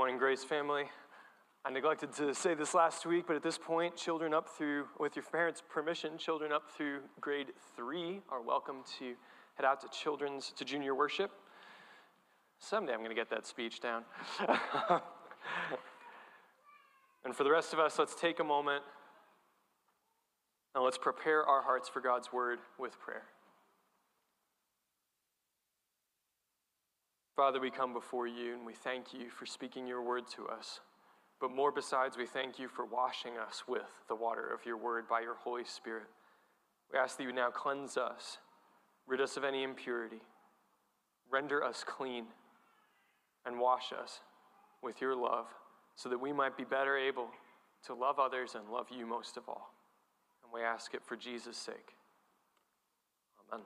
Morning, 0.00 0.16
Grace 0.16 0.42
family. 0.42 0.84
I 1.62 1.70
neglected 1.70 2.14
to 2.14 2.34
say 2.34 2.54
this 2.54 2.72
last 2.72 3.04
week, 3.04 3.26
but 3.26 3.36
at 3.36 3.42
this 3.42 3.58
point, 3.58 3.96
children 3.96 4.32
up 4.32 4.48
through, 4.48 4.86
with 4.98 5.14
your 5.14 5.26
parents' 5.26 5.62
permission, 5.68 6.16
children 6.16 6.52
up 6.52 6.70
through 6.74 7.00
grade 7.20 7.48
three 7.76 8.22
are 8.30 8.40
welcome 8.40 8.76
to 8.98 9.12
head 9.56 9.66
out 9.66 9.78
to 9.82 9.88
children's, 9.90 10.54
to 10.56 10.64
junior 10.64 10.94
worship. 10.94 11.30
Someday 12.60 12.94
I'm 12.94 13.00
going 13.00 13.10
to 13.10 13.14
get 13.14 13.28
that 13.28 13.46
speech 13.46 13.80
down. 13.80 14.04
and 17.26 17.36
for 17.36 17.44
the 17.44 17.50
rest 17.50 17.74
of 17.74 17.78
us, 17.78 17.98
let's 17.98 18.14
take 18.14 18.40
a 18.40 18.44
moment 18.44 18.82
and 20.74 20.82
let's 20.82 20.96
prepare 20.96 21.44
our 21.44 21.60
hearts 21.60 21.90
for 21.90 22.00
God's 22.00 22.32
word 22.32 22.58
with 22.78 22.98
prayer. 23.00 23.24
Father, 27.36 27.60
we 27.60 27.70
come 27.70 27.92
before 27.92 28.26
you 28.26 28.54
and 28.54 28.66
we 28.66 28.74
thank 28.74 29.14
you 29.14 29.30
for 29.30 29.46
speaking 29.46 29.86
your 29.86 30.02
word 30.02 30.24
to 30.36 30.46
us. 30.48 30.80
But 31.40 31.52
more 31.52 31.72
besides, 31.72 32.16
we 32.16 32.26
thank 32.26 32.58
you 32.58 32.68
for 32.68 32.84
washing 32.84 33.38
us 33.38 33.62
with 33.66 33.88
the 34.08 34.14
water 34.14 34.46
of 34.52 34.66
your 34.66 34.76
word 34.76 35.08
by 35.08 35.20
your 35.20 35.36
Holy 35.36 35.64
Spirit. 35.64 36.08
We 36.92 36.98
ask 36.98 37.16
that 37.16 37.22
you 37.22 37.32
now 37.32 37.50
cleanse 37.50 37.96
us, 37.96 38.38
rid 39.06 39.20
us 39.20 39.36
of 39.36 39.44
any 39.44 39.62
impurity, 39.62 40.20
render 41.30 41.64
us 41.64 41.84
clean, 41.86 42.26
and 43.46 43.58
wash 43.58 43.92
us 43.92 44.20
with 44.82 45.00
your 45.00 45.14
love 45.14 45.46
so 45.96 46.08
that 46.08 46.18
we 46.18 46.32
might 46.32 46.56
be 46.56 46.64
better 46.64 46.96
able 46.96 47.28
to 47.86 47.94
love 47.94 48.18
others 48.18 48.54
and 48.54 48.68
love 48.70 48.86
you 48.90 49.06
most 49.06 49.36
of 49.36 49.48
all. 49.48 49.72
And 50.42 50.52
we 50.52 50.62
ask 50.62 50.94
it 50.94 51.02
for 51.04 51.16
Jesus' 51.16 51.56
sake. 51.56 51.94
Amen. 53.52 53.64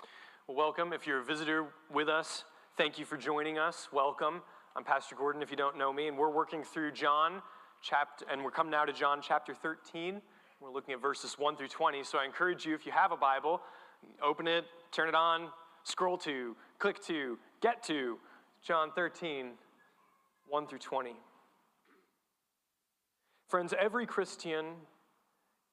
Well, 0.00 0.37
welcome. 0.54 0.94
If 0.94 1.06
you're 1.06 1.20
a 1.20 1.24
visitor 1.24 1.66
with 1.92 2.08
us, 2.08 2.44
thank 2.78 2.98
you 2.98 3.04
for 3.04 3.18
joining 3.18 3.58
us. 3.58 3.88
Welcome. 3.92 4.40
I'm 4.74 4.82
Pastor 4.82 5.14
Gordon, 5.14 5.42
if 5.42 5.50
you 5.50 5.58
don't 5.58 5.76
know 5.76 5.92
me, 5.92 6.08
and 6.08 6.16
we're 6.16 6.30
working 6.30 6.64
through 6.64 6.92
John 6.92 7.42
chapter, 7.82 8.24
and 8.30 8.42
we're 8.42 8.50
coming 8.50 8.70
now 8.70 8.86
to 8.86 8.92
John 8.92 9.20
chapter 9.22 9.52
13. 9.52 10.22
We're 10.60 10.72
looking 10.72 10.94
at 10.94 11.02
verses 11.02 11.38
1 11.38 11.56
through 11.56 11.68
20. 11.68 12.02
So 12.02 12.18
I 12.18 12.24
encourage 12.24 12.64
you, 12.64 12.74
if 12.74 12.86
you 12.86 12.92
have 12.92 13.12
a 13.12 13.16
Bible, 13.16 13.60
open 14.24 14.48
it, 14.48 14.64
turn 14.90 15.06
it 15.06 15.14
on, 15.14 15.48
scroll 15.84 16.16
to, 16.18 16.56
click 16.78 17.02
to, 17.04 17.38
get 17.60 17.82
to 17.84 18.16
John 18.62 18.90
13, 18.94 19.50
1 20.48 20.66
through 20.66 20.78
20. 20.78 21.12
Friends, 23.48 23.74
every 23.78 24.06
Christian 24.06 24.64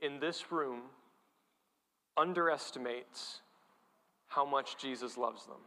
in 0.02 0.20
this 0.20 0.52
room 0.52 0.82
underestimates 2.18 3.40
how 4.28 4.46
much 4.46 4.78
Jesus 4.78 5.18
loves 5.18 5.46
them. 5.46 5.58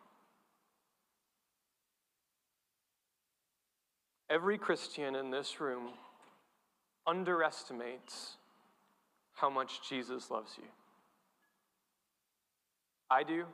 Every 4.31 4.59
Christian 4.59 5.15
in 5.15 5.31
this 5.31 5.61
room 5.61 5.91
underestimates 7.07 8.37
how 9.33 9.49
much 9.49 9.89
Jesus 9.89 10.31
loves 10.31 10.53
you. 10.59 10.69
I 13.11 13.23
do. 13.23 13.45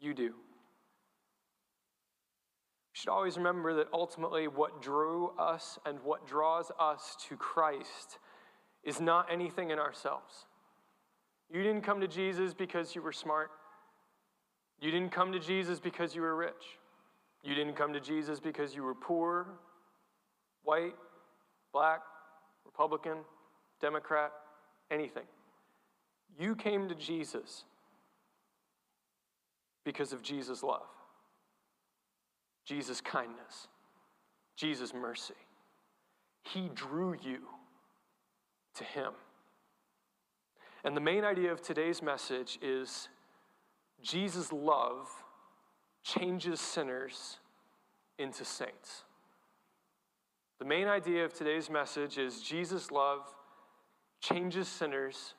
You 0.00 0.14
do. 0.14 0.34
We 2.94 2.94
should 2.94 3.10
always 3.10 3.36
remember 3.36 3.74
that 3.74 3.88
ultimately 3.92 4.48
what 4.48 4.82
drew 4.82 5.30
us 5.38 5.78
and 5.86 6.00
what 6.02 6.26
draws 6.26 6.72
us 6.78 7.16
to 7.28 7.36
Christ 7.36 8.18
is 8.82 9.00
not 9.00 9.28
anything 9.30 9.70
in 9.70 9.78
ourselves. 9.78 10.46
You 11.52 11.62
didn't 11.62 11.82
come 11.82 12.00
to 12.00 12.08
Jesus 12.08 12.54
because 12.54 12.94
you 12.94 13.02
were 13.02 13.12
smart. 13.12 13.50
You 14.80 14.90
didn't 14.90 15.10
come 15.10 15.32
to 15.32 15.38
Jesus 15.38 15.78
because 15.78 16.14
you 16.14 16.22
were 16.22 16.34
rich. 16.34 16.78
You 17.42 17.54
didn't 17.54 17.74
come 17.74 17.92
to 17.92 18.00
Jesus 18.00 18.40
because 18.40 18.74
you 18.74 18.82
were 18.82 18.94
poor, 18.94 19.46
white, 20.62 20.94
black, 21.72 22.00
Republican, 22.64 23.18
Democrat, 23.80 24.32
anything. 24.90 25.24
You 26.38 26.56
came 26.56 26.88
to 26.88 26.94
Jesus 26.94 27.64
because 29.84 30.12
of 30.12 30.22
Jesus' 30.22 30.62
love, 30.62 30.86
Jesus' 32.64 33.00
kindness, 33.00 33.68
Jesus' 34.56 34.94
mercy. 34.94 35.34
He 36.42 36.70
drew 36.74 37.14
you 37.22 37.40
to 38.76 38.84
Him. 38.84 39.12
And 40.84 40.94
the 40.94 41.00
main 41.00 41.24
idea 41.24 41.50
of 41.50 41.62
today's 41.62 42.02
message 42.02 42.58
is 42.60 43.08
Jesus' 44.02 44.52
love 44.52 45.08
changes 46.02 46.60
sinners 46.60 47.38
into 48.18 48.44
saints. 48.44 49.04
The 50.58 50.66
main 50.66 50.86
idea 50.86 51.24
of 51.24 51.32
today's 51.32 51.70
message 51.70 52.18
is 52.18 52.42
Jesus' 52.42 52.90
love 52.90 53.22
changes 54.20 54.68
sinners 54.68 55.34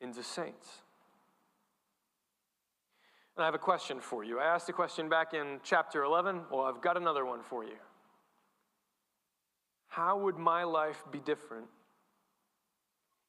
into 0.00 0.22
saints. 0.22 0.68
And 3.36 3.42
I 3.42 3.46
have 3.46 3.54
a 3.54 3.58
question 3.58 4.00
for 4.00 4.22
you. 4.22 4.38
I 4.38 4.44
asked 4.44 4.68
a 4.68 4.72
question 4.72 5.08
back 5.08 5.34
in 5.34 5.60
chapter 5.64 6.04
11. 6.04 6.42
Well, 6.50 6.62
I've 6.62 6.80
got 6.80 6.96
another 6.96 7.24
one 7.24 7.42
for 7.42 7.64
you. 7.64 7.76
How 9.88 10.16
would 10.16 10.38
my 10.38 10.62
life 10.62 11.04
be 11.10 11.18
different 11.18 11.66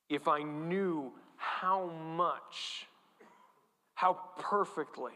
if 0.09 0.27
I 0.27 0.41
knew 0.41 1.11
how 1.37 1.87
much, 2.15 2.87
how 3.93 4.17
perfectly, 4.37 5.13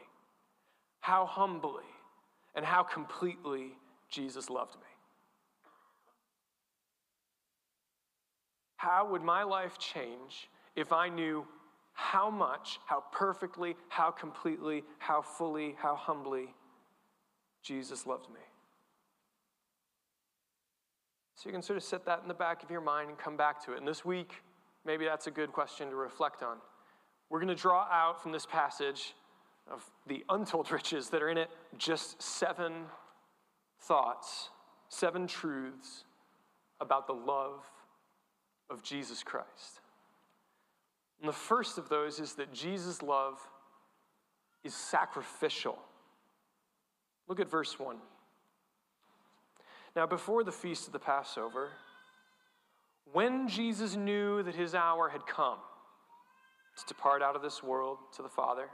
how 0.99 1.25
humbly, 1.25 1.83
and 2.55 2.63
how 2.63 2.83
completely 2.83 3.71
Jesus 4.09 4.49
loved 4.49 4.75
me. 4.75 4.81
How 8.77 9.07
would 9.09 9.21
my 9.21 9.43
life 9.43 9.77
change 9.79 10.49
if 10.75 10.91
I 10.93 11.09
knew 11.09 11.45
how 11.93 12.29
much, 12.29 12.79
how 12.85 13.03
perfectly, 13.11 13.75
how 13.89 14.11
completely, 14.11 14.83
how 14.99 15.21
fully, 15.21 15.75
how 15.79 15.95
humbly 15.95 16.53
Jesus 17.63 18.05
loved 18.05 18.29
me? 18.29 18.41
So 21.35 21.49
you 21.49 21.53
can 21.53 21.61
sort 21.61 21.77
of 21.77 21.83
set 21.83 22.05
that 22.05 22.21
in 22.21 22.27
the 22.27 22.33
back 22.33 22.63
of 22.63 22.69
your 22.69 22.81
mind 22.81 23.09
and 23.09 23.17
come 23.17 23.35
back 23.35 23.63
to 23.65 23.73
it. 23.73 23.77
And 23.77 23.87
this 23.87 24.05
week, 24.05 24.33
maybe 24.85 25.05
that's 25.05 25.27
a 25.27 25.31
good 25.31 25.51
question 25.51 25.89
to 25.89 25.95
reflect 25.95 26.43
on. 26.43 26.57
We're 27.29 27.39
going 27.39 27.55
to 27.55 27.61
draw 27.61 27.87
out 27.91 28.21
from 28.21 28.31
this 28.31 28.45
passage 28.45 29.15
of 29.71 29.83
the 30.07 30.23
untold 30.29 30.71
riches 30.71 31.09
that 31.09 31.21
are 31.21 31.29
in 31.29 31.37
it 31.37 31.49
just 31.77 32.21
seven 32.21 32.73
thoughts, 33.81 34.49
seven 34.89 35.27
truths 35.27 36.03
about 36.79 37.07
the 37.07 37.13
love 37.13 37.63
of 38.69 38.83
Jesus 38.83 39.23
Christ. 39.23 39.81
And 41.19 41.29
the 41.29 41.33
first 41.33 41.77
of 41.77 41.89
those 41.89 42.19
is 42.19 42.33
that 42.33 42.53
Jesus' 42.53 43.01
love 43.01 43.39
is 44.63 44.73
sacrificial. 44.73 45.77
Look 47.27 47.39
at 47.39 47.49
verse 47.49 47.79
1. 47.79 47.97
Now, 49.95 50.05
before 50.05 50.43
the 50.43 50.51
feast 50.51 50.87
of 50.87 50.93
the 50.93 50.99
Passover, 50.99 51.69
when 53.11 53.47
Jesus 53.47 53.95
knew 53.95 54.41
that 54.43 54.55
his 54.55 54.73
hour 54.73 55.09
had 55.09 55.25
come 55.25 55.57
to 56.77 56.85
depart 56.87 57.21
out 57.21 57.35
of 57.35 57.41
this 57.41 57.61
world 57.61 57.97
to 58.15 58.21
the 58.21 58.29
Father, 58.29 58.69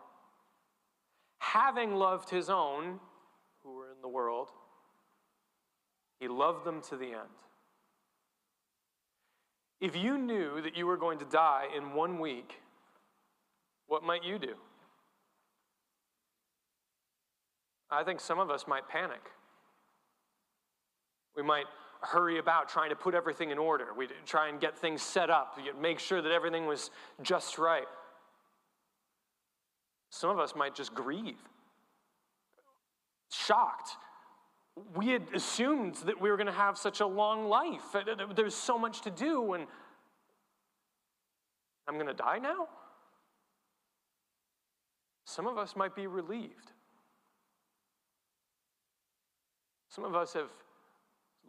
having 1.39 1.95
loved 1.95 2.29
his 2.29 2.49
own 2.49 2.99
who 3.63 3.73
were 3.73 3.91
in 3.91 4.01
the 4.01 4.07
world, 4.07 4.49
he 6.19 6.27
loved 6.27 6.65
them 6.65 6.81
to 6.89 6.95
the 6.97 7.07
end. 7.07 7.29
If 9.81 9.95
you 9.95 10.17
knew 10.17 10.61
that 10.61 10.75
you 10.75 10.85
were 10.85 10.97
going 10.97 11.19
to 11.19 11.25
die 11.25 11.65
in 11.75 11.93
one 11.93 12.19
week, 12.19 12.55
what 13.87 14.03
might 14.03 14.23
you 14.23 14.37
do? 14.37 14.55
I 17.89 18.03
think 18.03 18.19
some 18.19 18.39
of 18.39 18.51
us 18.51 18.65
might 18.67 18.87
panic. 18.87 19.21
We 21.35 21.41
might 21.43 21.65
hurry 22.01 22.39
about 22.39 22.69
trying 22.69 22.89
to 22.89 22.95
put 22.95 23.13
everything 23.13 23.51
in 23.51 23.57
order. 23.57 23.87
We 23.95 24.07
try 24.25 24.47
and 24.47 24.59
get 24.59 24.77
things 24.77 25.01
set 25.01 25.29
up, 25.29 25.59
make 25.81 25.99
sure 25.99 26.21
that 26.21 26.31
everything 26.31 26.65
was 26.65 26.91
just 27.21 27.57
right. 27.57 27.87
Some 30.09 30.29
of 30.29 30.39
us 30.39 30.55
might 30.55 30.75
just 30.75 30.93
grieve, 30.93 31.37
shocked. 33.31 33.91
We 34.95 35.09
had 35.09 35.23
assumed 35.33 35.95
that 36.05 36.21
we 36.21 36.29
were 36.29 36.37
going 36.37 36.47
to 36.47 36.53
have 36.53 36.77
such 36.77 37.01
a 37.01 37.05
long 37.05 37.49
life. 37.49 37.83
There's 38.35 38.55
so 38.55 38.79
much 38.79 39.01
to 39.01 39.11
do, 39.11 39.53
and 39.53 39.67
I'm 41.87 41.95
going 41.95 42.07
to 42.07 42.13
die 42.13 42.39
now? 42.39 42.67
Some 45.25 45.47
of 45.47 45.57
us 45.57 45.75
might 45.75 45.95
be 45.95 46.07
relieved. 46.07 46.71
Some 49.89 50.05
of 50.05 50.15
us 50.15 50.33
have 50.33 50.49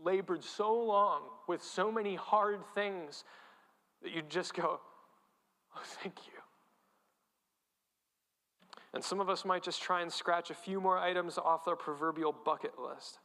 labored 0.05 0.44
so 0.44 0.75
long 0.75 1.23
with 1.49 1.62
so 1.62 1.91
many 1.91 2.14
hard 2.14 2.61
things 2.75 3.25
that 4.02 4.12
you 4.12 4.23
just 4.29 4.55
go, 4.55 4.81
Oh, 5.76 5.82
thank 6.02 6.14
you. 6.26 6.32
And 8.93 9.05
some 9.05 9.20
of 9.20 9.29
us 9.29 9.44
might 9.44 9.62
just 9.62 9.81
try 9.81 10.02
and 10.02 10.12
scratch 10.12 10.50
a 10.50 10.55
few 10.55 10.81
more 10.81 10.99
items 10.99 11.38
off 11.38 11.69
our 11.69 11.76
proverbial 11.76 12.35
bucket 12.44 12.73
list. 12.79 13.19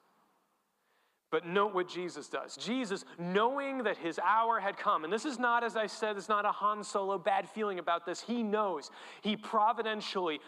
But 1.31 1.45
note 1.45 1.73
what 1.73 1.89
Jesus 1.89 2.29
does. 2.29 2.55
Jesus, 2.55 3.03
knowing 3.17 3.83
that 3.83 3.97
his 3.97 4.19
hour 4.19 4.59
had 4.59 4.77
come, 4.77 5.03
and 5.03 5.11
this 5.11 5.25
is 5.25 5.39
not, 5.39 5.63
as 5.63 5.75
I 5.75 5.87
said, 5.87 6.17
it's 6.17 6.29
not 6.29 6.45
a 6.45 6.51
Han 6.51 6.83
Solo 6.83 7.17
bad 7.17 7.49
feeling 7.49 7.79
about 7.79 8.05
this. 8.05 8.21
He 8.21 8.43
knows. 8.43 8.91
He 9.21 9.35
providentially, 9.35 10.39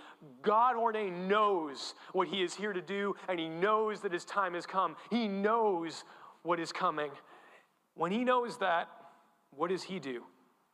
God 0.43 0.75
ordained, 0.75 1.27
knows 1.27 1.95
what 2.13 2.27
he 2.27 2.43
is 2.43 2.53
here 2.53 2.73
to 2.73 2.81
do, 2.81 3.15
and 3.27 3.39
he 3.39 3.49
knows 3.49 4.01
that 4.01 4.13
his 4.13 4.23
time 4.23 4.53
has 4.53 4.65
come. 4.65 4.95
He 5.09 5.27
knows 5.27 6.03
what 6.43 6.59
is 6.59 6.71
coming. 6.71 7.11
When 7.95 8.11
he 8.11 8.23
knows 8.23 8.59
that, 8.59 8.87
what 9.49 9.71
does 9.71 9.83
he 9.83 9.99
do? 9.99 10.23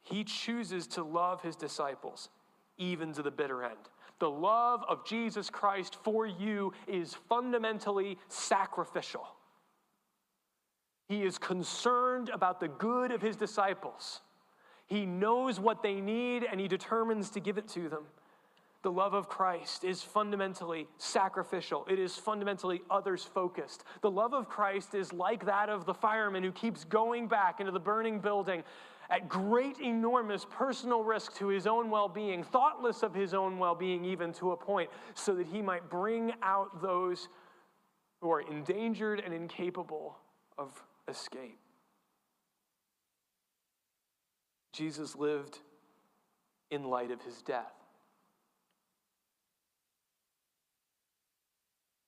He 0.02 0.26
chooses 0.26 0.86
to 0.88 1.04
love 1.04 1.42
his 1.42 1.56
disciples, 1.56 2.28
even 2.78 3.14
to 3.14 3.24
the 3.24 3.32
bitter 3.32 3.64
end. 3.64 3.90
The 4.20 4.30
love 4.30 4.84
of 4.88 5.06
Jesus 5.06 5.50
Christ 5.50 5.98
for 6.04 6.28
you 6.28 6.74
is 6.88 7.16
fundamentally 7.30 8.18
sacrificial. 8.28 9.26
He 11.08 11.24
is 11.24 11.38
concerned 11.38 12.30
about 12.30 12.60
the 12.60 12.68
good 12.68 13.12
of 13.12 13.22
his 13.22 13.36
disciples. 13.36 14.22
He 14.86 15.06
knows 15.06 15.60
what 15.60 15.84
they 15.84 16.02
need 16.02 16.44
and 16.44 16.60
he 16.60 16.68
determines 16.68 17.30
to 17.32 17.40
give 17.40 17.58
it 17.58 17.68
to 17.70 17.90
them. 17.90 18.04
The 18.84 18.92
love 18.92 19.14
of 19.14 19.30
Christ 19.30 19.86
is 19.86 20.02
fundamentally 20.04 20.88
sacrificial. 20.98 21.86
It 21.90 22.00
is 22.00 22.18
fundamentally 22.18 22.82
others 22.90 23.24
focused. 23.24 23.86
The 24.02 24.12
love 24.12 24.34
of 24.34 24.50
Christ 24.50 24.94
is 24.94 25.14
like 25.14 25.46
that 25.46 25.70
of 25.70 25.86
the 25.86 25.94
fireman 25.94 26.44
who 26.44 26.52
keeps 26.52 26.84
going 26.84 27.28
back 27.28 27.62
into 27.62 27.72
the 27.72 27.80
burning 27.80 28.20
building 28.20 28.62
at 29.10 29.30
great, 29.30 29.80
enormous 29.80 30.46
personal 30.50 31.04
risk 31.04 31.34
to 31.36 31.48
his 31.48 31.66
own 31.66 31.90
well 31.90 32.10
being, 32.10 32.44
thoughtless 32.44 33.04
of 33.04 33.14
his 33.14 33.34
own 33.34 33.58
well 33.58 33.76
being, 33.76 34.04
even 34.04 34.34
to 34.34 34.52
a 34.52 34.58
point, 34.58 34.90
so 35.14 35.34
that 35.36 35.48
he 35.48 35.62
might 35.62 35.90
bring 35.90 36.34
out 36.42 36.82
those 36.82 37.30
who 38.20 38.32
are 38.32 38.42
endangered 38.42 39.22
and 39.22 39.34
incapable 39.34 40.18
of 40.58 40.84
escape. 41.08 41.60
Jesus 44.74 45.16
lived 45.16 45.60
in 46.72 46.86
light 46.86 47.12
of 47.12 47.22
his 47.22 47.42
death. 47.42 47.74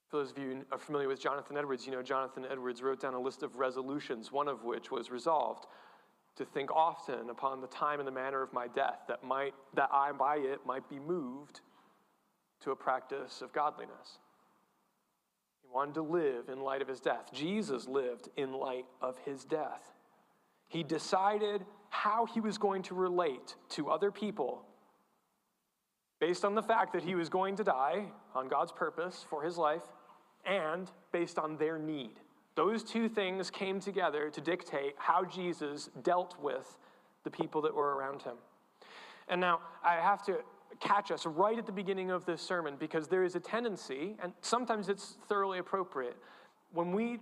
For 0.09 0.17
those 0.17 0.31
of 0.31 0.37
you 0.37 0.49
who 0.49 0.61
are 0.71 0.79
familiar 0.79 1.07
with 1.07 1.19
Jonathan 1.19 1.57
Edwards, 1.57 1.85
you 1.85 1.91
know 1.91 2.01
Jonathan 2.01 2.45
Edwards 2.49 2.81
wrote 2.81 3.01
down 3.01 3.13
a 3.13 3.19
list 3.19 3.43
of 3.43 3.57
resolutions, 3.57 4.31
one 4.31 4.47
of 4.47 4.63
which 4.63 4.91
was 4.91 5.11
resolved 5.11 5.65
to 6.35 6.45
think 6.45 6.71
often 6.71 7.29
upon 7.29 7.61
the 7.61 7.67
time 7.67 7.99
and 7.99 8.07
the 8.07 8.11
manner 8.11 8.41
of 8.41 8.51
my 8.51 8.67
death, 8.67 8.99
that, 9.07 9.23
might, 9.23 9.53
that 9.73 9.89
I 9.91 10.11
by 10.11 10.37
it 10.37 10.59
might 10.65 10.87
be 10.89 10.99
moved 10.99 11.61
to 12.61 12.71
a 12.71 12.75
practice 12.75 13.41
of 13.41 13.53
godliness. 13.53 14.19
Wanted 15.75 15.95
to 15.95 16.03
live 16.03 16.47
in 16.47 16.61
light 16.61 16.81
of 16.81 16.87
his 16.87 17.01
death. 17.01 17.33
Jesus 17.33 17.85
lived 17.85 18.29
in 18.37 18.53
light 18.53 18.85
of 19.01 19.17
his 19.25 19.43
death. 19.43 19.83
He 20.69 20.83
decided 20.83 21.65
how 21.89 22.25
he 22.27 22.39
was 22.39 22.57
going 22.57 22.81
to 22.83 22.95
relate 22.95 23.57
to 23.71 23.89
other 23.89 24.09
people 24.09 24.63
based 26.21 26.45
on 26.45 26.55
the 26.55 26.63
fact 26.63 26.93
that 26.93 27.03
he 27.03 27.13
was 27.13 27.27
going 27.27 27.57
to 27.57 27.63
die 27.65 28.05
on 28.33 28.47
God's 28.47 28.71
purpose 28.71 29.25
for 29.29 29.43
his 29.43 29.57
life 29.57 29.81
and 30.45 30.89
based 31.11 31.37
on 31.37 31.57
their 31.57 31.77
need. 31.77 32.21
Those 32.55 32.81
two 32.81 33.09
things 33.09 33.51
came 33.51 33.81
together 33.81 34.29
to 34.29 34.39
dictate 34.39 34.95
how 34.97 35.25
Jesus 35.25 35.89
dealt 36.03 36.39
with 36.41 36.77
the 37.25 37.29
people 37.29 37.61
that 37.63 37.75
were 37.75 37.97
around 37.97 38.21
him. 38.21 38.37
And 39.27 39.41
now 39.41 39.59
I 39.83 39.95
have 39.95 40.23
to 40.27 40.37
catch 40.79 41.11
us 41.11 41.25
right 41.25 41.57
at 41.57 41.65
the 41.65 41.71
beginning 41.71 42.11
of 42.11 42.25
this 42.25 42.41
sermon 42.41 42.75
because 42.79 43.07
there 43.07 43.23
is 43.23 43.35
a 43.35 43.39
tendency, 43.39 44.15
and 44.21 44.33
sometimes 44.41 44.89
it's 44.89 45.17
thoroughly 45.27 45.59
appropriate, 45.59 46.17
when 46.73 46.91
we 46.91 47.19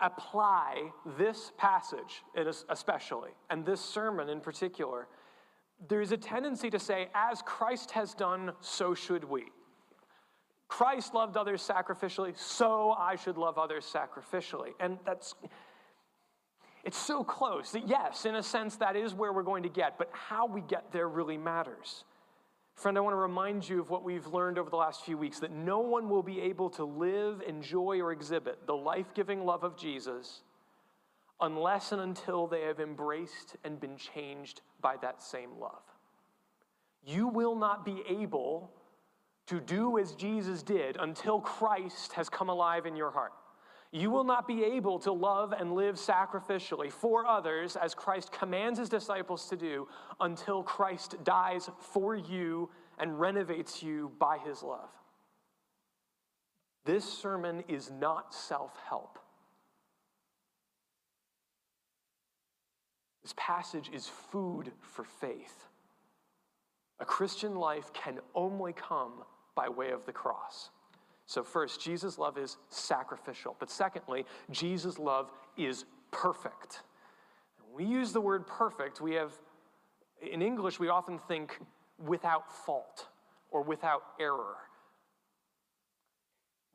apply 0.00 0.90
this 1.18 1.52
passage 1.56 2.22
especially, 2.68 3.30
and 3.50 3.64
this 3.64 3.80
sermon 3.80 4.28
in 4.28 4.40
particular, 4.40 5.06
there's 5.88 6.12
a 6.12 6.16
tendency 6.16 6.70
to 6.70 6.78
say, 6.78 7.08
as 7.14 7.42
Christ 7.42 7.90
has 7.92 8.14
done, 8.14 8.52
so 8.60 8.94
should 8.94 9.24
we. 9.24 9.44
Christ 10.68 11.14
loved 11.14 11.36
others 11.36 11.62
sacrificially, 11.66 12.36
so 12.38 12.92
I 12.92 13.16
should 13.16 13.36
love 13.36 13.58
others 13.58 13.84
sacrificially. 13.84 14.70
And 14.80 14.98
that's, 15.04 15.34
it's 16.84 16.96
so 16.96 17.22
close 17.22 17.72
that, 17.72 17.86
yes, 17.86 18.24
in 18.24 18.34
a 18.36 18.42
sense, 18.42 18.76
that 18.76 18.96
is 18.96 19.14
where 19.14 19.32
we're 19.32 19.42
going 19.42 19.62
to 19.62 19.68
get, 19.68 19.98
but 19.98 20.10
how 20.12 20.46
we 20.46 20.62
get 20.62 20.90
there 20.90 21.08
really 21.08 21.36
matters. 21.36 22.04
Friend, 22.74 22.98
I 22.98 23.00
want 23.00 23.14
to 23.14 23.18
remind 23.18 23.68
you 23.68 23.80
of 23.80 23.88
what 23.90 24.02
we've 24.02 24.26
learned 24.26 24.58
over 24.58 24.68
the 24.68 24.76
last 24.76 25.04
few 25.04 25.16
weeks 25.16 25.38
that 25.40 25.52
no 25.52 25.78
one 25.78 26.08
will 26.08 26.22
be 26.22 26.40
able 26.40 26.70
to 26.70 26.84
live, 26.84 27.42
enjoy, 27.46 28.00
or 28.00 28.12
exhibit 28.12 28.66
the 28.66 28.74
life 28.74 29.14
giving 29.14 29.44
love 29.44 29.64
of 29.64 29.76
Jesus 29.76 30.42
unless 31.40 31.92
and 31.92 32.00
until 32.00 32.46
they 32.46 32.62
have 32.62 32.80
embraced 32.80 33.56
and 33.64 33.80
been 33.80 33.96
changed 33.96 34.60
by 34.80 34.96
that 35.02 35.22
same 35.22 35.50
love. 35.60 35.82
You 37.06 37.28
will 37.28 37.54
not 37.54 37.84
be 37.84 38.02
able 38.08 38.70
to 39.46 39.60
do 39.60 39.98
as 39.98 40.14
Jesus 40.14 40.62
did 40.62 40.96
until 40.98 41.40
Christ 41.40 42.14
has 42.14 42.28
come 42.28 42.48
alive 42.48 42.86
in 42.86 42.96
your 42.96 43.10
heart. 43.10 43.32
You 43.94 44.10
will 44.10 44.24
not 44.24 44.48
be 44.48 44.64
able 44.64 44.98
to 44.98 45.12
love 45.12 45.52
and 45.52 45.76
live 45.76 45.94
sacrificially 45.94 46.90
for 46.90 47.24
others 47.24 47.76
as 47.76 47.94
Christ 47.94 48.32
commands 48.32 48.80
his 48.80 48.88
disciples 48.88 49.48
to 49.50 49.56
do 49.56 49.86
until 50.18 50.64
Christ 50.64 51.22
dies 51.22 51.70
for 51.78 52.16
you 52.16 52.70
and 52.98 53.20
renovates 53.20 53.84
you 53.84 54.10
by 54.18 54.38
his 54.38 54.64
love. 54.64 54.90
This 56.84 57.04
sermon 57.04 57.62
is 57.68 57.92
not 57.92 58.34
self 58.34 58.72
help. 58.88 59.20
This 63.22 63.34
passage 63.36 63.90
is 63.94 64.08
food 64.08 64.72
for 64.80 65.04
faith. 65.04 65.68
A 66.98 67.04
Christian 67.04 67.54
life 67.54 67.92
can 67.92 68.18
only 68.34 68.72
come 68.72 69.22
by 69.54 69.68
way 69.68 69.92
of 69.92 70.04
the 70.04 70.12
cross. 70.12 70.70
So, 71.26 71.42
first, 71.42 71.80
Jesus' 71.80 72.18
love 72.18 72.36
is 72.36 72.58
sacrificial. 72.68 73.56
But 73.58 73.70
secondly, 73.70 74.26
Jesus' 74.50 74.98
love 74.98 75.30
is 75.56 75.84
perfect. 76.10 76.82
When 77.58 77.86
we 77.86 77.92
use 77.92 78.12
the 78.12 78.20
word 78.20 78.46
perfect, 78.46 79.00
we 79.00 79.14
have, 79.14 79.32
in 80.20 80.42
English, 80.42 80.78
we 80.78 80.88
often 80.88 81.18
think 81.18 81.58
without 81.98 82.52
fault 82.64 83.08
or 83.50 83.62
without 83.62 84.02
error. 84.20 84.56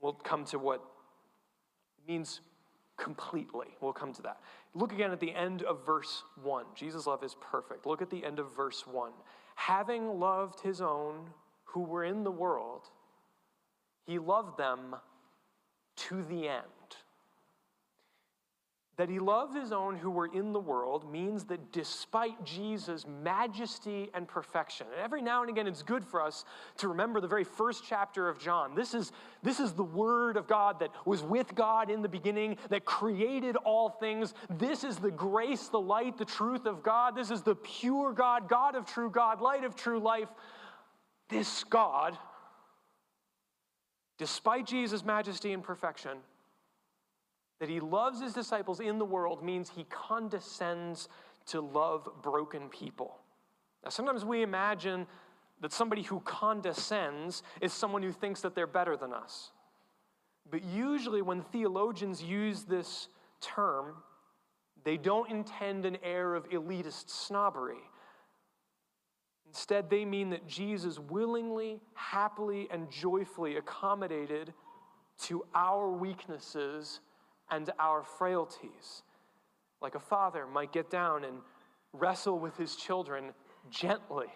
We'll 0.01 0.13
come 0.13 0.46
to 0.46 0.58
what 0.58 0.82
means 2.08 2.41
completely. 2.98 3.68
We'll 3.82 3.94
come 3.94 4.13
to 4.13 4.22
that. 4.24 4.39
Look 4.74 4.91
again 4.91 5.12
at 5.12 5.20
the 5.20 5.34
end 5.34 5.63
of 5.63 5.86
verse 5.86 6.24
1. 6.41 6.65
Jesus' 6.75 7.08
love 7.08 7.24
is 7.24 7.36
perfect. 7.39 7.86
Look 7.86 8.01
at 8.01 8.10
the 8.10 8.24
end 8.24 8.39
of 8.39 8.56
verse 8.56 8.86
1. 8.88 9.12
Having 9.56 10.20
loved 10.20 10.62
his 10.62 10.82
own 10.82 11.29
who 11.65 11.82
were 11.82 12.03
in 12.03 12.24
the 12.24 12.32
world, 12.32 12.89
he 14.06 14.20
loved 14.20 14.58
them 14.58 14.96
to 15.96 16.24
the 16.24 16.48
end. 16.48 16.63
That 18.98 19.10
he 19.10 19.20
loved 19.20 19.56
his 19.56 19.72
own 19.72 19.96
who 19.96 20.10
were 20.10 20.25
in 20.25 20.51
the 20.51 20.60
world 20.60 21.10
means 21.10 21.46
that 21.46 21.72
despite 21.72 22.44
Jesus' 22.44 23.06
majesty 23.08 24.10
and 24.13 24.27
perfection, 24.27 24.88
and 24.91 25.01
every 25.01 25.22
now 25.22 25.39
and 25.41 25.50
again 25.50 25.68
it's 25.68 25.84
good 25.84 26.03
for 26.03 26.22
us 26.22 26.44
to 26.79 26.89
remember 26.89 27.22
the 27.22 27.27
very 27.27 27.46
first 27.46 27.86
chapter 27.88 28.27
of 28.27 28.39
John. 28.39 28.75
This 28.75 28.94
is, 28.94 29.13
this 29.41 29.62
is 29.62 29.72
the 29.72 29.86
Word 29.86 30.36
of 30.36 30.48
God 30.48 30.82
that 30.82 30.89
was 31.06 31.24
with 31.24 31.56
God 31.56 31.89
in 31.89 32.01
the 32.01 32.10
beginning, 32.10 32.58
that 32.70 32.84
created 32.84 33.56
all 33.56 33.89
things. 33.89 34.34
This 34.50 34.84
is 34.84 34.98
the 34.98 35.12
grace, 35.12 35.70
the 35.70 35.79
light, 35.79 36.18
the 36.18 36.25
truth 36.25 36.65
of 36.65 36.84
God. 36.84 37.15
This 37.15 37.32
is 37.32 37.41
the 37.41 37.56
pure 37.56 38.12
God, 38.12 38.50
God 38.50 38.75
of 38.75 38.86
true 38.86 39.10
God, 39.10 39.39
light 39.39 39.63
of 39.63 39.77
true 39.77 40.00
life 40.00 40.27
this 41.29 41.63
God, 41.63 42.18
despite 44.20 44.68
Jesus' 44.68 45.04
majesty 45.04 45.54
and 45.54 45.64
perfection, 45.64 46.20
that 47.60 47.70
he 47.70 47.80
loves 47.80 48.22
his 48.22 48.34
disciples 48.34 48.80
in 48.80 49.00
the 49.00 49.06
world 49.06 49.44
means 49.44 49.70
he 49.70 49.86
condescends 49.86 51.10
to 51.48 51.62
love 51.62 52.08
broken 52.22 52.70
people. 52.70 53.18
Now, 53.84 53.90
sometimes 53.90 54.24
we 54.24 54.44
imagine 54.44 55.08
that 55.62 55.74
somebody 55.74 56.04
who 56.04 56.20
condescends 56.22 57.44
is 57.60 57.74
someone 57.74 58.04
who 58.04 58.12
thinks 58.12 58.42
that 58.42 58.56
they're 58.56 58.68
better 58.68 58.96
than 58.96 59.14
us. 59.14 59.52
But 60.52 60.64
usually, 60.64 61.22
when 61.22 61.42
theologians 61.42 62.22
use 62.22 62.64
this 62.64 63.08
term, 63.42 63.96
they 64.84 64.98
don't 64.98 65.30
intend 65.30 65.86
an 65.86 65.98
air 66.04 66.36
of 66.36 66.50
elitist 66.50 67.10
snobbery. 67.10 67.82
Instead, 69.50 69.89
they 69.89 70.06
mean 70.06 70.29
that 70.29 70.48
Jesus 70.48 71.00
willingly, 71.00 71.79
happily, 71.96 72.68
and 72.72 72.89
joyfully 72.89 73.58
accommodated 73.58 74.53
to 75.24 75.44
our 75.53 75.89
weaknesses 75.89 77.01
and 77.50 77.72
our 77.79 78.03
frailties. 78.03 79.03
Like 79.82 79.96
a 79.96 80.00
father 80.00 80.46
might 80.46 80.72
get 80.72 80.89
down 80.89 81.24
and 81.24 81.38
wrestle 81.94 82.39
with 82.39 82.56
his 82.58 82.75
children 82.75 83.34
gently 83.70 84.27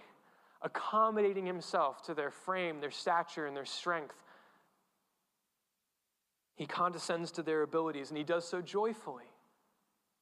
accommodating 0.64 1.46
himself 1.46 2.02
to 2.04 2.14
their 2.14 2.32
frame, 2.32 2.80
their 2.80 2.90
stature, 2.90 3.46
and 3.46 3.56
their 3.56 3.66
strength. 3.66 4.16
He 6.56 6.66
condescends 6.66 7.32
to 7.34 7.44
their 7.44 7.62
abilities, 7.62 8.10
and 8.10 8.18
he 8.18 8.24
does 8.24 8.48
so 8.48 8.62
joyfully 8.62 9.26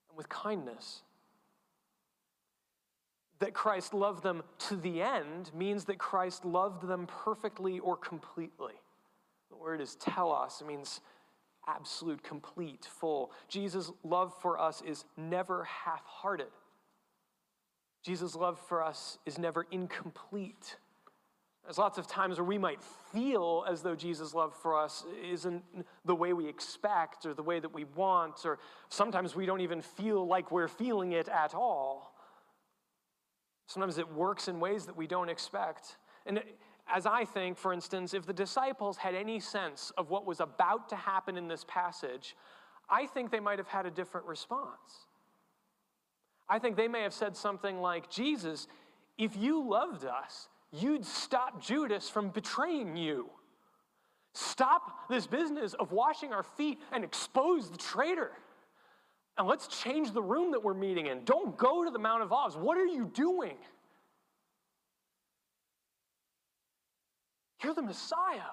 and 0.10 0.18
with 0.18 0.28
kindness. 0.30 1.04
That 3.42 3.56
Christ 3.56 3.96
loved 3.96 4.22
them 4.22 4.44
to 4.70 4.76
the 4.76 5.02
end 5.02 5.52
means 5.54 5.86
that 5.86 5.98
Christ 5.98 6.46
loved 6.46 6.88
them 6.88 7.08
perfectly 7.08 7.80
or 7.80 7.98
completely. 7.98 8.76
The 9.50 9.58
word 9.58 9.82
is 9.82 9.96
telos, 9.96 10.62
it 10.62 10.68
means 10.68 11.02
absolute, 11.68 12.24
complete, 12.24 12.86
full. 12.86 13.32
Jesus' 13.48 13.92
love 14.04 14.34
for 14.42 14.60
us 14.60 14.84
is 14.86 15.06
never 15.18 15.64
half 15.64 16.06
hearted. 16.06 16.52
Jesus' 18.04 18.36
love 18.36 18.60
for 18.60 18.84
us 18.84 19.18
is 19.26 19.40
never 19.40 19.66
incomplete. 19.72 20.78
There's 21.64 21.80
lots 21.80 21.98
of 21.98 22.06
times 22.06 22.38
where 22.38 22.46
we 22.46 22.60
might 22.60 22.82
feel 23.12 23.66
as 23.68 23.82
though 23.82 23.96
Jesus' 23.96 24.36
love 24.36 24.56
for 24.56 24.78
us 24.78 25.04
isn't 25.32 25.64
the 26.06 26.16
way 26.16 26.34
we 26.34 26.48
expect 26.48 27.26
or 27.26 27.34
the 27.34 27.44
way 27.44 27.60
that 27.60 27.74
we 27.74 27.86
want, 27.96 28.46
or 28.46 28.60
sometimes 28.90 29.36
we 29.36 29.48
don't 29.48 29.62
even 29.62 29.82
feel 29.82 30.28
like 30.28 30.52
we're 30.52 30.68
feeling 30.68 31.12
it 31.14 31.28
at 31.28 31.56
all. 31.56 32.11
Sometimes 33.72 33.98
it 33.98 34.14
works 34.14 34.50
in 34.50 34.60
ways 34.60 34.86
that 34.86 34.98
we 34.98 35.08
don't 35.08 35.30
expect. 35.30 35.98
And 36.26 36.44
as 36.94 37.06
I 37.06 37.24
think, 37.24 37.58
for 37.58 37.72
instance, 37.72 38.14
if 38.14 38.26
the 38.26 38.34
disciples 38.34 38.98
had 38.98 39.16
any 39.16 39.40
sense 39.40 39.94
of 39.98 40.10
what 40.10 40.26
was 40.26 40.42
about 40.42 40.90
to 40.90 40.96
happen 40.98 41.38
in 41.38 41.48
this 41.48 41.64
passage, 41.68 42.36
I 42.90 43.06
think 43.06 43.32
they 43.32 43.40
might 43.40 43.60
have 43.60 43.70
had 43.70 43.86
a 43.86 43.92
different 43.92 44.28
response. 44.28 45.08
I 46.50 46.60
think 46.60 46.76
they 46.76 46.90
may 46.90 47.04
have 47.04 47.14
said 47.14 47.38
something 47.38 47.80
like, 47.80 48.10
Jesus, 48.10 48.68
if 49.18 49.38
you 49.38 49.66
loved 49.66 50.04
us, 50.04 50.50
you'd 50.74 51.06
stop 51.06 51.64
Judas 51.64 52.10
from 52.10 52.28
betraying 52.28 52.98
you. 52.98 53.30
Stop 54.34 55.08
this 55.10 55.28
business 55.28 55.74
of 55.76 55.94
washing 55.94 56.34
our 56.34 56.44
feet 56.44 56.80
and 56.92 57.06
expose 57.06 57.70
the 57.70 57.78
traitor. 57.78 58.32
And 59.42 59.50
let's 59.50 59.66
change 59.66 60.12
the 60.12 60.22
room 60.22 60.52
that 60.52 60.64
we're 60.64 60.76
meeting 60.76 61.08
in. 61.08 61.24
Don't 61.24 61.58
go 61.58 61.84
to 61.84 61.90
the 61.90 61.98
Mount 61.98 62.22
of 62.22 62.32
Olives. 62.32 62.56
What 62.56 62.78
are 62.78 62.86
you 62.86 63.10
doing? 63.12 63.58
You're 67.64 67.74
the 67.74 67.82
Messiah. 67.82 68.52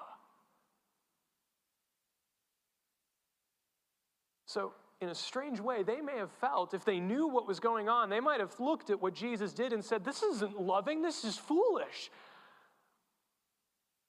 So, 4.47 4.73
in 5.03 5.11
a 5.11 5.15
strange 5.15 5.61
way, 5.61 5.83
they 5.83 6.01
may 6.01 6.17
have 6.17 6.33
felt, 6.41 6.73
if 6.73 6.87
they 6.87 7.01
knew 7.01 7.27
what 7.27 7.47
was 7.47 7.61
going 7.61 7.91
on, 7.91 8.09
they 8.09 8.21
might 8.21 8.41
have 8.41 8.59
looked 8.59 8.89
at 8.89 8.99
what 8.99 9.13
Jesus 9.13 9.53
did 9.53 9.75
and 9.75 9.85
said, 9.85 10.07
This 10.07 10.23
isn't 10.23 10.59
loving, 10.59 11.03
this 11.03 11.23
is 11.23 11.37
foolish. 11.37 12.11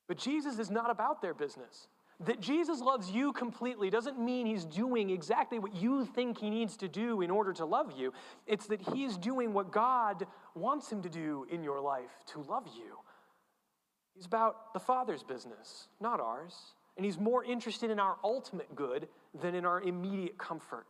But 0.08 0.18
Jesus 0.18 0.60
is 0.60 0.72
not 0.72 0.90
about 0.90 1.22
their 1.22 1.34
business. 1.34 1.90
That 2.22 2.42
Jesus 2.42 2.82
loves 2.82 3.10
you 3.10 3.32
completely 3.32 3.90
doesn't 3.90 4.20
mean 4.20 4.46
he's 4.46 4.66
doing 4.66 5.10
exactly 5.10 5.58
what 5.58 5.74
you 5.74 6.06
think 6.06 6.38
he 6.38 6.50
needs 6.50 6.76
to 6.78 6.90
do 6.90 7.22
in 7.22 7.32
order 7.32 7.54
to 7.54 7.66
love 7.66 7.94
you. 7.98 8.12
It's 8.46 8.68
that 8.68 8.82
he's 8.94 9.18
doing 9.18 9.54
what 9.54 9.72
God 9.72 10.28
wants 10.54 10.92
him 10.92 11.02
to 11.04 11.10
do 11.10 11.48
in 11.50 11.64
your 11.64 11.80
life 11.80 12.12
to 12.34 12.42
love 12.42 12.68
you. 12.76 12.98
He's 14.16 14.26
about 14.26 14.74
the 14.74 14.80
Father's 14.82 15.24
business, 15.24 15.88
not 16.02 16.20
ours. 16.20 16.54
And 16.98 17.06
he's 17.06 17.18
more 17.18 17.46
interested 17.46 17.90
in 17.90 18.02
our 18.02 18.18
ultimate 18.22 18.76
good 18.76 19.08
than 19.42 19.56
in 19.56 19.66
our 19.66 19.82
immediate 19.82 20.38
comfort. 20.38 20.86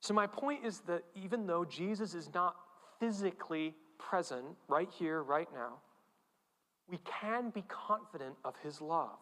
So, 0.00 0.14
my 0.14 0.26
point 0.26 0.64
is 0.64 0.80
that 0.86 1.02
even 1.14 1.46
though 1.46 1.66
Jesus 1.66 2.14
is 2.14 2.30
not 2.32 2.56
physically 2.98 3.74
present 3.98 4.46
right 4.68 4.88
here, 4.90 5.22
right 5.22 5.48
now, 5.52 5.74
we 6.88 6.98
can 6.98 7.50
be 7.50 7.62
confident 7.68 8.34
of 8.44 8.54
his 8.62 8.80
love. 8.80 9.18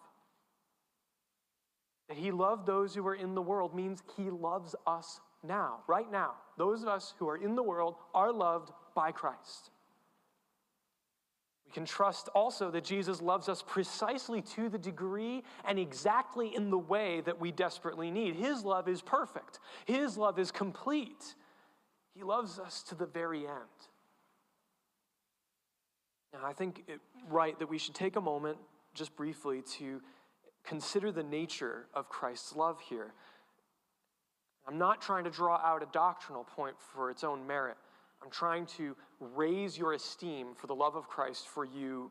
That 2.09 2.17
he 2.17 2.31
loved 2.31 2.67
those 2.67 2.95
who 2.95 3.07
are 3.07 3.15
in 3.15 3.35
the 3.35 3.43
world 3.43 3.75
means 3.75 4.03
he 4.17 4.31
loves 4.31 4.77
us 4.87 5.21
now, 5.43 5.79
right 5.87 6.11
now. 6.11 6.35
Those 6.57 6.83
of 6.83 6.89
us 6.89 7.15
who 7.19 7.29
are 7.29 7.37
in 7.37 7.57
the 7.57 7.63
world 7.63 7.97
are 8.15 8.33
loved 8.33 8.71
by 8.95 9.11
Christ. 9.13 9.71
We 11.67 11.73
can 11.73 11.85
trust 11.85 12.29
also 12.29 12.71
that 12.71 12.85
Jesus 12.85 13.21
loves 13.21 13.49
us 13.49 13.63
precisely 13.67 14.41
to 14.43 14.69
the 14.69 14.79
degree 14.79 15.43
and 15.65 15.79
exactly 15.79 16.55
in 16.55 16.71
the 16.71 16.79
way 16.79 17.23
that 17.23 17.41
we 17.41 17.51
desperately 17.51 18.11
need. 18.11 18.37
His 18.37 18.65
love 18.65 18.89
is 18.89 19.03
perfect, 19.03 19.59
His 19.85 20.17
love 20.17 20.39
is 20.39 20.53
complete. 20.53 21.35
He 22.15 22.23
loves 22.23 22.59
us 22.59 22.83
to 22.85 22.95
the 22.95 23.05
very 23.05 23.47
end. 23.47 23.89
Now, 26.33 26.41
I 26.45 26.53
think 26.53 26.85
it 26.87 27.01
right 27.31 27.59
that 27.59 27.69
we 27.69 27.79
should 27.79 27.95
take 27.95 28.17
a 28.17 28.21
moment, 28.21 28.59
just 28.95 29.17
briefly, 29.17 29.63
to 29.79 30.01
consider 30.65 31.13
the 31.13 31.23
nature 31.23 31.87
of 31.95 32.09
Christ's 32.09 32.55
love 32.55 32.81
here. 32.81 33.13
I'm 34.67 34.79
not 34.79 35.01
trying 35.01 35.25
to 35.25 35.31
draw 35.31 35.57
out 35.59 35.83
a 35.83 35.89
doctrinal 35.93 36.45
point 36.45 36.77
for 36.79 37.11
its 37.11 37.23
own 37.23 37.47
merit. 37.47 37.77
I'm 38.23 38.31
trying 38.31 38.67
to 38.79 38.97
raise 39.21 39.79
your 39.79 39.93
esteem 39.93 40.49
for 40.55 40.67
the 40.67 40.75
love 40.75 40.97
of 40.97 41.09
Christ 41.09 41.49
for 41.49 41.65
you 41.65 42.11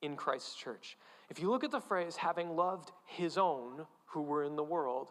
in 0.00 0.16
Christ's 0.16 0.54
church. 0.54 0.96
If 1.28 1.40
you 1.40 1.50
look 1.50 1.64
at 1.64 1.70
the 1.70 1.80
phrase, 1.80 2.16
having 2.16 2.54
loved 2.56 2.92
his 3.06 3.38
own 3.38 3.86
who 4.06 4.22
were 4.22 4.44
in 4.44 4.56
the 4.56 4.62
world, 4.62 5.10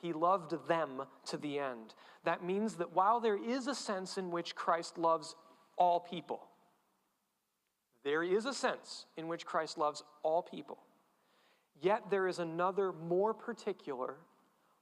he 0.00 0.12
loved 0.12 0.66
them 0.66 1.02
to 1.26 1.36
the 1.36 1.58
end. 1.58 1.94
That 2.24 2.44
means 2.44 2.76
that 2.76 2.94
while 2.94 3.20
there 3.20 3.42
is 3.42 3.66
a 3.66 3.74
sense 3.74 4.16
in 4.16 4.30
which 4.30 4.54
Christ 4.54 4.96
loves 4.96 5.34
all 5.76 6.00
people, 6.00 6.48
there 8.08 8.22
is 8.22 8.46
a 8.46 8.54
sense 8.54 9.04
in 9.18 9.28
which 9.28 9.44
Christ 9.44 9.76
loves 9.76 10.02
all 10.22 10.40
people. 10.40 10.78
Yet 11.78 12.04
there 12.08 12.26
is 12.26 12.38
another 12.38 12.90
more 12.90 13.34
particular, 13.34 14.14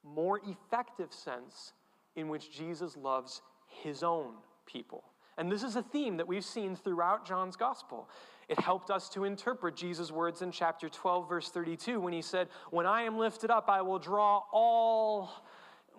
more 0.05 0.41
effective 0.47 1.13
sense 1.13 1.73
in 2.15 2.29
which 2.29 2.53
Jesus 2.53 2.97
loves 2.97 3.43
his 3.83 4.05
own 4.05 4.35
people. 4.65 5.03
And 5.39 5.51
this 5.51 5.65
is 5.65 5.75
a 5.75 5.83
theme 5.83 6.17
that 6.19 6.29
we've 6.29 6.45
seen 6.45 6.77
throughout 6.77 7.27
John's 7.27 7.57
gospel. 7.57 8.09
It 8.49 8.61
helped 8.61 8.93
us 8.93 9.09
to 9.09 9.25
interpret 9.25 9.75
Jesus' 9.75 10.13
words 10.13 10.41
in 10.43 10.53
chapter 10.53 10.89
12, 10.89 11.29
verse 11.29 11.49
32, 11.51 11.99
when 11.99 12.13
he 12.13 12.23
said, 12.23 12.47
When 12.71 12.87
I 12.87 13.03
am 13.03 13.19
lifted 13.19 13.51
up, 13.51 13.69
I 13.69 13.83
will 13.83 13.99
draw 13.99 14.45
all. 14.53 15.31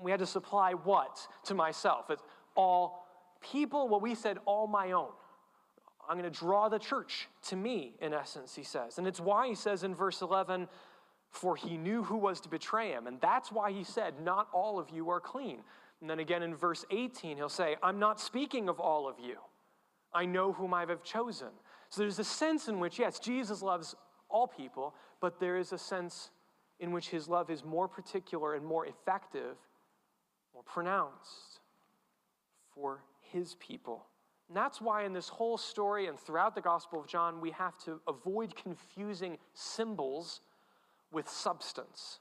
We 0.02 0.12
had 0.12 0.22
to 0.22 0.26
supply 0.26 0.72
what 0.72 1.28
to 1.44 1.54
myself? 1.54 2.10
It's 2.10 2.24
all 2.56 3.06
people, 3.42 3.90
what 3.90 4.02
we 4.02 4.16
said, 4.16 4.38
all 4.46 4.66
my 4.66 4.94
own. 4.94 5.10
I'm 6.08 6.18
going 6.18 6.32
to 6.32 6.40
draw 6.40 6.70
the 6.70 6.80
church 6.80 7.28
to 7.48 7.56
me, 7.56 7.96
in 8.02 8.14
essence, 8.14 8.56
he 8.56 8.64
says. 8.64 8.98
And 8.98 9.08
it's 9.08 9.20
why 9.20 9.48
he 9.48 9.56
says 9.56 9.84
in 9.84 9.94
verse 9.94 10.22
11, 10.22 10.68
For 11.30 11.56
he 11.56 11.78
knew 11.78 12.04
who 12.04 12.18
was 12.18 12.40
to 12.42 12.50
betray 12.50 12.92
him. 12.92 13.08
And 13.08 13.20
that's 13.20 13.52
why 13.52 13.72
he 13.72 13.84
said, 13.84 14.22
Not 14.22 14.48
all 14.54 14.80
of 14.80 14.90
you 14.90 15.10
are 15.10 15.20
clean. 15.20 15.60
And 16.02 16.10
then 16.10 16.20
again 16.20 16.44
in 16.44 16.56
verse 16.56 16.86
18, 16.92 17.38
he'll 17.38 17.50
say, 17.50 17.76
I'm 17.82 18.00
not 18.00 18.20
speaking 18.20 18.70
of 18.70 18.80
all 18.80 19.08
of 19.08 19.16
you. 19.20 19.38
I 20.14 20.26
know 20.26 20.54
whom 20.54 20.74
I 20.74 20.86
have 20.86 21.04
chosen. 21.04 21.50
So 21.90 22.02
there's 22.02 22.20
a 22.20 22.24
sense 22.24 22.68
in 22.68 22.80
which, 22.80 23.00
yes, 23.00 23.20
Jesus 23.20 23.62
loves 23.62 23.96
all 24.30 24.48
people, 24.48 24.96
but 25.22 25.40
there 25.40 25.58
is 25.58 25.74
a 25.74 25.78
sense 25.78 26.32
in 26.80 26.92
which 26.92 27.10
his 27.10 27.28
love 27.28 27.50
is 27.50 27.64
more 27.64 27.88
particular 27.88 28.54
and 28.54 28.66
more 28.66 28.86
effective, 28.86 29.58
more 30.54 30.64
pronounced 30.64 31.60
for 32.74 33.02
his 33.22 33.56
people. 33.56 34.06
And 34.48 34.56
that's 34.56 34.80
why 34.80 35.04
in 35.04 35.14
this 35.14 35.28
whole 35.28 35.58
story 35.58 36.08
and 36.08 36.18
throughout 36.20 36.56
the 36.56 36.62
Gospel 36.62 37.00
of 37.00 37.08
John, 37.08 37.42
we 37.42 37.52
have 37.52 37.78
to 37.80 38.00
avoid 38.08 38.56
confusing 38.56 39.38
symbols 39.54 40.42
with 41.12 41.28
substance 41.28 42.20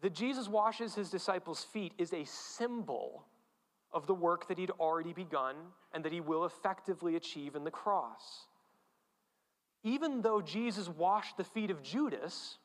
that 0.00 0.14
Jesus 0.14 0.48
washes 0.48 0.94
his 0.94 1.10
disciples' 1.10 1.64
feet 1.64 1.92
is 1.98 2.12
a 2.12 2.24
symbol 2.24 3.26
of 3.92 4.06
the 4.06 4.14
work 4.14 4.46
that 4.48 4.58
he'd 4.58 4.70
already 4.78 5.12
begun 5.12 5.56
and 5.92 6.04
that 6.04 6.12
he 6.12 6.20
will 6.20 6.44
effectively 6.44 7.16
achieve 7.16 7.56
in 7.56 7.64
the 7.64 7.70
cross. 7.70 8.46
Even 9.82 10.22
though 10.22 10.40
Jesus 10.40 10.88
washed 10.88 11.36
the 11.36 11.44
feet 11.44 11.70
of 11.70 11.82
Judas, 11.82 12.58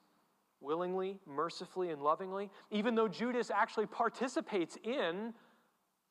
willingly, 0.59 1.17
mercifully, 1.25 1.89
and 1.89 2.01
lovingly, 2.01 2.49
even 2.71 2.95
though 2.95 3.07
Judas 3.07 3.49
actually 3.49 3.85
participates 3.85 4.77
in 4.83 5.33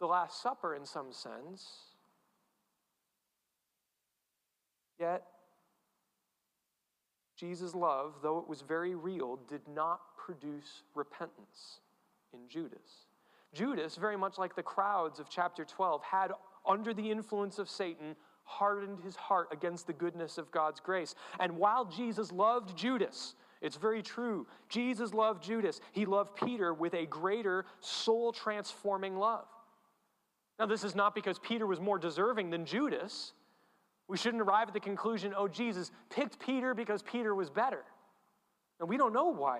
the 0.02 0.08
Last 0.08 0.42
Supper 0.42 0.74
in 0.74 0.84
some 0.84 1.12
sense, 1.12 1.64
yet 4.98 5.22
Jesus' 7.36 7.72
love, 7.72 8.14
though 8.20 8.38
it 8.38 8.48
was 8.48 8.62
very 8.62 8.96
real, 8.96 9.38
did 9.48 9.60
not 9.72 10.00
produce 10.18 10.82
repentance 10.96 11.78
in 12.34 12.40
Judas. 12.48 13.06
Judas, 13.54 13.94
very 13.94 14.16
much 14.16 14.38
like 14.38 14.56
the 14.56 14.62
crowds 14.62 15.20
of 15.20 15.30
chapter 15.30 15.64
12, 15.64 16.02
had, 16.02 16.32
under 16.66 16.92
the 16.92 17.08
influence 17.08 17.60
of 17.60 17.68
Satan, 17.68 18.16
hardened 18.42 18.98
his 19.04 19.14
heart 19.14 19.50
against 19.52 19.86
the 19.86 19.92
goodness 19.92 20.36
of 20.36 20.50
God's 20.50 20.80
grace. 20.80 21.14
And 21.38 21.58
while 21.58 21.84
Jesus 21.84 22.32
loved 22.32 22.76
Judas, 22.76 23.36
it's 23.60 23.76
very 23.76 24.02
true. 24.02 24.48
Jesus 24.68 25.14
loved 25.14 25.44
Judas. 25.44 25.80
He 25.92 26.06
loved 26.06 26.34
Peter 26.34 26.74
with 26.74 26.92
a 26.94 27.06
greater 27.06 27.66
soul 27.80 28.32
transforming 28.32 29.16
love. 29.16 29.46
Now, 30.62 30.66
this 30.66 30.84
is 30.84 30.94
not 30.94 31.16
because 31.16 31.40
Peter 31.40 31.66
was 31.66 31.80
more 31.80 31.98
deserving 31.98 32.50
than 32.50 32.64
Judas, 32.64 33.32
We 34.06 34.16
shouldn't 34.16 34.40
arrive 34.40 34.68
at 34.68 34.74
the 34.74 34.78
conclusion, 34.78 35.34
oh, 35.36 35.48
Jesus 35.48 35.90
picked 36.08 36.38
Peter 36.38 36.72
because 36.72 37.02
Peter 37.02 37.34
was 37.34 37.50
better. 37.50 37.82
And 38.78 38.88
we 38.88 38.96
don't 38.96 39.12
know 39.12 39.32
why. 39.32 39.58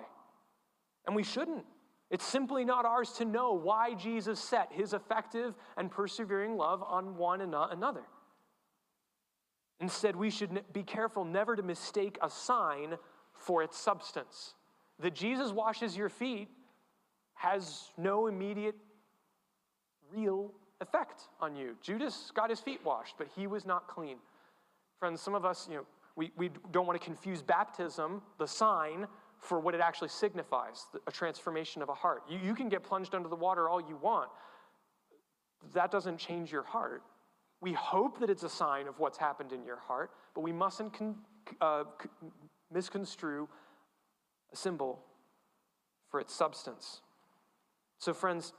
And 1.05 1.13
we 1.13 1.23
shouldn't. 1.23 1.65
It's 2.09 2.23
simply 2.23 2.63
not 2.63 2.85
ours 2.85 3.11
to 3.17 3.25
know 3.25 3.51
why 3.51 3.95
Jesus 3.95 4.39
set 4.39 4.71
his 4.71 4.93
effective 4.93 5.55
and 5.75 5.91
persevering 5.91 6.55
love 6.55 6.81
on 6.81 7.17
one 7.17 7.41
and 7.41 7.51
not 7.51 7.73
another. 7.73 8.03
Instead, 9.81 10.15
we 10.15 10.29
should 10.29 10.63
be 10.71 10.83
careful 10.83 11.25
never 11.25 11.57
to 11.57 11.63
mistake 11.63 12.17
a 12.21 12.29
sign 12.29 12.95
for 13.33 13.61
its 13.61 13.77
substance. 13.77 14.53
That 14.99 15.13
Jesus 15.13 15.51
washes 15.51 15.97
your 15.97 16.07
feet 16.07 16.47
has 17.33 17.91
no 17.97 18.27
immediate, 18.27 18.75
real 20.09 20.53
effect 20.83 21.23
on 21.41 21.55
you. 21.55 21.75
Judas 21.81 22.31
got 22.35 22.49
his 22.51 22.59
feet 22.59 22.79
washed, 22.85 23.15
but 23.17 23.27
he 23.35 23.47
was 23.47 23.65
not 23.65 23.87
clean. 23.87 24.17
Friends, 24.99 25.19
some 25.21 25.33
of 25.33 25.45
us, 25.45 25.67
you 25.67 25.77
know, 25.77 25.85
we, 26.15 26.31
we 26.37 26.51
don't 26.71 26.85
want 26.85 26.99
to 26.99 27.03
confuse 27.03 27.41
baptism, 27.41 28.21
the 28.37 28.47
sign, 28.47 29.07
for 29.39 29.59
what 29.59 29.73
it 29.73 29.81
actually 29.81 30.09
signifies 30.09 30.85
a 31.07 31.11
transformation 31.11 31.81
of 31.81 31.89
a 31.89 31.93
heart. 31.93 32.23
You, 32.29 32.37
you 32.37 32.55
can 32.55 32.69
get 32.69 32.83
plunged 32.83 33.15
under 33.15 33.27
the 33.27 33.35
water 33.35 33.67
all 33.67 33.81
you 33.81 33.97
want. 33.97 34.29
That 35.73 35.91
doesn't 35.91 36.17
change 36.17 36.51
your 36.51 36.63
heart. 36.63 37.01
We 37.59 37.73
hope 37.73 38.19
that 38.19 38.29
it's 38.29 38.43
a 38.43 38.49
sign 38.49 38.87
of 38.87 38.99
what's 38.99 39.17
happened 39.17 39.51
in 39.51 39.63
your 39.63 39.77
heart, 39.77 40.11
but 40.35 40.41
we 40.41 40.51
mustn't 40.51 40.93
con, 40.93 41.15
uh, 41.61 41.85
misconstrue 42.71 43.47
a 44.51 44.55
symbol 44.55 44.99
for 46.09 46.19
its 46.19 46.33
substance. 46.33 47.01
So, 47.99 48.13
friends, 48.13 48.53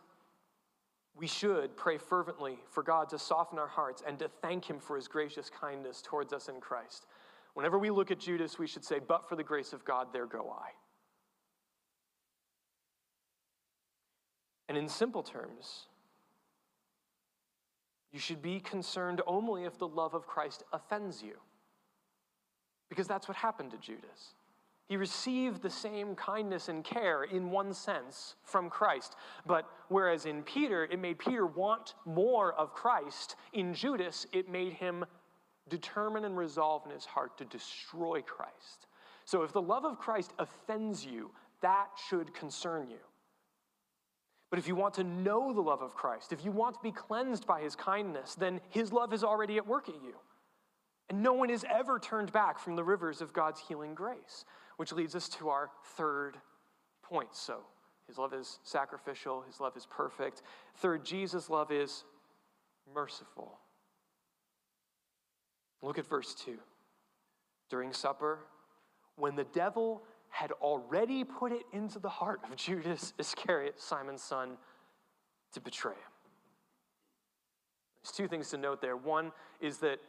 we 1.17 1.27
should 1.27 1.77
pray 1.77 1.97
fervently 1.97 2.59
for 2.71 2.83
God 2.83 3.09
to 3.11 3.19
soften 3.19 3.59
our 3.59 3.69
hearts 3.69 4.03
and 4.07 4.19
to 4.19 4.29
thank 4.43 4.69
Him 4.69 4.81
for 4.81 4.97
His 4.97 5.07
gracious 5.07 5.49
kindness 5.49 6.03
towards 6.03 6.33
us 6.33 6.49
in 6.49 6.61
Christ. 6.61 7.07
Whenever 7.55 7.79
we 7.79 7.91
look 7.91 8.11
at 8.11 8.19
Judas, 8.19 8.59
we 8.59 8.67
should 8.67 8.85
say, 8.85 8.99
But 8.99 9.29
for 9.29 9.37
the 9.37 9.45
grace 9.45 9.73
of 9.73 9.85
God, 9.85 10.09
there 10.13 10.27
go 10.27 10.51
I. 10.51 10.71
And 14.69 14.77
in 14.77 14.89
simple 14.89 15.23
terms, 15.23 15.87
you 18.13 18.19
should 18.19 18.43
be 18.43 18.59
concerned 18.61 19.23
only 19.27 19.65
if 19.65 19.79
the 19.79 19.89
love 19.89 20.15
of 20.15 20.27
Christ 20.27 20.65
offends 20.73 21.23
you. 21.23 21.35
Because 22.89 23.07
that's 23.07 23.29
what 23.29 23.37
happened 23.37 23.71
to 23.73 23.79
Judas. 23.79 24.35
He 24.87 24.97
received 24.99 25.63
the 25.63 25.71
same 25.71 26.15
kindness 26.15 26.69
and 26.69 26.85
care 26.85 27.25
in 27.25 27.51
one 27.51 27.73
sense 27.73 28.35
from 28.43 28.69
Christ. 28.69 29.17
But 29.47 29.67
whereas 29.89 30.27
in 30.27 30.43
Peter, 30.43 30.85
it 30.85 30.99
made 30.99 31.19
Peter 31.19 31.47
want 31.47 31.95
more 32.05 32.53
of 32.53 32.75
Christ, 32.75 33.37
in 33.55 33.73
Judas, 33.73 34.27
it 34.33 34.51
made 34.51 34.75
him 34.75 35.05
determine 35.71 36.27
and 36.27 36.37
resolve 36.37 36.83
in 36.85 36.93
his 36.93 37.07
heart 37.07 37.39
to 37.39 37.47
destroy 37.47 38.21
Christ. 38.21 38.87
So 39.25 39.43
if 39.43 39.53
the 39.53 39.63
love 39.63 39.87
of 39.87 39.99
Christ 39.99 40.35
offends 40.39 41.05
you, 41.05 41.31
that 41.63 41.89
should 42.09 42.35
concern 42.35 42.91
you. 42.91 42.99
But 44.51 44.59
if 44.59 44.69
you 44.69 44.77
want 44.77 44.95
to 44.95 45.05
know 45.05 45.55
the 45.55 45.63
love 45.63 45.81
of 45.81 45.95
Christ, 45.95 46.33
if 46.33 46.45
you 46.45 46.53
want 46.53 46.75
to 46.75 46.81
be 46.83 46.93
cleansed 46.93 47.47
by 47.47 47.63
his 47.63 47.75
kindness, 47.75 48.35
then 48.35 48.61
his 48.69 48.93
love 48.93 49.15
is 49.15 49.25
already 49.25 49.57
at 49.57 49.67
work 49.67 49.89
at 49.89 49.95
you. 49.95 50.15
And 51.09 51.23
no 51.23 51.33
one 51.33 51.49
is 51.49 51.65
ever 51.71 51.99
turned 51.99 52.33
back 52.33 52.59
from 52.59 52.77
the 52.77 52.85
rivers 52.85 53.23
of 53.23 53.33
God's 53.33 53.61
healing 53.61 53.95
grace 53.95 54.45
which 54.77 54.93
leads 54.93 55.15
us 55.15 55.29
to 55.29 55.49
our 55.49 55.71
third 55.97 56.37
point. 57.03 57.29
So, 57.33 57.61
his 58.07 58.19
love 58.19 58.35
is 58.35 58.59
sacrificial, 58.65 59.43
his 59.43 59.61
love 59.61 59.77
is 59.77 59.87
perfect. 59.87 60.43
Third, 60.77 61.05
Jesus' 61.05 61.49
love 61.49 61.71
is 61.71 62.05
merciful. 62.93 63.59
Look 65.83 65.99
at 65.99 66.07
verse 66.07 66.35
2. 66.35 66.59
During 67.71 67.93
supper, 67.93 68.41
when 69.17 69.37
the 69.37 69.45
devil 69.45 70.03
had 70.29 70.51
already 70.53 71.25
put 71.25 71.53
it 71.53 71.63
into 71.73 71.99
the 71.99 72.09
heart 72.09 72.41
of 72.45 72.57
Judas 72.57 73.13
Iscariot, 73.19 73.81
Simon's 73.81 74.23
son, 74.23 74.57
to 75.53 75.61
betray 75.61 75.93
him. 75.93 76.13
There's 78.03 78.13
two 78.13 78.29
things 78.29 78.51
to 78.51 78.57
note 78.57 78.81
there. 78.81 78.97
One 78.97 79.33
is 79.61 79.79
that 79.79 80.01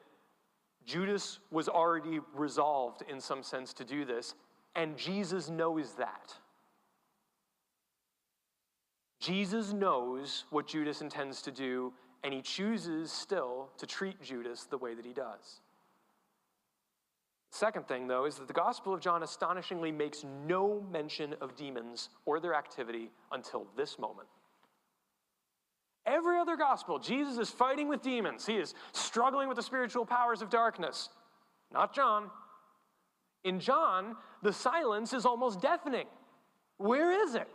Judas 0.85 1.39
was 1.51 1.69
already 1.69 2.19
resolved, 2.33 3.03
in 3.09 3.21
some 3.21 3.43
sense, 3.43 3.73
to 3.73 3.85
do 3.85 4.03
this, 4.03 4.33
and 4.75 4.97
Jesus 4.97 5.49
knows 5.49 5.93
that. 5.93 6.33
Jesus 9.19 9.73
knows 9.73 10.45
what 10.49 10.67
Judas 10.67 11.01
intends 11.01 11.41
to 11.43 11.51
do, 11.51 11.93
and 12.23 12.33
he 12.33 12.41
chooses 12.41 13.11
still 13.11 13.69
to 13.77 13.85
treat 13.85 14.21
Judas 14.21 14.65
the 14.65 14.77
way 14.77 14.93
that 14.93 15.05
he 15.05 15.13
does. 15.13 15.61
Second 17.51 17.87
thing, 17.87 18.07
though, 18.07 18.25
is 18.25 18.35
that 18.35 18.47
the 18.47 18.53
Gospel 18.53 18.93
of 18.93 18.99
John 18.99 19.23
astonishingly 19.23 19.91
makes 19.91 20.25
no 20.45 20.85
mention 20.91 21.35
of 21.39 21.55
demons 21.55 22.09
or 22.25 22.39
their 22.39 22.53
activity 22.53 23.09
until 23.31 23.65
this 23.77 23.97
moment. 23.97 24.27
Every 26.05 26.37
other 26.37 26.55
gospel, 26.55 26.99
Jesus 26.99 27.37
is 27.39 27.49
fighting 27.49 27.87
with 27.87 28.03
demons. 28.03 28.45
He 28.45 28.57
is 28.57 28.75
struggling 28.91 29.47
with 29.47 29.57
the 29.57 29.63
spiritual 29.63 30.05
powers 30.05 30.41
of 30.43 30.49
darkness. 30.49 31.09
Not 31.73 31.95
John. 31.95 32.29
In 33.45 33.59
John, 33.59 34.17
the 34.41 34.51
silence 34.51 35.13
is 35.13 35.25
almost 35.25 35.61
deafening. 35.61 36.07
Where 36.77 37.11
is 37.11 37.35
it? 37.35 37.47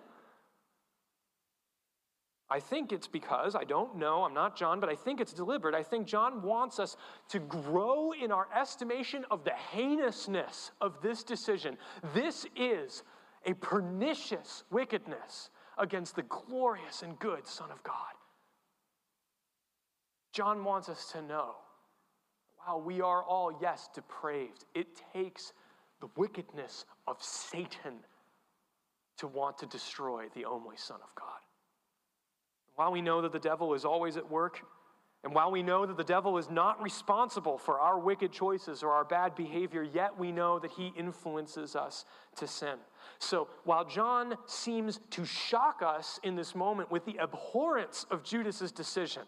I 2.48 2.58
think 2.58 2.92
it's 2.92 3.06
because, 3.06 3.54
I 3.54 3.64
don't 3.64 3.96
know, 3.96 4.24
I'm 4.24 4.34
not 4.34 4.56
John, 4.56 4.80
but 4.80 4.88
I 4.88 4.94
think 4.94 5.20
it's 5.20 5.32
deliberate. 5.32 5.74
I 5.74 5.82
think 5.82 6.06
John 6.06 6.42
wants 6.42 6.80
us 6.80 6.96
to 7.28 7.38
grow 7.38 8.12
in 8.12 8.32
our 8.32 8.48
estimation 8.56 9.24
of 9.30 9.44
the 9.44 9.52
heinousness 9.52 10.72
of 10.80 11.00
this 11.00 11.22
decision. 11.22 11.76
This 12.14 12.46
is 12.56 13.04
a 13.46 13.54
pernicious 13.54 14.64
wickedness 14.70 15.50
against 15.78 16.16
the 16.16 16.22
glorious 16.22 17.02
and 17.02 17.18
good 17.18 17.46
Son 17.46 17.70
of 17.70 17.82
God. 17.82 17.94
John 20.32 20.64
wants 20.64 20.88
us 20.88 21.10
to 21.12 21.22
know 21.22 21.54
wow, 22.66 22.78
we 22.78 23.00
are 23.00 23.22
all, 23.22 23.56
yes, 23.60 23.88
depraved. 23.94 24.64
It 24.74 25.00
takes 25.14 25.52
the 26.00 26.08
wickedness 26.16 26.84
of 27.06 27.16
Satan 27.22 27.94
to 29.18 29.26
want 29.26 29.58
to 29.58 29.66
destroy 29.66 30.26
the 30.34 30.44
only 30.46 30.76
Son 30.76 30.98
of 31.02 31.14
God. 31.14 31.40
While 32.76 32.92
we 32.92 33.02
know 33.02 33.20
that 33.22 33.32
the 33.32 33.38
devil 33.38 33.74
is 33.74 33.84
always 33.84 34.16
at 34.16 34.30
work, 34.30 34.62
and 35.22 35.34
while 35.34 35.50
we 35.50 35.62
know 35.62 35.84
that 35.84 35.98
the 35.98 36.04
devil 36.04 36.38
is 36.38 36.48
not 36.48 36.82
responsible 36.82 37.58
for 37.58 37.78
our 37.78 37.98
wicked 37.98 38.32
choices 38.32 38.82
or 38.82 38.90
our 38.92 39.04
bad 39.04 39.34
behavior, 39.34 39.82
yet 39.82 40.18
we 40.18 40.32
know 40.32 40.58
that 40.58 40.70
he 40.70 40.94
influences 40.96 41.76
us 41.76 42.06
to 42.36 42.46
sin. 42.46 42.78
So 43.18 43.48
while 43.64 43.84
John 43.84 44.36
seems 44.46 44.98
to 45.10 45.26
shock 45.26 45.82
us 45.84 46.18
in 46.22 46.36
this 46.36 46.54
moment 46.54 46.90
with 46.90 47.04
the 47.04 47.18
abhorrence 47.18 48.06
of 48.10 48.24
Judas's 48.24 48.72
decision, 48.72 49.24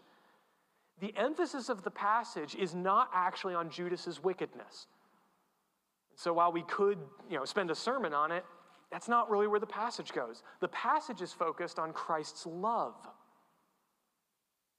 the 1.01 1.15
emphasis 1.15 1.69
of 1.69 1.83
the 1.83 1.91
passage 1.91 2.55
is 2.55 2.75
not 2.75 3.11
actually 3.13 3.55
on 3.55 3.69
Judas's 3.69 4.23
wickedness. 4.23 4.87
So 6.23 6.33
while 6.33 6.53
we 6.53 6.63
could, 6.63 6.99
you 7.29 7.37
know, 7.37 7.45
spend 7.45 7.69
a 7.73 7.75
sermon 7.75 8.15
on 8.15 8.31
it, 8.31 8.45
that's 8.93 9.09
not 9.09 9.29
really 9.29 9.49
where 9.49 9.59
the 9.59 9.67
passage 9.67 10.13
goes. 10.13 10.45
The 10.61 10.69
passage 10.69 11.21
is 11.21 11.33
focused 11.33 11.81
on 11.81 11.93
Christ's 11.93 12.47
love. 12.47 12.95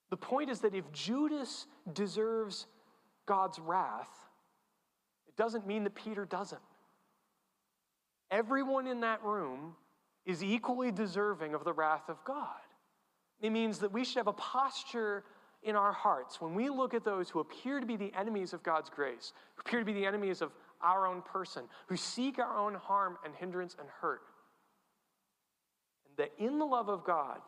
The 0.10 0.16
point 0.16 0.50
is 0.50 0.62
that 0.62 0.74
if 0.74 0.90
Judas 0.94 1.68
deserves 1.92 2.68
God's 3.26 3.60
wrath, 3.60 4.08
it 5.28 5.36
doesn't 5.36 5.68
mean 5.68 5.84
that 5.84 5.96
Peter 5.96 6.24
doesn't. 6.24 6.62
Everyone 8.32 8.88
in 8.88 9.02
that 9.02 9.22
room 9.22 9.76
is 10.26 10.46
equally 10.46 10.94
deserving 10.94 11.56
of 11.56 11.66
the 11.66 11.74
wrath 11.74 12.08
of 12.08 12.24
God. 12.24 12.48
It 13.42 13.50
means 13.50 13.80
that 13.80 13.92
we 13.92 14.06
should 14.06 14.18
have 14.18 14.28
a 14.28 14.34
posture 14.34 15.26
in 15.62 15.76
our 15.76 15.92
hearts 15.92 16.40
when 16.40 16.56
we 16.56 16.70
look 16.70 16.94
at 16.94 17.04
those 17.04 17.30
who 17.30 17.40
appear 17.40 17.82
to 17.82 17.86
be 17.86 17.98
the 17.98 18.14
enemies 18.18 18.54
of 18.54 18.64
God's 18.64 18.90
grace, 18.90 19.34
who 19.56 19.62
appear 19.66 19.80
to 19.80 19.86
be 19.86 19.94
the 19.94 20.06
enemies 20.06 20.42
of 20.42 20.52
our 20.84 21.08
own 21.08 21.22
person, 21.22 21.64
who 21.88 21.98
seek 21.98 22.40
our 22.40 22.58
own 22.58 22.76
harm 22.76 23.18
and 23.24 23.34
hindrance 23.36 23.76
and 23.80 23.88
hurt. 24.02 24.22
And 26.06 26.18
that 26.18 26.32
in 26.38 26.60
the 26.60 26.66
love 26.66 26.90
of 26.90 27.04
God, 27.04 27.40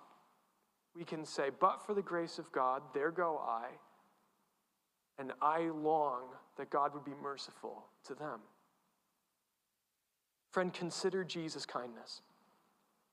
we 0.95 1.03
can 1.03 1.25
say, 1.25 1.49
But 1.59 1.85
for 1.85 1.93
the 1.93 2.01
grace 2.01 2.39
of 2.39 2.51
God, 2.51 2.81
there 2.93 3.11
go 3.11 3.37
I, 3.37 3.67
and 5.19 5.33
I 5.41 5.69
long 5.69 6.23
that 6.57 6.69
God 6.69 6.93
would 6.93 7.05
be 7.05 7.13
merciful 7.21 7.85
to 8.05 8.15
them. 8.15 8.39
Friend, 10.51 10.73
consider 10.73 11.23
Jesus' 11.23 11.65
kindness. 11.65 12.21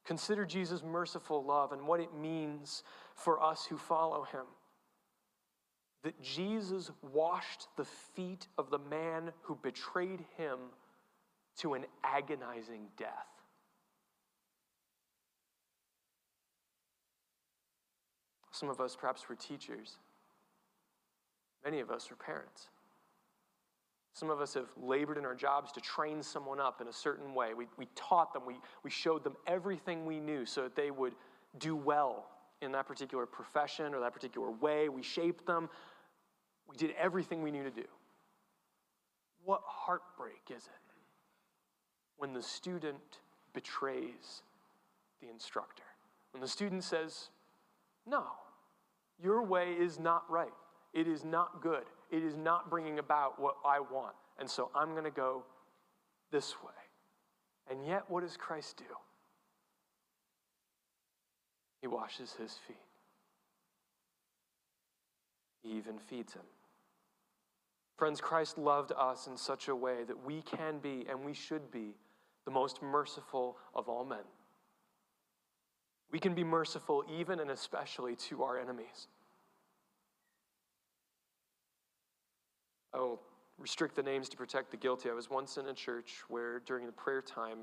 Consider 0.04 0.44
Jesus' 0.44 0.82
merciful 0.82 1.44
love 1.44 1.72
and 1.72 1.86
what 1.86 2.00
it 2.00 2.14
means 2.14 2.82
for 3.14 3.42
us 3.42 3.66
who 3.66 3.76
follow 3.76 4.24
him 4.24 4.44
that 6.02 6.20
Jesus 6.20 6.90
washed 7.12 7.68
the 7.76 7.84
feet 7.84 8.48
of 8.58 8.70
the 8.70 8.78
man 8.78 9.32
who 9.42 9.56
betrayed 9.62 10.24
him 10.36 10.58
to 11.58 11.74
an 11.74 11.84
agonizing 12.02 12.88
death. 12.96 13.28
Some 18.50 18.68
of 18.68 18.80
us 18.80 18.96
perhaps 18.96 19.28
were 19.28 19.34
teachers. 19.34 19.98
Many 21.64 21.80
of 21.80 21.90
us 21.90 22.10
were 22.10 22.16
parents. 22.16 22.68
Some 24.14 24.28
of 24.28 24.40
us 24.40 24.54
have 24.54 24.68
labored 24.76 25.16
in 25.16 25.24
our 25.24 25.34
jobs 25.34 25.72
to 25.72 25.80
train 25.80 26.22
someone 26.22 26.60
up 26.60 26.80
in 26.80 26.88
a 26.88 26.92
certain 26.92 27.34
way. 27.34 27.54
We, 27.54 27.66
we 27.78 27.88
taught 27.94 28.32
them, 28.34 28.42
we, 28.46 28.56
we 28.82 28.90
showed 28.90 29.24
them 29.24 29.36
everything 29.46 30.04
we 30.04 30.20
knew 30.20 30.44
so 30.44 30.62
that 30.62 30.76
they 30.76 30.90
would 30.90 31.14
do 31.58 31.74
well 31.74 32.26
in 32.60 32.72
that 32.72 32.86
particular 32.86 33.26
profession 33.26 33.94
or 33.94 34.00
that 34.00 34.12
particular 34.12 34.50
way. 34.50 34.88
We 34.88 35.02
shaped 35.02 35.46
them. 35.46 35.68
We 36.68 36.76
did 36.76 36.92
everything 36.98 37.42
we 37.42 37.50
knew 37.50 37.64
to 37.64 37.70
do. 37.70 37.84
What 39.44 39.62
heartbreak 39.66 40.42
is 40.50 40.64
it 40.64 40.94
when 42.16 42.32
the 42.32 42.42
student 42.42 43.18
betrays 43.52 44.42
the 45.20 45.28
instructor? 45.28 45.82
When 46.32 46.40
the 46.40 46.48
student 46.48 46.84
says, 46.84 47.28
No, 48.06 48.24
your 49.22 49.42
way 49.42 49.72
is 49.72 49.98
not 49.98 50.28
right. 50.30 50.52
It 50.92 51.08
is 51.08 51.24
not 51.24 51.62
good. 51.62 51.84
It 52.10 52.22
is 52.22 52.36
not 52.36 52.68
bringing 52.70 52.98
about 52.98 53.40
what 53.40 53.56
I 53.64 53.80
want. 53.80 54.14
And 54.38 54.48
so 54.48 54.70
I'm 54.74 54.92
going 54.92 55.04
to 55.04 55.10
go 55.10 55.44
this 56.30 56.54
way. 56.62 56.70
And 57.70 57.86
yet, 57.86 58.04
what 58.08 58.22
does 58.22 58.36
Christ 58.36 58.76
do? 58.78 58.84
He 61.80 61.86
washes 61.86 62.32
his 62.32 62.58
feet, 62.66 62.76
even 65.64 65.98
feeds 65.98 66.32
him. 66.32 66.42
Friends, 67.96 68.20
Christ 68.20 68.58
loved 68.58 68.92
us 68.96 69.26
in 69.26 69.36
such 69.36 69.68
a 69.68 69.76
way 69.76 70.04
that 70.04 70.24
we 70.24 70.42
can 70.42 70.78
be 70.78 71.06
and 71.08 71.24
we 71.24 71.34
should 71.34 71.70
be 71.70 71.94
the 72.44 72.50
most 72.50 72.82
merciful 72.82 73.56
of 73.74 73.88
all 73.88 74.04
men. 74.04 74.24
We 76.10 76.18
can 76.18 76.34
be 76.34 76.44
merciful 76.44 77.04
even 77.18 77.40
and 77.40 77.50
especially 77.50 78.16
to 78.16 78.42
our 78.42 78.58
enemies. 78.58 79.08
I 82.92 82.98
will 82.98 83.22
restrict 83.58 83.96
the 83.96 84.02
names 84.02 84.28
to 84.30 84.36
protect 84.36 84.70
the 84.70 84.76
guilty. 84.76 85.08
I 85.08 85.14
was 85.14 85.30
once 85.30 85.56
in 85.56 85.66
a 85.66 85.72
church 85.72 86.22
where 86.28 86.60
during 86.60 86.84
the 86.86 86.92
prayer 86.92 87.22
time, 87.22 87.60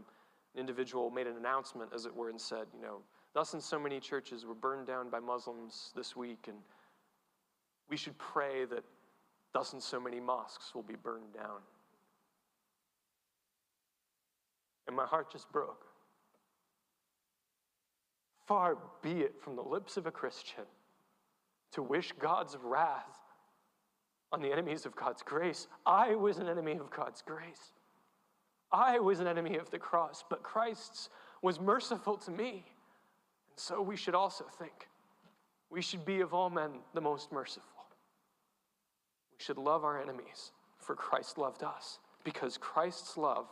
an 0.55 0.59
individual 0.59 1.12
made 1.12 1.27
an 1.27 1.38
announcement, 1.38 1.91
as 1.93 2.05
it 2.05 2.15
were, 2.15 2.29
and 2.29 2.39
said, 2.39 2.67
you 2.73 2.81
know, 2.81 3.01
thus 3.33 3.53
and 3.53 3.62
so 3.62 3.77
many 3.77 3.99
churches 3.99 4.45
were 4.45 4.55
burned 4.55 4.88
down 4.88 5.09
by 5.09 5.19
Muslims 5.19 5.91
this 5.95 6.15
week, 6.15 6.45
and 6.47 6.57
we 7.89 7.97
should 7.97 8.17
pray 8.17 8.65
that 8.65 8.84
doesn't 9.54 9.82
so 9.82 9.99
many 9.99 10.19
mosques 10.19 10.73
will 10.75 10.84
be 10.84 10.95
burned 10.95 11.34
down. 11.34 11.60
And 14.88 14.95
my 14.95 15.06
heart 15.06 15.32
just 15.32 15.52
broke. 15.52 15.86
Far 18.47 18.78
be 19.02 19.21
it 19.21 19.36
from 19.39 19.56
the 19.56 19.62
lips 19.62 19.97
of 19.97 20.08
a 20.08 20.12
Christian 20.12 20.63
to 21.71 21.84
wish 21.84 22.12
God's 22.19 22.58
wrath 22.63 23.19
on 24.32 24.41
the 24.41 24.52
enemies 24.52 24.86
of 24.86 24.95
God's 24.95 25.21
grace. 25.21 25.67
I 25.86 26.15
was 26.15 26.38
an 26.38 26.47
enemy 26.47 26.73
of 26.73 26.89
God's 26.89 27.21
grace. 27.21 27.71
I 28.71 28.99
was 28.99 29.19
an 29.19 29.28
enemy 29.28 29.58
of 29.58 29.69
the 29.71 29.80
cross, 29.80 30.23
but 30.30 30.43
Christ's 30.43 31.10
was 31.41 31.60
merciful 31.60 32.17
to 32.17 32.32
me. 32.32 32.65
And 33.49 33.58
so 33.58 33.82
we 33.82 33.95
should 33.95 34.15
also 34.15 34.45
think 34.60 34.89
we 35.69 35.82
should 35.82 36.06
be 36.06 36.21
of 36.21 36.34
all 36.34 36.49
men 36.49 36.71
the 36.93 37.02
most 37.02 37.32
merciful. 37.32 37.78
Should 39.39 39.58
love 39.58 39.84
our 39.84 39.99
enemies, 39.99 40.52
for 40.78 40.95
Christ 40.95 41.38
loved 41.38 41.63
us, 41.63 41.99
because 42.23 42.58
Christ's 42.58 43.17
love 43.17 43.47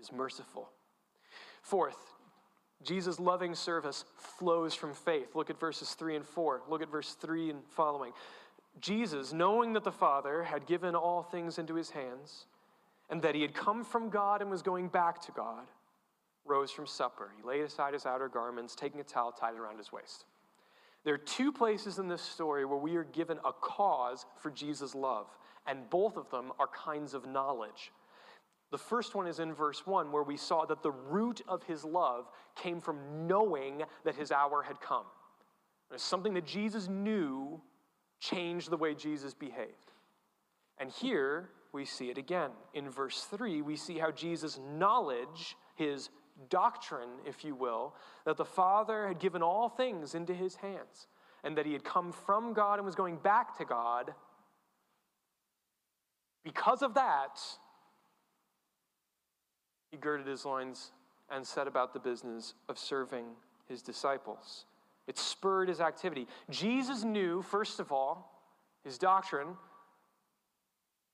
is 0.00 0.10
merciful. 0.10 0.70
Fourth, 1.62 1.98
Jesus' 2.82 3.20
loving 3.20 3.54
service 3.54 4.04
flows 4.16 4.74
from 4.74 4.92
faith. 4.92 5.34
Look 5.34 5.50
at 5.50 5.60
verses 5.60 5.90
3 5.90 6.16
and 6.16 6.26
4. 6.26 6.62
Look 6.68 6.82
at 6.82 6.90
verse 6.90 7.14
3 7.20 7.50
and 7.50 7.64
following. 7.70 8.12
Jesus, 8.80 9.32
knowing 9.32 9.74
that 9.74 9.84
the 9.84 9.92
Father 9.92 10.42
had 10.42 10.66
given 10.66 10.94
all 10.94 11.22
things 11.22 11.58
into 11.58 11.74
his 11.74 11.90
hands, 11.90 12.46
and 13.10 13.22
that 13.22 13.34
he 13.34 13.42
had 13.42 13.54
come 13.54 13.84
from 13.84 14.08
God 14.08 14.40
and 14.40 14.50
was 14.50 14.62
going 14.62 14.88
back 14.88 15.20
to 15.22 15.32
God, 15.32 15.66
rose 16.44 16.70
from 16.70 16.86
supper. 16.86 17.30
He 17.36 17.46
laid 17.46 17.62
aside 17.62 17.92
his 17.92 18.06
outer 18.06 18.28
garments, 18.28 18.74
taking 18.74 19.00
a 19.00 19.04
towel 19.04 19.32
tied 19.32 19.54
around 19.54 19.78
his 19.78 19.92
waist. 19.92 20.24
There 21.04 21.14
are 21.14 21.18
two 21.18 21.52
places 21.52 21.98
in 21.98 22.08
this 22.08 22.22
story 22.22 22.64
where 22.64 22.78
we 22.78 22.96
are 22.96 23.04
given 23.04 23.38
a 23.44 23.52
cause 23.52 24.24
for 24.36 24.50
Jesus' 24.50 24.94
love, 24.94 25.26
and 25.66 25.88
both 25.90 26.16
of 26.16 26.30
them 26.30 26.52
are 26.58 26.68
kinds 26.68 27.12
of 27.14 27.26
knowledge. 27.26 27.92
The 28.70 28.78
first 28.78 29.14
one 29.14 29.26
is 29.26 29.38
in 29.38 29.52
verse 29.52 29.86
1, 29.86 30.10
where 30.10 30.22
we 30.22 30.36
saw 30.36 30.64
that 30.64 30.82
the 30.82 30.90
root 30.90 31.42
of 31.46 31.62
his 31.62 31.84
love 31.84 32.26
came 32.56 32.80
from 32.80 33.26
knowing 33.26 33.82
that 34.04 34.16
his 34.16 34.32
hour 34.32 34.62
had 34.62 34.80
come. 34.80 35.04
It's 35.92 36.02
something 36.02 36.34
that 36.34 36.46
Jesus 36.46 36.88
knew 36.88 37.60
changed 38.18 38.70
the 38.70 38.76
way 38.76 38.94
Jesus 38.94 39.34
behaved. 39.34 39.92
And 40.78 40.90
here 40.90 41.50
we 41.72 41.84
see 41.84 42.10
it 42.10 42.18
again. 42.18 42.50
In 42.72 42.88
verse 42.88 43.26
3, 43.30 43.62
we 43.62 43.76
see 43.76 43.98
how 43.98 44.10
Jesus' 44.10 44.58
knowledge, 44.76 45.56
his 45.76 46.08
doctrine, 46.50 47.10
if 47.26 47.44
you 47.44 47.54
will, 47.54 47.94
that 48.24 48.36
the 48.36 48.44
Father 48.44 49.08
had 49.08 49.18
given 49.18 49.42
all 49.42 49.68
things 49.68 50.14
into 50.14 50.34
his 50.34 50.56
hands 50.56 51.06
and 51.42 51.56
that 51.56 51.66
he 51.66 51.72
had 51.72 51.84
come 51.84 52.12
from 52.12 52.52
God 52.52 52.78
and 52.78 52.86
was 52.86 52.94
going 52.94 53.16
back 53.16 53.56
to 53.58 53.64
God. 53.64 54.14
Because 56.42 56.82
of 56.82 56.94
that, 56.94 57.40
he 59.90 59.96
girded 59.96 60.26
his 60.26 60.44
loins 60.44 60.90
and 61.30 61.46
set 61.46 61.66
about 61.66 61.92
the 61.92 62.00
business 62.00 62.54
of 62.68 62.78
serving 62.78 63.26
his 63.68 63.82
disciples. 63.82 64.64
It 65.06 65.18
spurred 65.18 65.68
his 65.68 65.80
activity. 65.80 66.26
Jesus 66.50 67.04
knew, 67.04 67.42
first 67.42 67.78
of 67.78 67.92
all, 67.92 68.30
his 68.84 68.98
doctrine, 68.98 69.56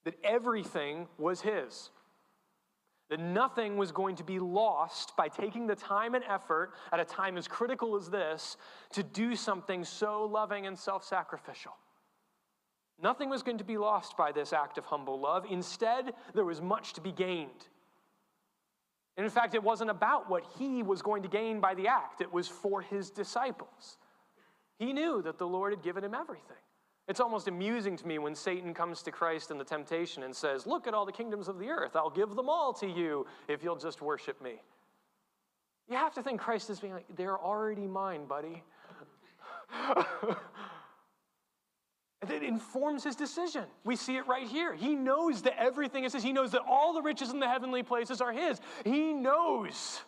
that 0.04 0.14
everything 0.24 1.06
was 1.18 1.40
his. 1.40 1.90
That 3.10 3.20
nothing 3.20 3.76
was 3.76 3.92
going 3.92 4.16
to 4.16 4.24
be 4.24 4.38
lost 4.38 5.16
by 5.16 5.28
taking 5.28 5.66
the 5.66 5.74
time 5.74 6.14
and 6.14 6.24
effort 6.24 6.72
at 6.92 7.00
a 7.00 7.04
time 7.04 7.36
as 7.36 7.48
critical 7.48 7.96
as 7.96 8.08
this 8.08 8.56
to 8.92 9.02
do 9.02 9.36
something 9.36 9.84
so 9.84 10.24
loving 10.24 10.66
and 10.66 10.78
self 10.78 11.04
sacrificial. 11.04 11.72
Nothing 13.02 13.28
was 13.28 13.42
going 13.42 13.58
to 13.58 13.64
be 13.64 13.78
lost 13.78 14.16
by 14.16 14.30
this 14.30 14.52
act 14.52 14.78
of 14.78 14.84
humble 14.84 15.18
love. 15.18 15.44
Instead, 15.50 16.12
there 16.34 16.44
was 16.44 16.60
much 16.60 16.92
to 16.94 17.00
be 17.00 17.12
gained. 17.12 17.66
And 19.16 19.24
in 19.24 19.30
fact, 19.30 19.54
it 19.54 19.62
wasn't 19.62 19.90
about 19.90 20.30
what 20.30 20.44
he 20.58 20.82
was 20.82 21.02
going 21.02 21.22
to 21.22 21.28
gain 21.28 21.60
by 21.60 21.74
the 21.74 21.88
act, 21.88 22.20
it 22.20 22.32
was 22.32 22.48
for 22.48 22.80
his 22.80 23.10
disciples. 23.10 23.98
He 24.78 24.92
knew 24.92 25.20
that 25.22 25.36
the 25.36 25.46
Lord 25.46 25.72
had 25.72 25.82
given 25.82 26.04
him 26.04 26.14
everything. 26.14 26.56
It's 27.10 27.18
almost 27.18 27.48
amusing 27.48 27.96
to 27.96 28.06
me 28.06 28.20
when 28.20 28.36
Satan 28.36 28.72
comes 28.72 29.02
to 29.02 29.10
Christ 29.10 29.50
in 29.50 29.58
the 29.58 29.64
temptation 29.64 30.22
and 30.22 30.34
says, 30.34 30.64
Look 30.64 30.86
at 30.86 30.94
all 30.94 31.04
the 31.04 31.10
kingdoms 31.10 31.48
of 31.48 31.58
the 31.58 31.68
earth. 31.68 31.96
I'll 31.96 32.08
give 32.08 32.36
them 32.36 32.48
all 32.48 32.72
to 32.74 32.86
you 32.86 33.26
if 33.48 33.64
you'll 33.64 33.74
just 33.74 34.00
worship 34.00 34.40
me. 34.40 34.62
You 35.88 35.96
have 35.96 36.14
to 36.14 36.22
think 36.22 36.40
Christ 36.40 36.70
is 36.70 36.78
being 36.78 36.92
like, 36.92 37.06
They're 37.16 37.36
already 37.36 37.88
mine, 37.88 38.26
buddy. 38.26 38.62
And 42.22 42.30
it 42.30 42.42
informs 42.42 43.02
his 43.02 43.16
decision. 43.16 43.64
We 43.82 43.96
see 43.96 44.16
it 44.16 44.26
right 44.26 44.46
here. 44.46 44.74
He 44.74 44.94
knows 44.94 45.40
that 45.40 45.58
everything 45.58 46.04
is 46.04 46.12
his. 46.12 46.22
He 46.22 46.34
knows 46.34 46.52
that 46.52 46.60
all 46.68 46.92
the 46.92 47.00
riches 47.00 47.30
in 47.30 47.40
the 47.40 47.48
heavenly 47.48 47.82
places 47.82 48.20
are 48.20 48.30
his. 48.30 48.60
He 48.84 49.14
knows 49.14 50.02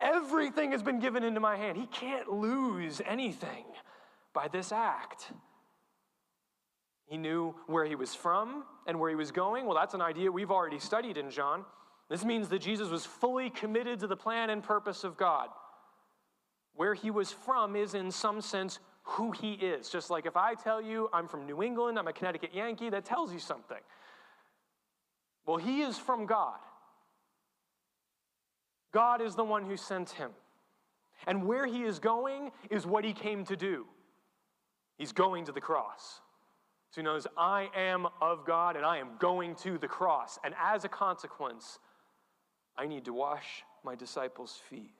everything 0.00 0.72
has 0.72 0.82
been 0.82 0.98
given 0.98 1.22
into 1.22 1.38
my 1.38 1.56
hand. 1.56 1.78
He 1.78 1.86
can't 1.86 2.32
lose 2.32 3.00
anything 3.06 3.64
by 4.34 4.48
this 4.48 4.72
act. 4.72 5.30
He 7.12 7.18
knew 7.18 7.54
where 7.66 7.84
he 7.84 7.94
was 7.94 8.14
from 8.14 8.64
and 8.86 8.98
where 8.98 9.10
he 9.10 9.16
was 9.16 9.30
going. 9.30 9.66
Well, 9.66 9.76
that's 9.76 9.92
an 9.92 10.00
idea 10.00 10.32
we've 10.32 10.50
already 10.50 10.78
studied 10.78 11.18
in 11.18 11.30
John. 11.30 11.66
This 12.08 12.24
means 12.24 12.48
that 12.48 12.60
Jesus 12.60 12.88
was 12.88 13.04
fully 13.04 13.50
committed 13.50 14.00
to 14.00 14.06
the 14.06 14.16
plan 14.16 14.48
and 14.48 14.62
purpose 14.62 15.04
of 15.04 15.18
God. 15.18 15.50
Where 16.74 16.94
he 16.94 17.10
was 17.10 17.30
from 17.30 17.76
is, 17.76 17.92
in 17.92 18.10
some 18.10 18.40
sense, 18.40 18.78
who 19.02 19.30
he 19.30 19.52
is. 19.52 19.90
Just 19.90 20.08
like 20.08 20.24
if 20.24 20.38
I 20.38 20.54
tell 20.54 20.80
you 20.80 21.10
I'm 21.12 21.28
from 21.28 21.44
New 21.44 21.62
England, 21.62 21.98
I'm 21.98 22.08
a 22.08 22.14
Connecticut 22.14 22.54
Yankee, 22.54 22.88
that 22.88 23.04
tells 23.04 23.30
you 23.30 23.38
something. 23.38 23.82
Well, 25.44 25.58
he 25.58 25.82
is 25.82 25.98
from 25.98 26.24
God. 26.24 26.60
God 28.94 29.20
is 29.20 29.34
the 29.34 29.44
one 29.44 29.66
who 29.66 29.76
sent 29.76 30.08
him. 30.12 30.30
And 31.26 31.46
where 31.46 31.66
he 31.66 31.82
is 31.82 31.98
going 31.98 32.52
is 32.70 32.86
what 32.86 33.04
he 33.04 33.12
came 33.12 33.44
to 33.44 33.56
do. 33.56 33.84
He's 34.96 35.12
going 35.12 35.44
to 35.44 35.52
the 35.52 35.60
cross. 35.60 36.22
So 36.92 37.00
he 37.00 37.04
knows, 37.04 37.26
I 37.38 37.70
am 37.74 38.06
of 38.20 38.44
God 38.44 38.76
and 38.76 38.84
I 38.84 38.98
am 38.98 39.12
going 39.18 39.54
to 39.56 39.78
the 39.78 39.88
cross. 39.88 40.38
And 40.44 40.54
as 40.62 40.84
a 40.84 40.90
consequence, 40.90 41.78
I 42.76 42.86
need 42.86 43.06
to 43.06 43.14
wash 43.14 43.64
my 43.82 43.94
disciples' 43.94 44.60
feet. 44.68 44.92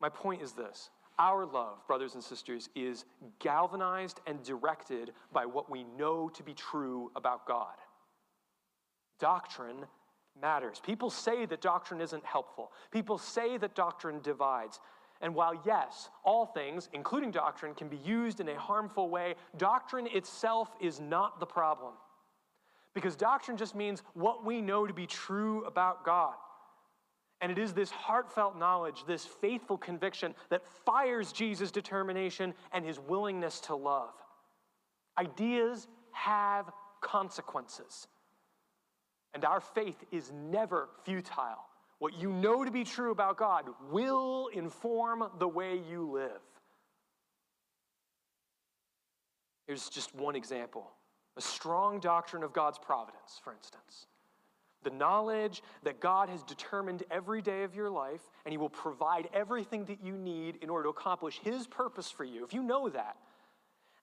My 0.00 0.10
point 0.10 0.42
is 0.42 0.52
this 0.52 0.90
our 1.18 1.46
love, 1.46 1.84
brothers 1.86 2.14
and 2.14 2.22
sisters, 2.22 2.68
is 2.76 3.06
galvanized 3.38 4.20
and 4.26 4.42
directed 4.42 5.12
by 5.32 5.46
what 5.46 5.70
we 5.70 5.84
know 5.96 6.28
to 6.28 6.42
be 6.42 6.52
true 6.52 7.10
about 7.16 7.46
God. 7.46 7.74
Doctrine 9.18 9.86
matters. 10.40 10.80
People 10.84 11.10
say 11.10 11.46
that 11.46 11.60
doctrine 11.62 12.02
isn't 12.02 12.24
helpful, 12.24 12.70
people 12.90 13.16
say 13.16 13.56
that 13.56 13.74
doctrine 13.74 14.20
divides. 14.20 14.78
And 15.20 15.34
while, 15.34 15.60
yes, 15.66 16.10
all 16.24 16.46
things, 16.46 16.88
including 16.92 17.30
doctrine, 17.30 17.74
can 17.74 17.88
be 17.88 17.96
used 17.98 18.40
in 18.40 18.48
a 18.48 18.58
harmful 18.58 19.10
way, 19.10 19.34
doctrine 19.56 20.06
itself 20.06 20.68
is 20.80 21.00
not 21.00 21.40
the 21.40 21.46
problem. 21.46 21.94
Because 22.94 23.16
doctrine 23.16 23.56
just 23.56 23.74
means 23.74 24.02
what 24.14 24.44
we 24.44 24.60
know 24.60 24.86
to 24.86 24.94
be 24.94 25.06
true 25.06 25.64
about 25.64 26.04
God. 26.04 26.34
And 27.40 27.52
it 27.52 27.58
is 27.58 27.72
this 27.72 27.90
heartfelt 27.90 28.58
knowledge, 28.58 29.04
this 29.06 29.24
faithful 29.24 29.78
conviction 29.78 30.34
that 30.50 30.64
fires 30.84 31.32
Jesus' 31.32 31.70
determination 31.70 32.54
and 32.72 32.84
his 32.84 32.98
willingness 32.98 33.60
to 33.60 33.76
love. 33.76 34.14
Ideas 35.16 35.86
have 36.12 36.70
consequences. 37.00 38.08
And 39.34 39.44
our 39.44 39.60
faith 39.60 40.02
is 40.10 40.32
never 40.32 40.88
futile. 41.04 41.67
What 41.98 42.14
you 42.14 42.32
know 42.32 42.64
to 42.64 42.70
be 42.70 42.84
true 42.84 43.10
about 43.10 43.36
God 43.36 43.64
will 43.90 44.48
inform 44.52 45.24
the 45.38 45.48
way 45.48 45.80
you 45.90 46.10
live. 46.10 46.40
Here's 49.66 49.88
just 49.88 50.14
one 50.14 50.36
example 50.36 50.90
a 51.36 51.40
strong 51.40 52.00
doctrine 52.00 52.42
of 52.42 52.52
God's 52.52 52.78
providence, 52.78 53.40
for 53.42 53.52
instance. 53.52 54.06
The 54.84 54.90
knowledge 54.90 55.62
that 55.82 56.00
God 56.00 56.28
has 56.28 56.42
determined 56.44 57.02
every 57.10 57.42
day 57.42 57.64
of 57.64 57.74
your 57.74 57.90
life 57.90 58.20
and 58.44 58.52
He 58.52 58.58
will 58.58 58.70
provide 58.70 59.28
everything 59.32 59.84
that 59.86 60.02
you 60.02 60.16
need 60.16 60.56
in 60.62 60.70
order 60.70 60.84
to 60.84 60.90
accomplish 60.90 61.40
His 61.42 61.66
purpose 61.66 62.10
for 62.10 62.24
you. 62.24 62.44
If 62.44 62.54
you 62.54 62.62
know 62.62 62.88
that, 62.88 63.16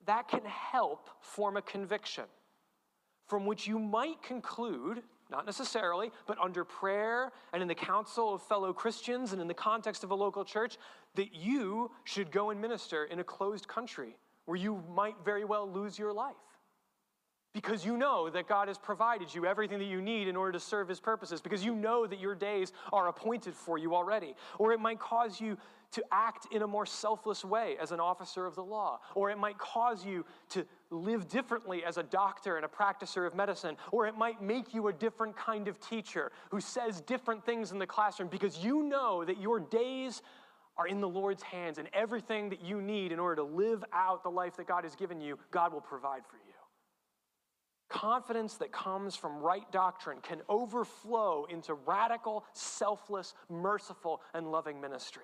that 0.05 0.27
can 0.27 0.43
help 0.45 1.09
form 1.21 1.57
a 1.57 1.61
conviction 1.61 2.25
from 3.27 3.45
which 3.45 3.67
you 3.67 3.79
might 3.79 4.21
conclude, 4.21 5.01
not 5.29 5.45
necessarily, 5.45 6.11
but 6.27 6.37
under 6.39 6.63
prayer 6.63 7.31
and 7.53 7.61
in 7.61 7.67
the 7.67 7.75
counsel 7.75 8.35
of 8.35 8.41
fellow 8.43 8.73
Christians 8.73 9.33
and 9.33 9.41
in 9.41 9.47
the 9.47 9.53
context 9.53 10.03
of 10.03 10.11
a 10.11 10.15
local 10.15 10.45
church, 10.45 10.77
that 11.15 11.33
you 11.33 11.91
should 12.03 12.31
go 12.31 12.49
and 12.49 12.61
minister 12.61 13.05
in 13.05 13.19
a 13.19 13.23
closed 13.23 13.67
country 13.67 14.17
where 14.45 14.57
you 14.57 14.83
might 14.93 15.15
very 15.23 15.43
well 15.43 15.69
lose 15.69 15.97
your 15.97 16.13
life 16.13 16.35
because 17.55 17.85
you 17.85 17.95
know 17.95 18.29
that 18.29 18.49
God 18.49 18.67
has 18.67 18.77
provided 18.77 19.33
you 19.33 19.45
everything 19.45 19.79
that 19.79 19.85
you 19.85 20.01
need 20.01 20.27
in 20.27 20.35
order 20.35 20.51
to 20.51 20.59
serve 20.59 20.89
His 20.89 20.99
purposes, 20.99 21.39
because 21.39 21.63
you 21.63 21.73
know 21.73 22.05
that 22.05 22.19
your 22.19 22.35
days 22.35 22.73
are 22.91 23.07
appointed 23.07 23.55
for 23.55 23.77
you 23.77 23.95
already. 23.95 24.35
Or 24.59 24.73
it 24.73 24.79
might 24.81 24.99
cause 24.99 25.39
you 25.39 25.57
to 25.91 26.03
act 26.11 26.47
in 26.51 26.63
a 26.63 26.67
more 26.67 26.85
selfless 26.85 27.45
way 27.45 27.77
as 27.81 27.93
an 27.93 28.01
officer 28.01 28.45
of 28.45 28.55
the 28.55 28.63
law. 28.63 28.99
Or 29.15 29.29
it 29.31 29.37
might 29.37 29.57
cause 29.57 30.05
you 30.05 30.25
to 30.49 30.65
live 30.91 31.27
differently 31.27 31.83
as 31.83 31.97
a 31.97 32.03
doctor 32.03 32.57
and 32.57 32.65
a 32.65 32.67
practicer 32.67 33.25
of 33.25 33.35
medicine. 33.35 33.77
Or 33.91 34.07
it 34.07 34.17
might 34.17 34.41
make 34.41 34.73
you 34.73 34.87
a 34.87 34.93
different 34.93 35.35
kind 35.35 35.67
of 35.67 35.79
teacher 35.79 36.31
who 36.51 36.59
says 36.59 37.01
different 37.01 37.45
things 37.45 37.71
in 37.71 37.79
the 37.79 37.87
classroom 37.87 38.29
because 38.29 38.63
you 38.63 38.83
know 38.83 39.23
that 39.25 39.41
your 39.41 39.59
days 39.59 40.21
are 40.77 40.87
in 40.87 40.99
the 40.99 41.07
Lord's 41.07 41.43
hands 41.43 41.77
and 41.77 41.87
everything 41.93 42.49
that 42.49 42.61
you 42.61 42.81
need 42.81 43.11
in 43.11 43.19
order 43.19 43.37
to 43.37 43.43
live 43.43 43.83
out 43.93 44.23
the 44.23 44.29
life 44.29 44.57
that 44.57 44.67
God 44.67 44.83
has 44.83 44.95
given 44.95 45.21
you, 45.21 45.39
God 45.51 45.73
will 45.73 45.81
provide 45.81 46.25
for 46.25 46.35
you. 46.37 46.41
Confidence 47.87 48.55
that 48.55 48.71
comes 48.71 49.15
from 49.15 49.37
right 49.37 49.71
doctrine 49.71 50.17
can 50.21 50.41
overflow 50.49 51.45
into 51.45 51.75
radical, 51.75 52.43
selfless, 52.53 53.33
merciful, 53.49 54.21
and 54.33 54.51
loving 54.51 54.81
ministry. 54.81 55.23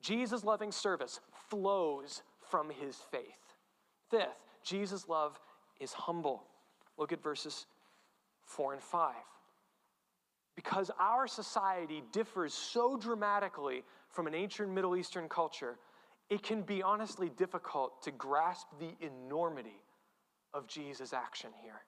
Jesus' 0.00 0.44
loving 0.44 0.72
service 0.72 1.20
flows 1.50 2.22
from 2.50 2.70
his 2.70 2.96
faith. 3.10 3.54
Fifth, 4.10 4.51
Jesus' 4.62 5.08
love 5.08 5.38
is 5.80 5.92
humble. 5.92 6.44
Look 6.98 7.12
at 7.12 7.22
verses 7.22 7.66
4 8.44 8.74
and 8.74 8.82
5. 8.82 9.14
Because 10.54 10.90
our 11.00 11.26
society 11.26 12.02
differs 12.12 12.52
so 12.52 12.96
dramatically 12.96 13.84
from 14.10 14.26
an 14.26 14.34
ancient 14.34 14.70
Middle 14.70 14.96
Eastern 14.96 15.28
culture, 15.28 15.78
it 16.28 16.42
can 16.42 16.62
be 16.62 16.82
honestly 16.82 17.30
difficult 17.30 18.02
to 18.02 18.10
grasp 18.10 18.66
the 18.78 18.94
enormity 19.04 19.80
of 20.54 20.66
Jesus' 20.66 21.12
action 21.12 21.50
here. 21.62 21.82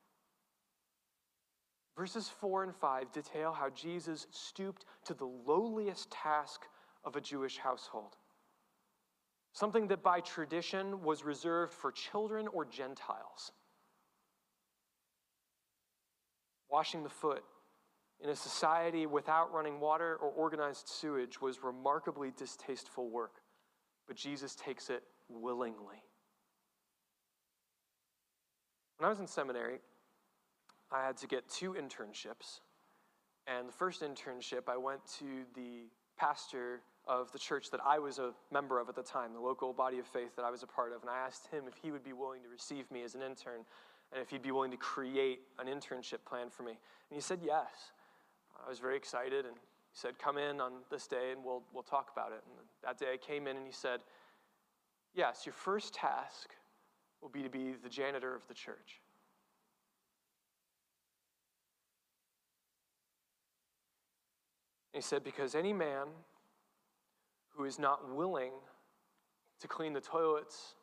Verses 1.96 2.28
4 2.28 2.64
and 2.64 2.74
5 2.74 3.12
detail 3.12 3.52
how 3.52 3.70
Jesus 3.70 4.26
stooped 4.30 4.84
to 5.04 5.14
the 5.14 5.26
lowliest 5.26 6.10
task 6.10 6.62
of 7.04 7.14
a 7.14 7.20
Jewish 7.20 7.58
household, 7.58 8.16
something 9.54 9.86
that 9.86 10.02
by 10.02 10.20
tradition 10.20 11.02
was 11.02 11.24
reserved 11.24 11.72
for 11.72 11.92
children 11.92 12.48
or 12.48 12.64
Gentiles. 12.64 13.52
Washing 16.68 17.04
the 17.04 17.08
foot 17.08 17.44
in 18.22 18.30
a 18.30 18.36
society 18.36 19.06
without 19.06 19.52
running 19.52 19.78
water 19.78 20.16
or 20.16 20.28
organized 20.30 20.88
sewage 20.88 21.40
was 21.40 21.62
remarkably 21.62 22.32
distasteful 22.36 23.08
work, 23.08 23.42
but 24.08 24.16
Jesus 24.16 24.56
takes 24.56 24.90
it 24.90 25.04
willingly. 25.28 26.02
When 28.98 29.06
I 29.06 29.08
was 29.08 29.20
in 29.20 29.26
seminary, 29.26 29.78
I 30.90 31.06
had 31.06 31.16
to 31.18 31.28
get 31.28 31.48
two 31.48 31.74
internships. 31.74 32.60
And 33.46 33.68
the 33.68 33.72
first 33.72 34.02
internship, 34.02 34.68
I 34.68 34.76
went 34.78 35.00
to 35.18 35.44
the 35.54 35.88
pastor 36.16 36.80
of 37.06 37.30
the 37.32 37.38
church 37.38 37.70
that 37.70 37.80
I 37.84 37.98
was 37.98 38.18
a 38.18 38.32
member 38.52 38.80
of 38.80 38.88
at 38.88 38.94
the 38.94 39.02
time, 39.02 39.32
the 39.32 39.40
local 39.40 39.72
body 39.72 39.98
of 39.98 40.06
faith 40.06 40.36
that 40.36 40.44
I 40.44 40.50
was 40.50 40.62
a 40.62 40.66
part 40.66 40.92
of. 40.92 41.02
And 41.02 41.10
I 41.10 41.18
asked 41.18 41.48
him 41.48 41.64
if 41.68 41.74
he 41.82 41.90
would 41.90 42.04
be 42.04 42.12
willing 42.12 42.42
to 42.42 42.48
receive 42.48 42.90
me 42.90 43.02
as 43.02 43.14
an 43.14 43.22
intern 43.22 43.64
and 44.12 44.22
if 44.22 44.30
he'd 44.30 44.42
be 44.42 44.52
willing 44.52 44.70
to 44.70 44.76
create 44.76 45.40
an 45.58 45.66
internship 45.66 46.24
plan 46.26 46.48
for 46.50 46.62
me. 46.62 46.72
And 46.72 47.16
he 47.16 47.20
said 47.20 47.40
yes. 47.44 47.92
I 48.64 48.68
was 48.68 48.78
very 48.78 48.96
excited 48.96 49.44
and 49.44 49.54
he 49.54 49.60
said, 49.92 50.18
Come 50.18 50.38
in 50.38 50.60
on 50.60 50.72
this 50.90 51.06
day 51.06 51.32
and 51.32 51.44
we'll, 51.44 51.62
we'll 51.72 51.82
talk 51.82 52.10
about 52.12 52.32
it. 52.32 52.42
And 52.46 52.66
that 52.82 52.98
day 52.98 53.12
I 53.12 53.16
came 53.16 53.46
in 53.46 53.56
and 53.56 53.66
he 53.66 53.72
said, 53.72 54.00
Yes, 55.14 55.44
your 55.44 55.52
first 55.52 55.94
task 55.94 56.50
will 57.20 57.28
be 57.28 57.42
to 57.42 57.50
be 57.50 57.74
the 57.82 57.88
janitor 57.88 58.34
of 58.34 58.46
the 58.48 58.54
church. 58.54 59.00
he 64.94 65.00
said, 65.00 65.24
Because 65.24 65.54
any 65.54 65.72
man 65.72 66.06
who 67.54 67.64
is 67.64 67.78
not 67.78 68.14
willing 68.14 68.52
to 69.60 69.68
clean 69.68 69.92
the 69.92 70.00
toilets 70.00 70.74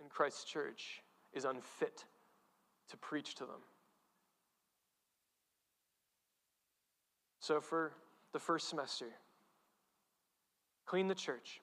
in 0.00 0.08
Christ's 0.08 0.44
church 0.44 1.02
is 1.32 1.44
unfit 1.44 2.04
to 2.90 2.96
preach 2.96 3.34
to 3.36 3.44
them. 3.44 3.60
So, 7.40 7.60
for 7.60 7.92
the 8.32 8.38
first 8.38 8.68
semester, 8.68 9.06
clean 10.84 11.08
the 11.08 11.14
church, 11.14 11.60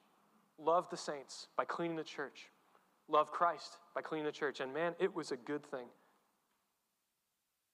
love 0.58 0.88
the 0.90 0.96
saints 0.96 1.48
by 1.56 1.64
cleaning 1.64 1.96
the 1.96 2.04
church, 2.04 2.50
love 3.08 3.30
Christ 3.30 3.78
by 3.94 4.00
cleaning 4.00 4.26
the 4.26 4.32
church. 4.32 4.60
And 4.60 4.72
man, 4.72 4.94
it 4.98 5.14
was 5.14 5.30
a 5.30 5.36
good 5.36 5.64
thing. 5.64 5.86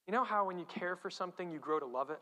You 0.07 0.13
know 0.13 0.25
how 0.25 0.45
when 0.45 0.59
you 0.59 0.65
care 0.65 0.97
for 0.97 1.09
something, 1.09 1.53
you 1.53 1.61
grow 1.61 1.79
to 1.79 1.87
love 1.87 2.11
it? 2.11 2.19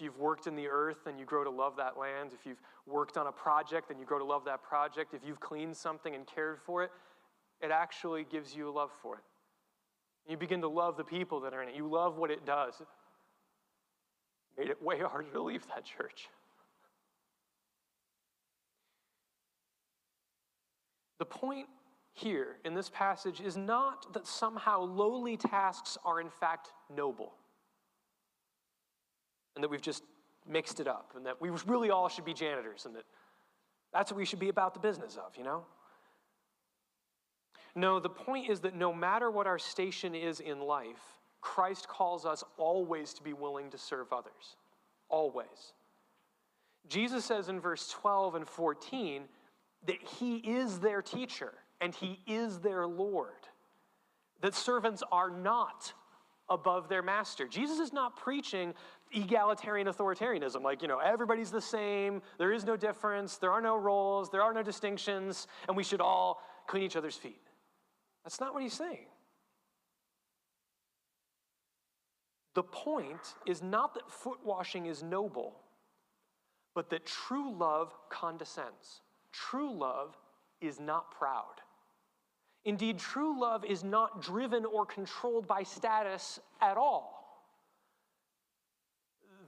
If 0.00 0.04
you've 0.04 0.18
worked 0.18 0.46
in 0.46 0.56
the 0.56 0.66
earth, 0.66 0.96
then 1.04 1.18
you 1.18 1.26
grow 1.26 1.44
to 1.44 1.50
love 1.50 1.76
that 1.76 1.98
land. 1.98 2.30
If 2.32 2.46
you've 2.46 2.62
worked 2.86 3.18
on 3.18 3.26
a 3.26 3.32
project, 3.32 3.88
then 3.88 3.98
you 3.98 4.06
grow 4.06 4.18
to 4.18 4.24
love 4.24 4.46
that 4.46 4.62
project. 4.62 5.12
If 5.12 5.20
you've 5.26 5.40
cleaned 5.40 5.76
something 5.76 6.14
and 6.14 6.26
cared 6.26 6.58
for 6.64 6.82
it, 6.82 6.90
it 7.60 7.70
actually 7.70 8.24
gives 8.24 8.56
you 8.56 8.70
a 8.70 8.72
love 8.72 8.88
for 9.02 9.16
it. 9.16 9.22
You 10.26 10.38
begin 10.38 10.62
to 10.62 10.68
love 10.68 10.96
the 10.96 11.04
people 11.04 11.40
that 11.40 11.52
are 11.52 11.62
in 11.62 11.68
it. 11.68 11.74
You 11.74 11.86
love 11.86 12.16
what 12.16 12.30
it 12.30 12.46
does. 12.46 12.80
Made 14.56 14.70
it 14.70 14.82
way 14.82 15.00
harder 15.06 15.30
to 15.32 15.42
leave 15.42 15.66
that 15.66 15.84
church. 15.84 16.30
The 21.18 21.26
point 21.26 21.66
here 22.14 22.56
in 22.64 22.72
this 22.72 22.88
passage 22.88 23.42
is 23.42 23.54
not 23.54 24.14
that 24.14 24.26
somehow 24.26 24.80
lowly 24.80 25.36
tasks 25.36 25.98
are 26.06 26.22
in 26.22 26.30
fact 26.30 26.72
noble 26.88 27.34
and 29.60 29.64
that 29.64 29.68
we've 29.68 29.82
just 29.82 30.02
mixed 30.48 30.80
it 30.80 30.88
up 30.88 31.12
and 31.14 31.26
that 31.26 31.38
we 31.38 31.50
really 31.66 31.90
all 31.90 32.08
should 32.08 32.24
be 32.24 32.32
janitors 32.32 32.86
and 32.86 32.94
that 32.94 33.04
that's 33.92 34.10
what 34.10 34.16
we 34.16 34.24
should 34.24 34.38
be 34.38 34.48
about 34.48 34.72
the 34.72 34.80
business 34.80 35.18
of, 35.18 35.36
you 35.36 35.44
know? 35.44 35.64
No, 37.74 38.00
the 38.00 38.08
point 38.08 38.48
is 38.48 38.60
that 38.60 38.74
no 38.74 38.90
matter 38.90 39.30
what 39.30 39.46
our 39.46 39.58
station 39.58 40.14
is 40.14 40.40
in 40.40 40.60
life, 40.60 41.18
Christ 41.42 41.88
calls 41.88 42.24
us 42.24 42.42
always 42.56 43.12
to 43.14 43.22
be 43.22 43.34
willing 43.34 43.70
to 43.70 43.78
serve 43.78 44.12
others. 44.12 44.56
Always. 45.10 45.74
Jesus 46.88 47.24
says 47.24 47.48
in 47.48 47.60
verse 47.60 47.88
12 47.90 48.36
and 48.36 48.48
14 48.48 49.24
that 49.86 50.02
he 50.02 50.36
is 50.36 50.78
their 50.78 51.02
teacher 51.02 51.52
and 51.82 51.94
he 51.94 52.20
is 52.26 52.60
their 52.60 52.86
Lord. 52.86 53.30
That 54.40 54.54
servants 54.54 55.02
are 55.12 55.30
not 55.30 55.92
above 56.48 56.88
their 56.88 57.02
master. 57.02 57.46
Jesus 57.46 57.78
is 57.78 57.92
not 57.92 58.16
preaching 58.16 58.74
egalitarian 59.12 59.86
authoritarianism, 59.86 60.62
like, 60.62 60.82
you 60.82 60.88
know, 60.88 60.98
everybody's 60.98 61.50
the 61.50 61.60
same, 61.60 62.22
there 62.38 62.52
is 62.52 62.64
no 62.64 62.76
difference, 62.76 63.38
there 63.38 63.50
are 63.50 63.60
no 63.60 63.76
roles, 63.76 64.30
there 64.30 64.42
are 64.42 64.54
no 64.54 64.62
distinctions, 64.62 65.46
and 65.68 65.76
we 65.76 65.82
should 65.82 66.00
all 66.00 66.42
clean 66.66 66.82
each 66.84 66.96
other's 66.96 67.16
feet. 67.16 67.42
That's 68.24 68.40
not 68.40 68.54
what 68.54 68.62
he's 68.62 68.74
saying. 68.74 69.06
The 72.54 72.62
point 72.62 73.34
is 73.46 73.62
not 73.62 73.94
that 73.94 74.10
foot 74.10 74.38
washing 74.44 74.86
is 74.86 75.02
noble, 75.02 75.56
but 76.74 76.90
that 76.90 77.06
true 77.06 77.54
love 77.54 77.94
condescends. 78.08 79.02
True 79.32 79.72
love 79.72 80.16
is 80.60 80.80
not 80.80 81.10
proud. 81.12 81.60
Indeed, 82.64 82.98
true 82.98 83.40
love 83.40 83.64
is 83.64 83.82
not 83.82 84.20
driven 84.20 84.64
or 84.64 84.84
controlled 84.84 85.46
by 85.46 85.62
status 85.62 86.40
at 86.60 86.76
all. 86.76 87.19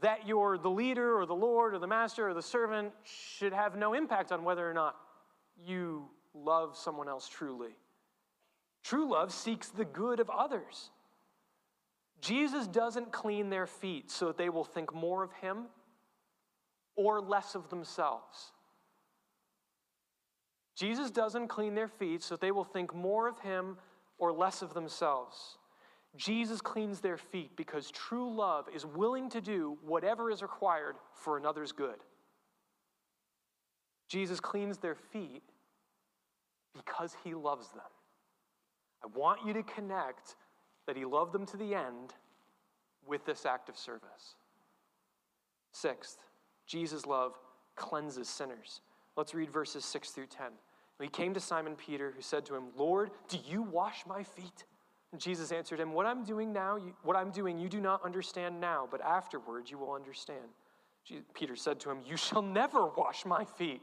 That 0.03 0.27
you're 0.27 0.59
the 0.59 0.71
leader 0.71 1.19
or 1.19 1.27
the 1.27 1.35
Lord 1.35 1.75
or 1.75 1.79
the 1.79 1.87
master 1.87 2.29
or 2.29 2.35
the 2.35 2.43
servant 2.43 2.93
should 3.05 3.53
have 3.53 3.77
no 3.77 3.95
impact 3.95 4.31
on 4.31 4.45
whether 4.45 4.69
or 4.69 4.75
not 4.75 4.97
you 5.65 6.09
love 6.35 6.77
someone 6.77 7.09
else 7.09 7.29
truly. 7.29 7.71
True 8.85 9.09
love 9.09 9.33
seeks 9.33 9.69
the 9.69 9.85
good 9.85 10.21
of 10.21 10.29
others. 10.29 10.91
Jesus 12.21 12.67
doesn't 12.67 13.13
clean 13.13 13.51
their 13.51 13.67
feet 13.67 14.11
so 14.11 14.27
that 14.27 14.39
they 14.39 14.49
will 14.49 14.65
think 14.65 14.95
more 14.95 15.23
of 15.23 15.33
him 15.33 15.67
or 16.95 17.21
less 17.21 17.55
of 17.55 17.69
themselves. 17.69 18.53
Jesus 20.75 21.11
doesn't 21.11 21.49
clean 21.49 21.75
their 21.75 21.89
feet 21.89 22.23
so 22.23 22.35
that 22.35 22.41
they 22.41 22.51
will 22.51 22.65
think 22.65 22.95
more 22.95 23.29
of 23.29 23.39
him 23.41 23.77
or 24.19 24.33
less 24.33 24.63
of 24.63 24.75
themselves. 24.75 25.59
Jesus 26.17 26.61
cleans 26.61 27.01
their 27.01 27.17
feet 27.17 27.57
because 27.57 27.91
true 27.91 28.35
love 28.35 28.67
is 28.75 28.85
willing 28.85 29.31
to 29.31 29.41
do 29.41 29.79
whatever 29.83 30.31
is 30.31 30.43
required 30.43 30.97
for 31.15 31.39
another's 31.39 31.73
good. 31.73 31.97
Jesus 34.09 34.41
cleans 34.41 34.77
their 34.77 34.95
feet 34.95 35.43
because 36.75 37.17
he 37.25 37.35
loves 37.35 37.71
them. 37.71 37.81
I 39.03 39.19
want 39.19 39.41
you 39.47 39.55
to 39.55 39.63
connect 39.63 40.37
that 40.87 40.97
he 40.97 41.05
loved 41.05 41.33
them 41.33 41.47
to 41.47 41.57
the 41.57 41.75
end 41.75 42.15
with 43.07 43.25
this 43.25 43.47
act 43.47 43.69
of 43.69 43.77
service. 43.77 44.37
Sixth, 45.73 46.19
Jesus' 46.67 47.07
love 47.07 47.39
cleanses 47.75 48.29
sinners. 48.29 48.83
Let's 49.17 49.35
read 49.35 49.51
verses 49.51 49.85
6 49.85 50.11
through 50.11 50.27
10. 50.27 50.47
He 51.01 51.09
came 51.09 51.35
to 51.35 51.41
Simon 51.41 51.75
Peter, 51.75 52.13
who 52.15 52.23
said 52.23 52.47
to 52.47 52.55
him, 52.55 52.67
Lord, 52.77 53.11
do 53.29 53.39
you 53.49 53.63
wash 53.63 54.05
my 54.07 54.23
feet? 54.23 54.65
And 55.13 55.21
Jesus 55.21 55.53
answered 55.53 55.79
him, 55.79 55.93
What 55.93 56.07
I'm 56.07 56.25
doing 56.25 56.53
now, 56.53 56.77
you, 56.77 56.95
what 57.03 57.17
I'm 57.17 57.31
doing, 57.31 57.59
you 57.59 57.69
do 57.69 57.81
not 57.81 58.05
understand 58.05 58.61
now, 58.61 58.89
but 58.91 59.01
afterwards 59.03 59.71
you 59.71 59.79
will 59.79 59.93
understand. 59.93 60.41
Peter 61.35 61.55
said 61.55 61.79
to 61.81 61.91
him, 61.91 61.99
You 62.07 62.17
shall 62.17 62.43
never 62.43 62.87
wash 62.87 63.27
my 63.27 63.45
feet. 63.45 63.83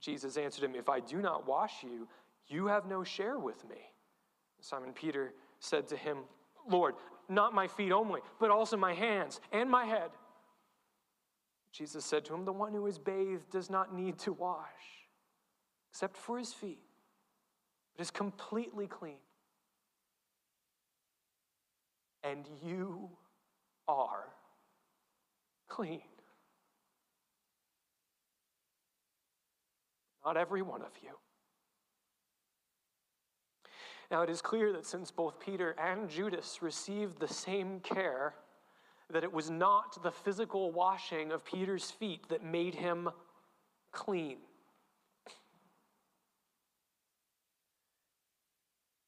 Jesus 0.00 0.36
answered 0.36 0.64
him, 0.64 0.74
If 0.74 0.88
I 0.88 1.00
do 1.00 1.18
not 1.18 1.46
wash 1.46 1.84
you, 1.84 2.08
you 2.48 2.66
have 2.66 2.86
no 2.86 3.04
share 3.04 3.38
with 3.38 3.66
me. 3.68 3.76
Simon 4.60 4.92
Peter 4.92 5.32
said 5.60 5.86
to 5.88 5.96
him, 5.96 6.18
Lord, 6.68 6.94
not 7.28 7.54
my 7.54 7.68
feet 7.68 7.92
only, 7.92 8.20
but 8.40 8.50
also 8.50 8.76
my 8.76 8.94
hands 8.94 9.40
and 9.52 9.70
my 9.70 9.84
head. 9.84 10.10
Jesus 11.70 12.04
said 12.04 12.24
to 12.24 12.34
him, 12.34 12.44
The 12.44 12.52
one 12.52 12.72
who 12.72 12.86
is 12.86 12.98
bathed 12.98 13.50
does 13.50 13.70
not 13.70 13.94
need 13.94 14.18
to 14.20 14.32
wash, 14.32 14.66
except 15.92 16.16
for 16.16 16.38
his 16.38 16.52
feet, 16.52 16.80
but 17.96 18.02
is 18.02 18.10
completely 18.10 18.88
clean. 18.88 19.18
And 22.28 22.46
you 22.62 23.08
are 23.86 24.24
clean. 25.68 26.02
Not 30.24 30.36
every 30.36 30.62
one 30.62 30.82
of 30.82 30.92
you. 31.02 31.10
Now, 34.10 34.22
it 34.22 34.30
is 34.30 34.42
clear 34.42 34.72
that 34.72 34.86
since 34.86 35.10
both 35.10 35.38
Peter 35.38 35.74
and 35.78 36.08
Judas 36.08 36.58
received 36.60 37.18
the 37.18 37.28
same 37.28 37.80
care, 37.80 38.34
that 39.10 39.24
it 39.24 39.32
was 39.32 39.48
not 39.48 40.02
the 40.02 40.10
physical 40.10 40.70
washing 40.70 41.32
of 41.32 41.44
Peter's 41.44 41.90
feet 41.90 42.28
that 42.28 42.44
made 42.44 42.74
him 42.74 43.08
clean. 43.92 44.38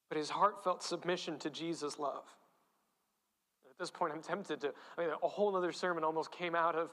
But 0.09 0.17
his 0.17 0.29
heartfelt 0.29 0.81
submission 0.83 1.37
to 1.39 1.49
Jesus' 1.49 1.99
love. 1.99 2.25
At 3.71 3.79
this 3.79 3.89
point, 3.89 4.13
I'm 4.13 4.21
tempted 4.21 4.59
to, 4.61 4.73
I 4.97 5.01
mean, 5.01 5.09
a 5.23 5.27
whole 5.27 5.55
other 5.55 5.71
sermon 5.71 6.03
almost 6.03 6.31
came 6.31 6.55
out 6.55 6.75
of 6.75 6.91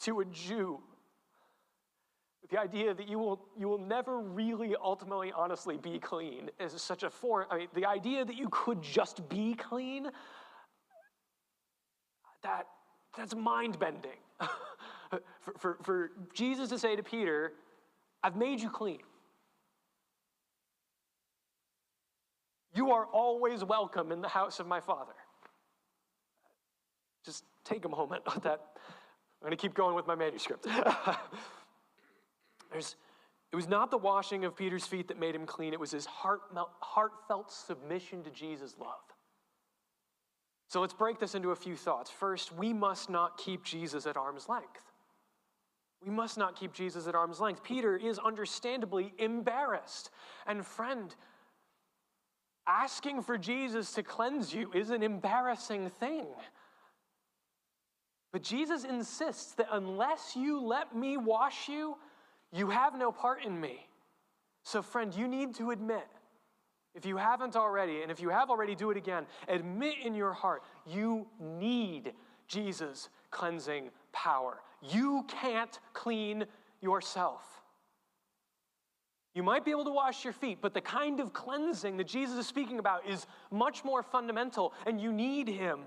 to 0.00 0.20
a 0.20 0.24
Jew. 0.26 0.78
The 2.50 2.60
idea 2.60 2.92
that 2.92 3.08
you 3.08 3.18
will, 3.18 3.40
you 3.58 3.68
will 3.68 3.78
never 3.78 4.20
really 4.20 4.76
ultimately 4.82 5.32
honestly 5.32 5.78
be 5.78 5.98
clean 5.98 6.50
is 6.58 6.72
such 6.80 7.02
a 7.02 7.10
foreign 7.10 7.48
I 7.50 7.58
mean, 7.58 7.68
the 7.74 7.86
idea 7.86 8.24
that 8.24 8.36
you 8.36 8.48
could 8.50 8.82
just 8.82 9.26
be 9.28 9.54
clean 9.54 10.10
that 12.42 12.66
that's 13.16 13.34
mind-bending. 13.34 14.10
For, 15.10 15.52
for, 15.58 15.78
for 15.82 16.10
jesus 16.32 16.68
to 16.68 16.78
say 16.78 16.94
to 16.94 17.02
peter 17.02 17.54
i've 18.22 18.36
made 18.36 18.60
you 18.60 18.70
clean. 18.70 19.00
You 22.72 22.92
are 22.92 23.06
always 23.06 23.64
welcome 23.64 24.12
in 24.12 24.20
the 24.20 24.28
house 24.28 24.60
of 24.60 24.68
my 24.68 24.78
father 24.78 25.14
just 27.24 27.44
take 27.64 27.84
a 27.84 27.88
moment 27.88 28.22
on 28.26 28.40
that 28.42 28.60
i'm 28.76 29.46
going 29.46 29.50
to 29.50 29.56
keep 29.56 29.74
going 29.74 29.94
with 29.94 30.06
my 30.06 30.14
manuscript 30.14 30.66
There's, 32.70 32.96
it 33.52 33.56
was 33.56 33.68
not 33.68 33.90
the 33.90 33.98
washing 33.98 34.44
of 34.44 34.56
Peter's 34.56 34.86
feet 34.86 35.08
that 35.08 35.18
made 35.18 35.34
him 35.34 35.46
clean, 35.46 35.72
it 35.72 35.80
was 35.80 35.90
his 35.90 36.06
heart, 36.06 36.40
heartfelt 36.80 37.50
submission 37.50 38.22
to 38.24 38.30
Jesus' 38.30 38.76
love. 38.78 39.00
So 40.68 40.80
let's 40.80 40.94
break 40.94 41.18
this 41.18 41.34
into 41.34 41.50
a 41.50 41.56
few 41.56 41.74
thoughts. 41.74 42.10
First, 42.10 42.52
we 42.52 42.72
must 42.72 43.10
not 43.10 43.38
keep 43.38 43.64
Jesus 43.64 44.06
at 44.06 44.16
arm's 44.16 44.48
length. 44.48 44.84
We 46.04 46.10
must 46.10 46.38
not 46.38 46.54
keep 46.54 46.72
Jesus 46.72 47.08
at 47.08 47.16
arm's 47.16 47.40
length. 47.40 47.64
Peter 47.64 47.96
is 47.96 48.20
understandably 48.20 49.12
embarrassed. 49.18 50.10
And, 50.46 50.64
friend, 50.64 51.14
asking 52.68 53.22
for 53.22 53.36
Jesus 53.36 53.92
to 53.94 54.04
cleanse 54.04 54.54
you 54.54 54.70
is 54.72 54.90
an 54.90 55.02
embarrassing 55.02 55.90
thing. 55.90 56.26
But 58.32 58.42
Jesus 58.42 58.84
insists 58.84 59.54
that 59.54 59.68
unless 59.72 60.36
you 60.36 60.60
let 60.60 60.94
me 60.94 61.16
wash 61.16 61.68
you, 61.68 61.96
you 62.52 62.70
have 62.70 62.96
no 62.96 63.10
part 63.10 63.44
in 63.44 63.60
me. 63.60 63.86
So, 64.62 64.82
friend, 64.82 65.14
you 65.14 65.26
need 65.26 65.54
to 65.56 65.70
admit, 65.70 66.06
if 66.94 67.04
you 67.04 67.16
haven't 67.16 67.56
already, 67.56 68.02
and 68.02 68.10
if 68.10 68.20
you 68.20 68.28
have 68.28 68.50
already, 68.50 68.74
do 68.74 68.90
it 68.90 68.96
again. 68.96 69.26
Admit 69.48 69.94
in 70.04 70.14
your 70.14 70.32
heart, 70.32 70.62
you 70.86 71.26
need 71.40 72.12
Jesus' 72.46 73.08
cleansing 73.30 73.90
power. 74.12 74.60
You 74.82 75.24
can't 75.28 75.78
clean 75.92 76.44
yourself. 76.80 77.42
You 79.34 79.44
might 79.44 79.64
be 79.64 79.70
able 79.70 79.84
to 79.84 79.92
wash 79.92 80.24
your 80.24 80.32
feet, 80.32 80.58
but 80.60 80.74
the 80.74 80.80
kind 80.80 81.20
of 81.20 81.32
cleansing 81.32 81.96
that 81.98 82.08
Jesus 82.08 82.36
is 82.36 82.46
speaking 82.48 82.80
about 82.80 83.06
is 83.06 83.26
much 83.52 83.84
more 83.84 84.02
fundamental, 84.02 84.72
and 84.86 85.00
you 85.00 85.12
need 85.12 85.46
Him 85.46 85.80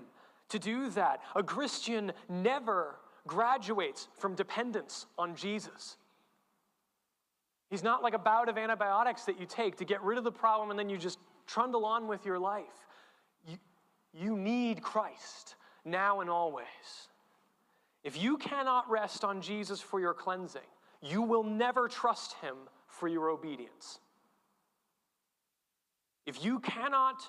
to 0.50 0.58
do 0.58 0.90
that. 0.90 1.20
A 1.34 1.42
Christian 1.42 2.12
never 2.28 2.96
graduates 3.26 4.08
from 4.18 4.34
dependence 4.34 5.06
on 5.18 5.34
Jesus. 5.34 5.96
He's 7.70 7.82
not 7.82 8.02
like 8.02 8.14
a 8.14 8.18
bout 8.18 8.48
of 8.48 8.58
antibiotics 8.58 9.24
that 9.24 9.40
you 9.40 9.46
take 9.46 9.76
to 9.78 9.84
get 9.84 10.02
rid 10.02 10.18
of 10.18 10.24
the 10.24 10.32
problem 10.32 10.70
and 10.70 10.78
then 10.78 10.88
you 10.88 10.98
just 10.98 11.18
trundle 11.46 11.84
on 11.84 12.06
with 12.06 12.24
your 12.24 12.38
life. 12.38 12.64
You, 13.46 13.56
you 14.12 14.36
need 14.36 14.82
Christ 14.82 15.56
now 15.84 16.20
and 16.20 16.30
always. 16.30 17.08
If 18.02 18.20
you 18.20 18.36
cannot 18.36 18.88
rest 18.90 19.24
on 19.24 19.40
Jesus 19.40 19.80
for 19.80 19.98
your 19.98 20.14
cleansing, 20.14 20.60
you 21.02 21.22
will 21.22 21.42
never 21.42 21.88
trust 21.88 22.34
him 22.34 22.54
for 22.86 23.08
your 23.08 23.30
obedience. 23.30 23.98
If 26.26 26.44
you 26.44 26.60
cannot 26.60 27.22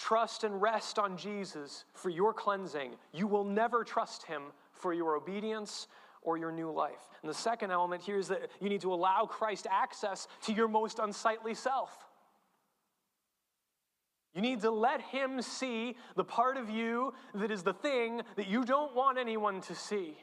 trust 0.00 0.44
and 0.44 0.60
rest 0.62 0.98
on 0.98 1.16
Jesus 1.16 1.84
for 1.92 2.08
your 2.08 2.32
cleansing, 2.32 2.92
you 3.12 3.26
will 3.26 3.44
never 3.44 3.84
trust 3.84 4.24
him 4.24 4.44
for 4.72 4.94
your 4.94 5.14
obedience 5.14 5.88
or 6.22 6.38
your 6.38 6.50
new 6.50 6.70
life. 6.70 7.08
And 7.22 7.28
the 7.28 7.34
second 7.34 7.70
element 7.70 8.02
here 8.02 8.18
is 8.18 8.28
that 8.28 8.50
you 8.60 8.68
need 8.68 8.80
to 8.80 8.92
allow 8.92 9.26
Christ 9.26 9.66
access 9.70 10.26
to 10.42 10.52
your 10.52 10.68
most 10.68 10.98
unsightly 10.98 11.54
self. 11.54 12.06
You 14.34 14.42
need 14.42 14.60
to 14.62 14.70
let 14.70 15.00
him 15.00 15.42
see 15.42 15.96
the 16.16 16.24
part 16.24 16.56
of 16.56 16.70
you 16.70 17.12
that 17.34 17.50
is 17.50 17.62
the 17.62 17.74
thing 17.74 18.22
that 18.36 18.46
you 18.46 18.64
don't 18.64 18.94
want 18.94 19.18
anyone 19.18 19.60
to 19.62 19.74
see. 19.74 20.16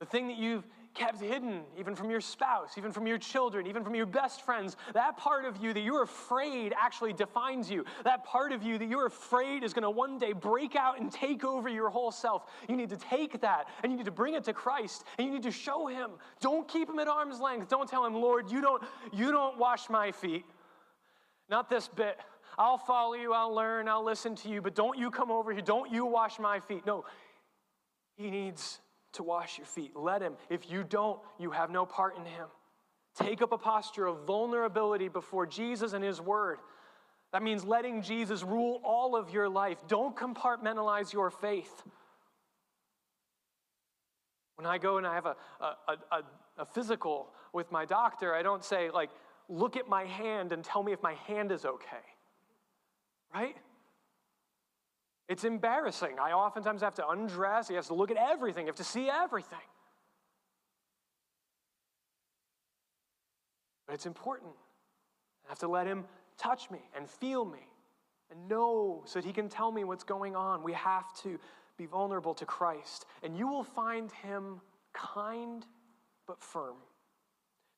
The 0.00 0.06
thing 0.06 0.28
that 0.28 0.36
you've 0.36 0.66
kept 0.98 1.20
hidden, 1.20 1.62
even 1.78 1.94
from 1.94 2.10
your 2.10 2.20
spouse, 2.20 2.76
even 2.76 2.90
from 2.90 3.06
your 3.06 3.18
children, 3.18 3.66
even 3.66 3.84
from 3.84 3.94
your 3.94 4.04
best 4.04 4.44
friends, 4.44 4.76
that 4.92 5.16
part 5.16 5.44
of 5.44 5.56
you 5.62 5.72
that 5.72 5.80
you're 5.80 6.02
afraid 6.02 6.74
actually 6.76 7.12
defines 7.12 7.70
you, 7.70 7.84
that 8.04 8.24
part 8.24 8.52
of 8.52 8.62
you 8.62 8.76
that 8.78 8.88
you're 8.88 9.06
afraid 9.06 9.62
is 9.62 9.72
going 9.72 9.84
to 9.84 9.90
one 9.90 10.18
day 10.18 10.32
break 10.32 10.74
out 10.74 11.00
and 11.00 11.12
take 11.12 11.44
over 11.44 11.68
your 11.68 11.88
whole 11.88 12.10
self, 12.10 12.50
you 12.68 12.76
need 12.76 12.88
to 12.90 12.96
take 12.96 13.40
that 13.40 13.68
and 13.82 13.92
you 13.92 13.96
need 13.96 14.04
to 14.04 14.10
bring 14.10 14.34
it 14.34 14.44
to 14.44 14.52
Christ 14.52 15.04
and 15.16 15.26
you 15.26 15.32
need 15.32 15.44
to 15.44 15.52
show 15.52 15.86
him. 15.86 16.10
Don't 16.40 16.66
keep 16.66 16.88
him 16.88 16.98
at 16.98 17.06
arm's 17.06 17.40
length. 17.40 17.68
Don't 17.68 17.88
tell 17.88 18.04
him, 18.04 18.14
Lord, 18.14 18.50
you 18.50 18.60
don't, 18.60 18.82
you 19.12 19.30
don't 19.30 19.56
wash 19.56 19.88
my 19.88 20.10
feet. 20.10 20.44
Not 21.48 21.70
this 21.70 21.86
bit. 21.88 22.18
I'll 22.58 22.76
follow 22.76 23.14
you, 23.14 23.32
I'll 23.32 23.54
learn, 23.54 23.88
I'll 23.88 24.04
listen 24.04 24.34
to 24.36 24.48
you, 24.48 24.60
but 24.60 24.74
don't 24.74 24.98
you 24.98 25.12
come 25.12 25.30
over 25.30 25.52
here. 25.52 25.62
Don't 25.62 25.92
you 25.92 26.04
wash 26.04 26.40
my 26.40 26.58
feet. 26.58 26.84
No, 26.84 27.04
he 28.16 28.32
needs 28.32 28.80
to 29.18 29.22
wash 29.22 29.58
your 29.58 29.66
feet. 29.66 29.92
Let 29.94 30.22
him. 30.22 30.34
If 30.50 30.70
you 30.70 30.82
don't, 30.82 31.20
you 31.38 31.52
have 31.52 31.70
no 31.70 31.86
part 31.86 32.16
in 32.16 32.24
him. 32.24 32.48
Take 33.18 33.42
up 33.42 33.50
a 33.52 33.58
posture 33.58 34.06
of 34.06 34.26
vulnerability 34.26 35.08
before 35.08 35.44
Jesus 35.46 35.92
and 35.92 36.04
His 36.04 36.20
Word. 36.20 36.58
That 37.32 37.42
means 37.42 37.64
letting 37.64 38.02
Jesus 38.02 38.42
rule 38.42 38.80
all 38.84 39.16
of 39.16 39.30
your 39.30 39.48
life. 39.48 39.78
Don't 39.88 40.16
compartmentalize 40.16 41.12
your 41.12 41.30
faith. 41.30 41.82
When 44.54 44.66
I 44.66 44.78
go 44.78 44.98
and 44.98 45.06
I 45.06 45.14
have 45.14 45.26
a, 45.26 45.36
a, 45.60 45.74
a, 46.10 46.22
a, 46.58 46.66
physical 46.66 47.28
with 47.52 47.70
my 47.70 47.84
doctor, 47.84 48.34
I 48.34 48.42
don't 48.42 48.64
say, 48.64 48.90
like, 48.90 49.10
look 49.48 49.76
at 49.76 49.88
my 49.88 50.04
hand 50.04 50.52
and 50.52 50.64
tell 50.64 50.82
me 50.82 50.92
if 50.92 51.02
my 51.02 51.14
hand 51.26 51.52
is 51.52 51.64
okay. 51.64 51.96
Right? 53.34 53.56
It's 55.28 55.44
embarrassing. 55.44 56.18
I 56.20 56.32
oftentimes 56.32 56.80
have 56.80 56.94
to 56.94 57.08
undress. 57.08 57.68
He 57.68 57.74
has 57.74 57.88
to 57.88 57.94
look 57.94 58.10
at 58.10 58.16
everything. 58.16 58.64
You 58.64 58.68
have 58.68 58.76
to 58.76 58.84
see 58.84 59.10
everything. 59.10 59.58
But 63.86 63.94
it's 63.94 64.06
important. 64.06 64.52
I 65.46 65.50
have 65.50 65.58
to 65.60 65.68
let 65.68 65.86
him 65.86 66.04
touch 66.38 66.70
me 66.70 66.80
and 66.96 67.08
feel 67.08 67.44
me 67.44 67.66
and 68.30 68.48
know 68.48 69.02
so 69.06 69.18
that 69.18 69.26
he 69.26 69.32
can 69.32 69.48
tell 69.48 69.72
me 69.72 69.84
what's 69.84 70.04
going 70.04 70.36
on. 70.36 70.62
We 70.62 70.72
have 70.74 71.14
to 71.22 71.38
be 71.76 71.86
vulnerable 71.86 72.34
to 72.34 72.44
Christ, 72.44 73.06
and 73.22 73.36
you 73.36 73.46
will 73.46 73.62
find 73.62 74.10
him 74.10 74.60
kind 74.92 75.64
but 76.26 76.42
firm. 76.42 76.76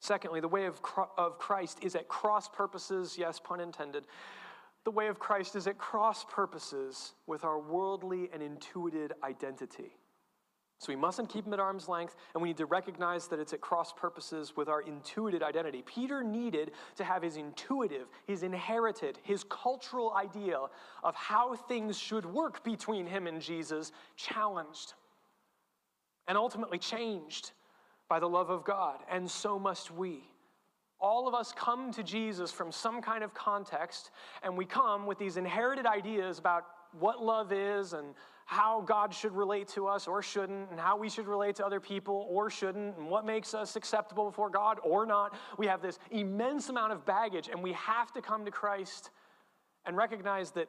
Secondly, 0.01 0.41
the 0.41 0.49
way 0.49 0.65
of, 0.65 0.81
of 1.19 1.39
Christ 1.39 1.79
is 1.83 1.95
at 1.95 2.09
cross 2.09 2.49
purposes, 2.49 3.17
yes, 3.19 3.39
pun 3.39 3.61
intended. 3.61 4.05
The 4.85 4.91
way 4.91 5.09
of 5.09 5.19
Christ 5.19 5.57
is 5.57 5.67
at 5.67 5.79
cross 5.79 6.25
purposes 6.25 7.15
with 7.27 7.45
our 7.45 7.59
worldly 7.59 8.31
and 8.33 8.43
intuited 8.43 9.13
identity. 9.23 9.93
So 10.79 10.91
we 10.91 10.97
mustn't 10.97 11.29
keep 11.29 11.47
him 11.47 11.53
at 11.53 11.61
arm's 11.61 11.91
length, 11.91 12.17
and 12.33 12.43
we 12.43 12.49
need 12.49 12.57
to 12.57 12.65
recognize 12.65 13.27
that 13.29 13.39
it's 13.39 13.53
at 13.53 13.61
cross 13.61 13.93
purposes 13.93 14.57
with 14.57 14.71
our 14.71 14.81
intuited 14.81 15.43
identity. 15.43 15.83
Peter 15.85 16.25
needed 16.25 16.71
to 16.97 17.05
have 17.05 17.23
his 17.23 17.37
intuitive, 17.37 18.09
his 18.27 18.43
inherited, 18.43 19.19
his 19.23 19.45
cultural 19.45 20.15
idea 20.15 20.59
of 21.05 21.15
how 21.15 21.55
things 21.55 21.99
should 21.99 22.25
work 22.25 22.65
between 22.65 23.07
him 23.07 23.27
and 23.27 23.43
Jesus 23.43 23.93
challenged 24.17 24.95
and 26.27 26.39
ultimately 26.39 26.79
changed 26.79 27.53
by 28.09 28.19
the 28.19 28.29
love 28.29 28.49
of 28.49 28.65
God, 28.65 29.01
and 29.11 29.31
so 29.31 29.59
must 29.59 29.91
we. 29.91 30.23
All 31.01 31.27
of 31.27 31.35
us 31.35 31.53
come 31.57 31.93
to 31.93 32.03
Jesus 32.03 32.53
from 32.53 32.71
some 32.71 33.01
kind 33.01 33.25
of 33.25 33.33
context, 33.33 34.11
and 34.43 34.57
we 34.57 34.67
come 34.67 35.07
with 35.07 35.19
these 35.19 35.37
inherited 35.37 35.87
ideas 35.87 36.39
about 36.39 36.67
what 36.99 37.23
love 37.23 37.53
is 37.53 37.95
and 37.95 38.15
how 38.45 38.83
God 38.83 39.15
should 39.15 39.33
relate 39.33 39.69
to 39.69 39.87
us 39.87 40.09
or 40.09 40.23
shouldn't, 40.23 40.71
and 40.71 40.79
how 40.79 40.97
we 40.97 41.09
should 41.09 41.29
relate 41.29 41.55
to 41.57 41.65
other 41.65 41.79
people 41.81 42.27
or 42.29 42.51
shouldn't, 42.51 42.99
and 42.99 43.09
what 43.09 43.25
makes 43.25 43.55
us 43.55 43.77
acceptable 43.77 44.27
before 44.29 44.51
God 44.51 44.79
or 44.83 45.07
not. 45.07 45.37
We 45.57 45.69
have 45.69 45.81
this 45.81 45.99
immense 46.11 46.69
amount 46.69 46.93
of 46.93 47.07
baggage, 47.07 47.49
and 47.49 47.63
we 47.63 47.73
have 47.75 48.13
to 48.13 48.21
come 48.21 48.45
to 48.45 48.51
Christ 48.51 49.11
and 49.87 49.97
recognize 49.97 50.51
that 50.53 50.69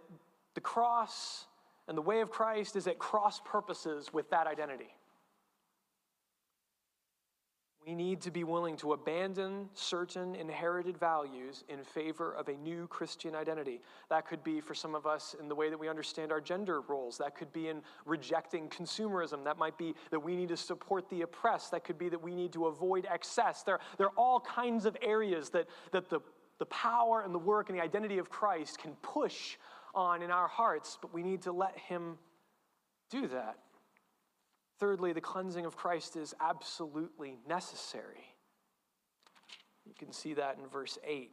the 0.53 0.61
cross 0.61 1.45
and 1.87 1.97
the 1.97 2.01
way 2.01 2.21
of 2.21 2.29
Christ 2.29 2.75
is 2.75 2.87
at 2.87 2.99
cross 2.99 3.41
purposes 3.43 4.13
with 4.13 4.29
that 4.29 4.47
identity. 4.47 4.95
We 7.85 7.95
need 7.95 8.21
to 8.21 8.31
be 8.31 8.43
willing 8.43 8.77
to 8.77 8.93
abandon 8.93 9.67
certain 9.73 10.35
inherited 10.35 10.99
values 10.99 11.63
in 11.67 11.83
favor 11.83 12.31
of 12.31 12.47
a 12.47 12.53
new 12.53 12.85
Christian 12.87 13.35
identity. 13.35 13.81
That 14.09 14.27
could 14.27 14.43
be 14.43 14.61
for 14.61 14.75
some 14.75 14.93
of 14.93 15.07
us 15.07 15.35
in 15.39 15.47
the 15.47 15.55
way 15.55 15.71
that 15.71 15.79
we 15.79 15.89
understand 15.89 16.31
our 16.31 16.39
gender 16.39 16.81
roles. 16.81 17.17
That 17.17 17.35
could 17.35 17.51
be 17.51 17.69
in 17.69 17.81
rejecting 18.05 18.69
consumerism. 18.69 19.43
That 19.43 19.57
might 19.57 19.79
be 19.79 19.95
that 20.11 20.19
we 20.19 20.35
need 20.35 20.49
to 20.49 20.57
support 20.57 21.09
the 21.09 21.23
oppressed. 21.23 21.71
That 21.71 21.83
could 21.83 21.97
be 21.97 22.07
that 22.09 22.21
we 22.21 22.35
need 22.35 22.53
to 22.53 22.67
avoid 22.67 23.07
excess. 23.11 23.63
There, 23.63 23.79
there 23.97 24.07
are 24.07 24.15
all 24.15 24.41
kinds 24.41 24.85
of 24.85 24.95
areas 25.01 25.49
that, 25.49 25.65
that 25.91 26.07
the, 26.07 26.19
the 26.59 26.67
power 26.67 27.21
and 27.21 27.33
the 27.33 27.39
work 27.39 27.69
and 27.69 27.77
the 27.79 27.83
identity 27.83 28.19
of 28.19 28.29
Christ 28.29 28.77
can 28.77 28.91
push 29.01 29.57
on 29.95 30.21
in 30.21 30.29
our 30.29 30.47
hearts, 30.47 30.99
but 31.01 31.11
we 31.15 31.23
need 31.23 31.41
to 31.41 31.51
let 31.51 31.75
Him 31.79 32.19
do 33.09 33.27
that. 33.27 33.57
Thirdly, 34.81 35.13
the 35.13 35.21
cleansing 35.21 35.67
of 35.67 35.77
Christ 35.77 36.15
is 36.15 36.33
absolutely 36.39 37.37
necessary. 37.47 38.25
You 39.85 39.93
can 39.93 40.11
see 40.11 40.33
that 40.33 40.57
in 40.57 40.67
verse 40.67 40.97
8. 41.05 41.29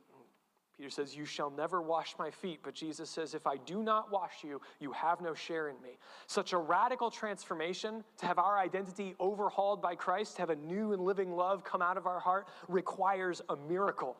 Peter 0.76 0.90
says, 0.90 1.16
You 1.16 1.24
shall 1.24 1.48
never 1.48 1.80
wash 1.80 2.14
my 2.18 2.30
feet. 2.30 2.60
But 2.62 2.74
Jesus 2.74 3.08
says, 3.08 3.32
If 3.32 3.46
I 3.46 3.56
do 3.56 3.82
not 3.82 4.12
wash 4.12 4.44
you, 4.44 4.60
you 4.80 4.92
have 4.92 5.22
no 5.22 5.32
share 5.32 5.70
in 5.70 5.80
me. 5.80 5.96
Such 6.26 6.52
a 6.52 6.58
radical 6.58 7.10
transformation 7.10 8.04
to 8.18 8.26
have 8.26 8.38
our 8.38 8.58
identity 8.58 9.14
overhauled 9.18 9.80
by 9.80 9.94
Christ, 9.94 10.36
to 10.36 10.42
have 10.42 10.50
a 10.50 10.56
new 10.56 10.92
and 10.92 11.02
living 11.02 11.32
love 11.34 11.64
come 11.64 11.80
out 11.80 11.96
of 11.96 12.06
our 12.06 12.20
heart, 12.20 12.48
requires 12.68 13.40
a 13.48 13.56
miracle. 13.56 14.18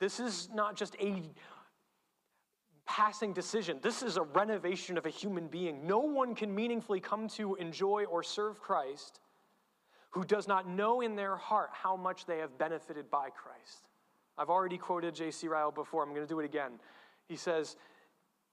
This 0.00 0.18
is 0.18 0.48
not 0.52 0.74
just 0.74 0.96
a 0.98 1.22
passing 2.90 3.32
decision. 3.32 3.78
This 3.80 4.02
is 4.02 4.16
a 4.16 4.22
renovation 4.22 4.98
of 4.98 5.06
a 5.06 5.10
human 5.10 5.46
being. 5.46 5.86
No 5.86 6.00
one 6.00 6.34
can 6.34 6.52
meaningfully 6.52 6.98
come 6.98 7.28
to 7.28 7.54
enjoy 7.54 8.04
or 8.06 8.24
serve 8.24 8.60
Christ 8.60 9.20
who 10.10 10.24
does 10.24 10.48
not 10.48 10.68
know 10.68 11.00
in 11.00 11.14
their 11.14 11.36
heart 11.36 11.70
how 11.72 11.96
much 11.96 12.26
they 12.26 12.38
have 12.38 12.58
benefited 12.58 13.08
by 13.08 13.28
Christ. 13.30 13.86
I've 14.36 14.50
already 14.50 14.76
quoted 14.76 15.14
J.C. 15.14 15.46
Ryle 15.46 15.70
before. 15.70 16.02
I'm 16.02 16.08
going 16.08 16.26
to 16.26 16.28
do 16.28 16.40
it 16.40 16.44
again. 16.44 16.72
He 17.28 17.36
says, 17.36 17.76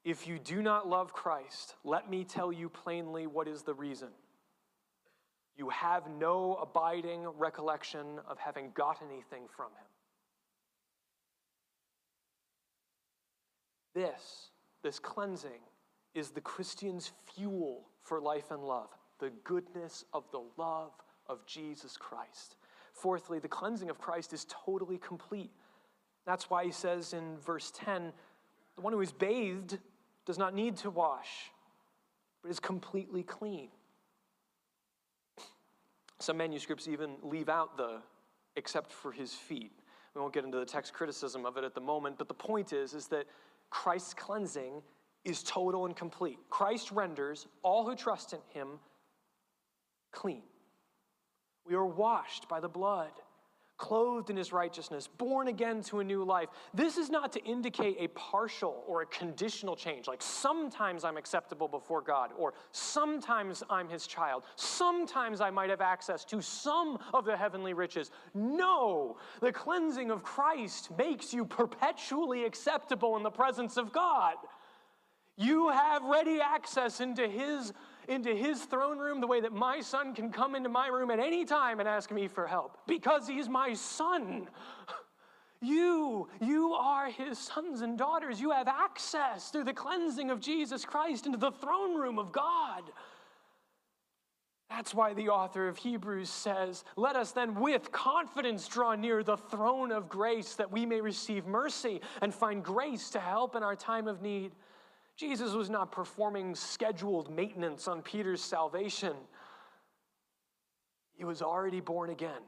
If 0.06 0.28
you 0.28 0.38
do 0.38 0.62
not 0.62 0.88
love 0.88 1.14
Christ, 1.14 1.74
let 1.84 2.08
me 2.08 2.24
tell 2.24 2.52
you 2.52 2.70
plainly 2.70 3.26
what 3.26 3.48
is 3.48 3.64
the 3.64 3.74
reason. 3.74 4.10
You 5.58 5.70
have 5.70 6.04
no 6.12 6.60
abiding 6.62 7.26
recollection 7.40 8.20
of 8.30 8.38
having 8.38 8.70
got 8.76 9.02
anything 9.02 9.48
from 9.56 9.72
him. 9.72 9.88
This, 13.98 14.52
this 14.84 15.00
cleansing, 15.00 15.60
is 16.14 16.30
the 16.30 16.40
Christian's 16.40 17.12
fuel 17.34 17.88
for 18.04 18.22
life 18.22 18.52
and 18.52 18.64
love, 18.64 18.90
the 19.20 19.32
goodness 19.44 20.06
of 20.14 20.24
the 20.32 20.44
love 20.56 20.92
of 21.26 21.44
Jesus 21.48 21.98
Christ. 21.98 22.58
Fourthly, 22.94 23.40
the 23.40 23.48
cleansing 23.48 23.90
of 23.90 23.98
Christ 23.98 24.34
is 24.34 24.46
totally 24.50 25.00
complete. 25.00 25.50
That's 26.28 26.48
why 26.48 26.64
he 26.64 26.72
says 26.72 27.14
in 27.14 27.40
verse 27.40 27.72
10 27.76 28.14
the 28.76 28.82
one 28.82 28.94
who 28.94 29.02
is 29.02 29.12
bathed 29.12 29.80
does 30.28 30.38
not 30.38 30.54
need 30.54 30.78
to 30.78 30.92
wash, 30.92 31.50
but 32.44 32.52
is 32.52 32.60
completely 32.60 33.24
clean. 33.24 33.70
Some 36.20 36.38
manuscripts 36.38 36.88
even 36.88 37.16
leave 37.24 37.50
out 37.50 37.78
the 37.78 38.04
except 38.56 38.92
for 38.92 39.12
his 39.12 39.34
feet. 39.34 39.72
We 40.14 40.22
won't 40.22 40.36
get 40.36 40.46
into 40.46 40.60
the 40.60 40.66
text 40.66 40.94
criticism 40.94 41.48
of 41.48 41.58
it 41.58 41.64
at 41.64 41.74
the 41.74 41.82
moment, 41.82 42.20
but 42.20 42.28
the 42.28 42.36
point 42.36 42.74
is, 42.74 42.94
is 42.94 43.08
that 43.08 43.26
Christ's 43.70 44.14
cleansing 44.14 44.82
is 45.24 45.44
total 45.44 45.86
and 45.86 45.96
complete. 45.96 46.38
Christ 46.50 46.92
renders 46.92 47.48
all 47.64 47.86
who 47.86 47.96
trust 47.96 48.34
in 48.34 48.40
him 48.54 48.80
clean. 50.12 50.44
We 51.66 51.76
are 51.76 51.86
washed 51.86 52.48
by 52.48 52.60
the 52.60 52.70
blood, 52.70 53.12
clothed 53.78 54.30
in 54.30 54.38
his 54.38 54.52
righteousness, 54.52 55.08
born 55.08 55.48
again 55.48 55.82
to 55.84 56.00
a 56.00 56.04
new 56.04 56.24
life. 56.24 56.50
This 56.74 56.98
is 56.98 57.10
not 57.10 57.32
to 57.34 57.44
indicate 57.44 57.98
a 58.00 58.08
partial 58.10 58.84
or 58.88 59.04
a 59.04 59.06
conditional 59.06 59.76
change, 59.76 60.08
like 60.08 60.22
sometimes 60.22 61.04
I'm 61.04 61.18
acceptable 61.18 61.68
before 61.68 62.02
God, 62.02 62.32
or 62.38 62.54
sometimes 62.72 63.64
I'm 63.70 63.88
his 63.88 64.08
child, 64.08 64.44
sometimes 64.56 65.42
I 65.42 65.50
might 65.50 65.70
have 65.70 65.82
access 65.82 66.26
to 66.26 66.42
some 66.42 66.98
of 67.14 67.26
the 67.26 67.38
heavenly 67.38 67.74
riches. 67.74 68.12
No, 68.34 69.18
the 69.42 69.52
cleansing 69.52 70.10
of 70.12 70.24
Christ 70.24 70.90
makes 70.98 71.34
you 71.34 71.46
perpetually 71.46 72.46
acceptable 72.46 73.16
in 73.16 73.24
the 73.24 73.30
presence 73.30 73.78
of 73.78 73.94
God. 73.94 74.36
You 75.38 75.70
have 75.70 76.04
ready 76.04 76.42
access 76.42 77.00
into 77.00 77.28
his 77.28 77.72
into 78.08 78.34
his 78.36 78.64
throne 78.64 78.98
room 78.98 79.22
the 79.22 79.28
way 79.28 79.42
that 79.42 79.54
my 79.54 79.82
son 79.82 80.14
can 80.14 80.32
come 80.32 80.56
into 80.56 80.70
my 80.70 80.88
room 80.88 81.12
at 81.12 81.20
any 81.20 81.46
time 81.46 81.80
and 81.80 81.88
ask 81.88 82.12
me 82.12 82.28
for 82.28 82.48
help 82.48 82.78
because 82.88 83.28
he's 83.28 83.50
my 83.50 83.74
son. 83.74 84.48
You, 85.60 86.30
you 86.40 86.74
are 86.74 87.10
his 87.10 87.40
sons 87.40 87.82
and 87.82 87.98
daughters. 87.98 88.40
You 88.40 88.52
have 88.52 88.68
access 88.68 89.50
through 89.50 89.64
the 89.64 89.74
cleansing 89.74 90.30
of 90.30 90.40
Jesus 90.40 90.86
Christ 90.86 91.26
into 91.26 91.40
the 91.40 91.50
throne 91.50 91.96
room 92.00 92.20
of 92.20 92.32
God. 92.32 92.84
That's 94.70 94.94
why 94.94 95.14
the 95.14 95.30
author 95.30 95.68
of 95.68 95.78
Hebrews 95.78 96.30
says, 96.30 96.84
Let 96.96 97.16
us 97.16 97.32
then 97.32 97.56
with 97.56 97.92
confidence 97.92 98.68
draw 98.68 98.96
near 98.96 99.24
the 99.24 99.38
throne 99.38 99.92
of 99.92 100.10
grace 100.10 100.56
that 100.56 100.72
we 100.72 100.86
may 100.86 101.00
receive 101.00 101.48
mercy 101.48 102.02
and 102.22 102.34
find 102.34 102.64
grace 102.64 103.10
to 103.12 103.20
help 103.20 103.56
in 103.56 103.64
our 103.64 103.76
time 103.76 104.08
of 104.08 104.22
need. 104.22 104.52
Jesus 105.18 105.54
was 105.54 105.70
not 105.70 105.92
performing 105.92 106.54
scheduled 106.54 107.32
maintenance 107.36 107.88
on 107.88 108.02
Peter's 108.04 108.42
salvation. 108.42 109.14
He 111.16 111.26
was 111.26 111.42
already 111.42 111.80
born 111.80 112.12
again. 112.12 112.42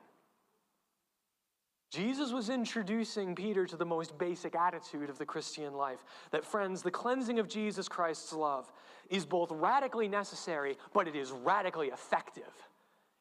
Jesus 1.91 2.31
was 2.31 2.51
introducing 2.51 3.33
Peter 3.33 3.65
to 3.65 3.75
the 3.75 3.85
most 3.85 4.15
basic 4.19 4.55
attitude 4.55 5.09
of 5.09 5.17
the 5.17 5.25
Christian 5.25 5.73
life 5.73 6.03
that, 6.29 6.45
friends, 6.45 6.83
the 6.83 6.91
cleansing 6.91 7.39
of 7.39 7.47
Jesus 7.49 7.87
Christ's 7.87 8.31
love 8.31 8.71
is 9.09 9.25
both 9.25 9.51
radically 9.51 10.07
necessary, 10.07 10.77
but 10.93 11.07
it 11.07 11.15
is 11.15 11.31
radically 11.31 11.87
effective. 11.87 12.53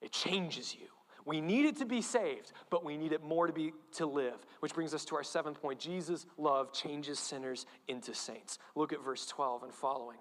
It 0.02 0.12
changes 0.12 0.74
you. 0.74 0.88
We 1.28 1.42
need 1.42 1.66
it 1.66 1.76
to 1.76 1.84
be 1.84 2.00
saved, 2.00 2.52
but 2.70 2.82
we 2.82 2.96
need 2.96 3.12
it 3.12 3.22
more 3.22 3.46
to 3.46 3.52
be 3.52 3.74
to 3.96 4.06
live. 4.06 4.38
Which 4.60 4.72
brings 4.72 4.94
us 4.94 5.04
to 5.04 5.16
our 5.16 5.22
seventh 5.22 5.60
point. 5.60 5.78
Jesus' 5.78 6.24
love 6.38 6.72
changes 6.72 7.18
sinners 7.18 7.66
into 7.86 8.14
saints. 8.14 8.58
Look 8.74 8.94
at 8.94 9.04
verse 9.04 9.26
12 9.26 9.64
and 9.64 9.74
following. 9.74 10.16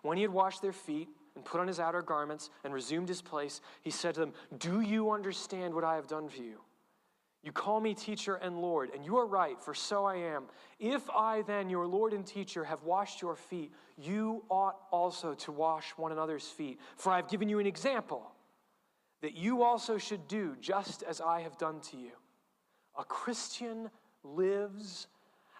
When 0.00 0.16
he 0.16 0.22
had 0.22 0.32
washed 0.32 0.62
their 0.62 0.72
feet 0.72 1.10
and 1.36 1.44
put 1.44 1.60
on 1.60 1.66
his 1.66 1.78
outer 1.78 2.00
garments 2.00 2.48
and 2.64 2.72
resumed 2.72 3.06
his 3.06 3.20
place, 3.20 3.60
he 3.82 3.90
said 3.90 4.14
to 4.14 4.20
them, 4.20 4.32
Do 4.56 4.80
you 4.80 5.10
understand 5.10 5.74
what 5.74 5.84
I 5.84 5.96
have 5.96 6.06
done 6.06 6.30
for 6.30 6.40
you? 6.40 6.62
You 7.42 7.52
call 7.52 7.78
me 7.78 7.92
teacher 7.92 8.36
and 8.36 8.62
Lord, 8.62 8.92
and 8.94 9.04
you 9.04 9.18
are 9.18 9.26
right, 9.26 9.60
for 9.60 9.74
so 9.74 10.06
I 10.06 10.16
am. 10.16 10.44
If 10.78 11.10
I 11.10 11.42
then, 11.42 11.68
your 11.68 11.86
Lord 11.86 12.14
and 12.14 12.26
teacher, 12.26 12.64
have 12.64 12.82
washed 12.84 13.20
your 13.20 13.36
feet, 13.36 13.72
you 13.98 14.42
ought 14.48 14.76
also 14.90 15.34
to 15.34 15.52
wash 15.52 15.90
one 15.98 16.12
another's 16.12 16.48
feet. 16.48 16.80
For 16.96 17.12
I 17.12 17.16
have 17.16 17.28
given 17.28 17.50
you 17.50 17.58
an 17.58 17.66
example 17.66 18.32
that 19.22 19.34
you 19.34 19.62
also 19.62 19.98
should 19.98 20.26
do 20.28 20.56
just 20.60 21.02
as 21.02 21.20
I 21.20 21.40
have 21.40 21.58
done 21.58 21.80
to 21.90 21.96
you. 21.96 22.12
A 22.98 23.04
Christian 23.04 23.90
lives 24.24 25.06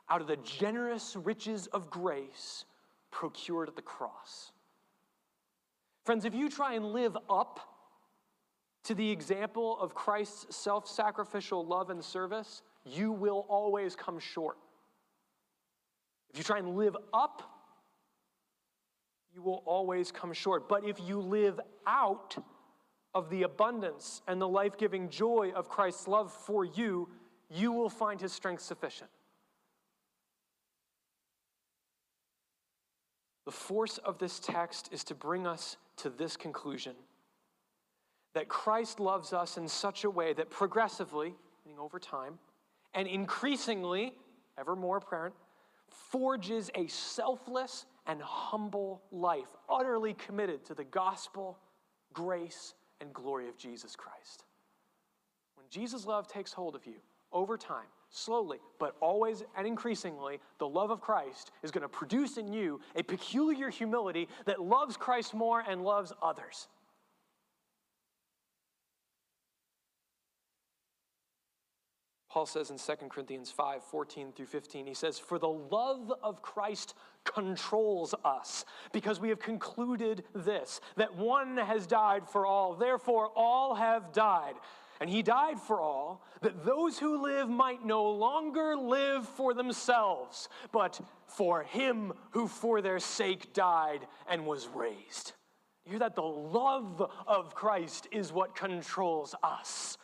out 0.09 0.21
of 0.21 0.27
the 0.27 0.37
generous 0.37 1.17
riches 1.17 1.67
of 1.69 1.91
grace 1.91 2.65
procured 3.11 3.69
at 3.69 3.77
the 3.77 3.83
cross. 3.83 4.53
Friends, 6.05 6.25
if 6.25 6.35
you 6.35 6.49
try 6.49 6.75
and 6.75 6.87
live 6.87 7.17
up 7.29 7.61
to 8.85 8.95
the 8.95 9.11
example 9.11 9.79
of 9.79 9.95
Christ's 9.95 10.57
self 10.57 10.89
sacrificial 10.89 11.65
love 11.65 11.91
and 11.91 12.03
service, 12.03 12.63
you 12.85 13.13
will 13.13 13.47
always 13.49 13.95
come 13.95 14.19
short. 14.19 14.57
If 16.31 16.39
you 16.39 16.45
try 16.45 16.59
and 16.59 16.77
live 16.77 16.97
up, 17.13 17.43
you 19.35 19.43
will 19.43 19.63
always 19.67 20.11
come 20.11 20.33
short. 20.33 20.69
But 20.69 20.85
if 20.85 20.99
you 21.01 21.21
live 21.21 21.61
out 21.87 22.37
of 23.15 23.31
the 23.31 23.43
abundance 23.43 24.23
and 24.27 24.41
the 24.41 24.49
life 24.49 24.77
giving 24.79 25.09
joy 25.09 25.53
of 25.55 25.69
Christ's 25.69 26.07
love 26.07 26.33
for 26.33 26.65
you, 26.65 27.09
you 27.51 27.73
will 27.73 27.89
find 27.89 28.21
his 28.21 28.33
strength 28.33 28.63
sufficient. 28.63 29.11
The 33.47 33.51
force 33.53 33.99
of 33.99 34.19
this 34.19 34.39
text 34.39 34.91
is 34.93 35.03
to 35.05 35.15
bring 35.15 35.47
us 35.47 35.77
to 35.97 36.11
this 36.11 36.37
conclusion 36.37 36.95
that 38.33 38.49
Christ 38.49 39.01
loves 39.01 39.33
us 39.33 39.57
in 39.57 39.67
such 39.67 40.05
a 40.05 40.11
way 40.11 40.33
that 40.35 40.51
progressively, 40.51 41.35
meaning 41.65 41.81
over 41.81 41.99
time, 41.99 42.39
and 42.95 43.09
increasingly, 43.09 44.13
ever 44.57 44.77
more 44.77 44.99
apparent, 44.99 45.35
forges 45.89 46.71
a 46.77 46.87
selfless 46.87 47.87
and 48.07 48.23
humble 48.23 49.03
life, 49.11 49.49
utterly 49.69 50.15
committed 50.15 50.65
to 50.67 50.75
the 50.75 50.85
gospel, 50.85 51.59
grace, 52.13 52.75
and 53.01 53.13
glory 53.13 53.49
of 53.49 53.57
Jesus 53.57 53.97
Christ. 53.97 54.45
When 55.57 55.67
Jesus' 55.71 56.07
love 56.07 56.29
takes 56.29 56.53
hold 56.53 56.75
of 56.75 56.87
you 56.87 56.97
over 57.33 57.57
time, 57.57 57.87
slowly, 58.11 58.59
but 58.79 58.97
always 59.01 59.45
and 59.57 59.67
increasingly, 59.67 60.41
the 60.59 60.69
love 60.69 60.91
of 60.91 61.01
Christ 61.01 61.53
is 61.63 61.71
going 61.71 61.83
to 61.83 61.89
produce 61.89 62.37
in 62.37 62.53
you 62.53 62.81
a 62.97 63.03
peculiar 63.03 63.71
humility 63.71 64.29
that 64.47 64.61
loves 64.61 64.97
Christ 64.97 65.33
more 65.33 65.63
and 65.69 65.85
loves 65.85 66.13
others. 66.23 66.69
Paul 72.31 72.47
says 72.47 72.70
in 72.70 72.78
2 72.78 73.09
Corinthians 73.09 73.51
5 73.51 73.83
14 73.83 74.33
through 74.33 74.47
15, 74.47 74.87
he 74.87 74.95
says, 74.95 75.18
For 75.18 75.39
the 75.39 75.49
love 75.49 76.12
of 76.22 76.43
Christ 76.43 76.95
controls 77.24 78.14
us, 78.24 78.64
because 78.93 79.20
we 79.20 79.28
have 79.31 79.41
concluded 79.41 80.22
this, 80.33 80.81
that 80.97 81.16
one 81.16 81.57
has 81.57 81.89
died 81.89 82.28
for 82.28 82.47
all, 82.47 82.74
therefore 82.74 83.31
all 83.35 83.74
have 83.74 84.12
died. 84.12 84.55
And 85.01 85.09
he 85.09 85.22
died 85.22 85.59
for 85.59 85.81
all, 85.81 86.22
that 86.43 86.64
those 86.64 86.99
who 86.99 87.22
live 87.22 87.49
might 87.49 87.85
no 87.85 88.11
longer 88.11 88.76
live 88.76 89.26
for 89.26 89.55
themselves, 89.55 90.49
but 90.72 91.01
for 91.26 91.62
him 91.62 92.12
who 92.31 92.47
for 92.47 92.83
their 92.83 93.01
sake 93.01 93.55
died 93.55 94.07
and 94.28 94.47
was 94.47 94.68
raised. 94.68 95.33
You 95.87 95.93
hear 95.93 96.01
that? 96.01 96.14
The 96.14 96.22
love 96.22 97.11
of 97.26 97.55
Christ 97.55 98.09
is 98.12 98.31
what 98.31 98.55
controls 98.55 99.35
us. 99.43 99.97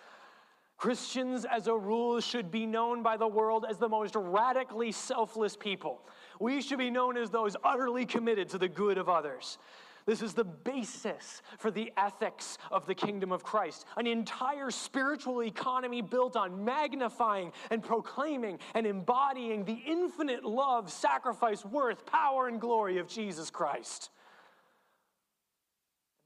Christians, 0.77 1.47
as 1.47 1.69
a 1.69 1.77
rule, 1.77 2.21
should 2.21 2.51
be 2.51 2.67
known 2.67 3.03
by 3.03 3.17
the 3.17 3.27
world 3.27 3.65
as 3.69 3.79
the 3.79 3.89
most 3.89 4.15
radically 4.15 4.93
selfless 4.93 5.57
people. 5.57 6.03
We 6.39 6.61
should 6.61 6.79
be 6.79 6.91
known 6.91 7.17
as 7.17 7.31
those 7.31 7.57
utterly 7.65 8.05
committed 8.05 8.51
to 8.51 8.59
the 8.59 8.69
good 8.69 8.99
of 8.99 9.09
others. 9.09 9.57
This 10.05 10.23
is 10.23 10.35
the 10.35 10.45
basis 10.45 11.43
for 11.59 11.73
the 11.73 11.93
ethics 11.97 12.59
of 12.71 12.87
the 12.87 12.95
kingdom 12.95 13.33
of 13.33 13.43
Christ. 13.43 13.87
An 13.97 14.07
entire 14.07 14.71
spiritual 14.71 15.43
economy 15.43 16.01
built 16.01 16.37
on 16.37 16.65
magnifying 16.65 17.53
and 17.71 17.83
proclaiming 17.83 18.61
and 18.75 18.87
embodying 18.87 19.65
the 19.65 19.83
infinite 19.85 20.45
love, 20.45 20.93
sacrifice, 20.93 21.65
worth, 21.65 22.07
power, 22.07 22.47
and 22.47 22.61
glory 22.61 22.99
of 22.99 23.09
Jesus 23.09 23.51
Christ. 23.51 24.11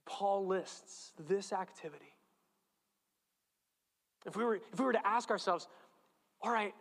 Paul 0.05 0.47
lists 0.47 1.13
this 1.19 1.53
activity 1.53 2.10
if 4.27 4.37
we 4.37 4.45
were, 4.45 4.57
if 4.73 4.79
we 4.79 4.85
were 4.85 4.93
to 4.93 5.07
ask 5.07 5.31
ourselves, 5.31 5.69
all 6.43 6.53
right, 6.53 6.75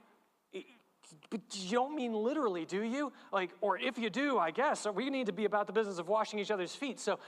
but 1.30 1.42
you 1.52 1.72
don't 1.72 1.96
mean 1.96 2.14
literally, 2.14 2.66
do 2.66 2.82
you? 2.84 3.12
Like, 3.32 3.52
or 3.62 3.78
if 3.78 3.98
you 3.98 4.10
do, 4.10 4.38
I 4.38 4.52
guess, 4.52 4.86
we 4.94 5.10
need 5.10 5.26
to 5.28 5.34
be 5.34 5.46
about 5.46 5.68
the 5.68 5.74
business 5.74 5.98
of 5.98 6.08
washing 6.08 6.40
each 6.40 6.52
other's 6.52 6.76
feet. 6.76 7.00
So 7.00 7.20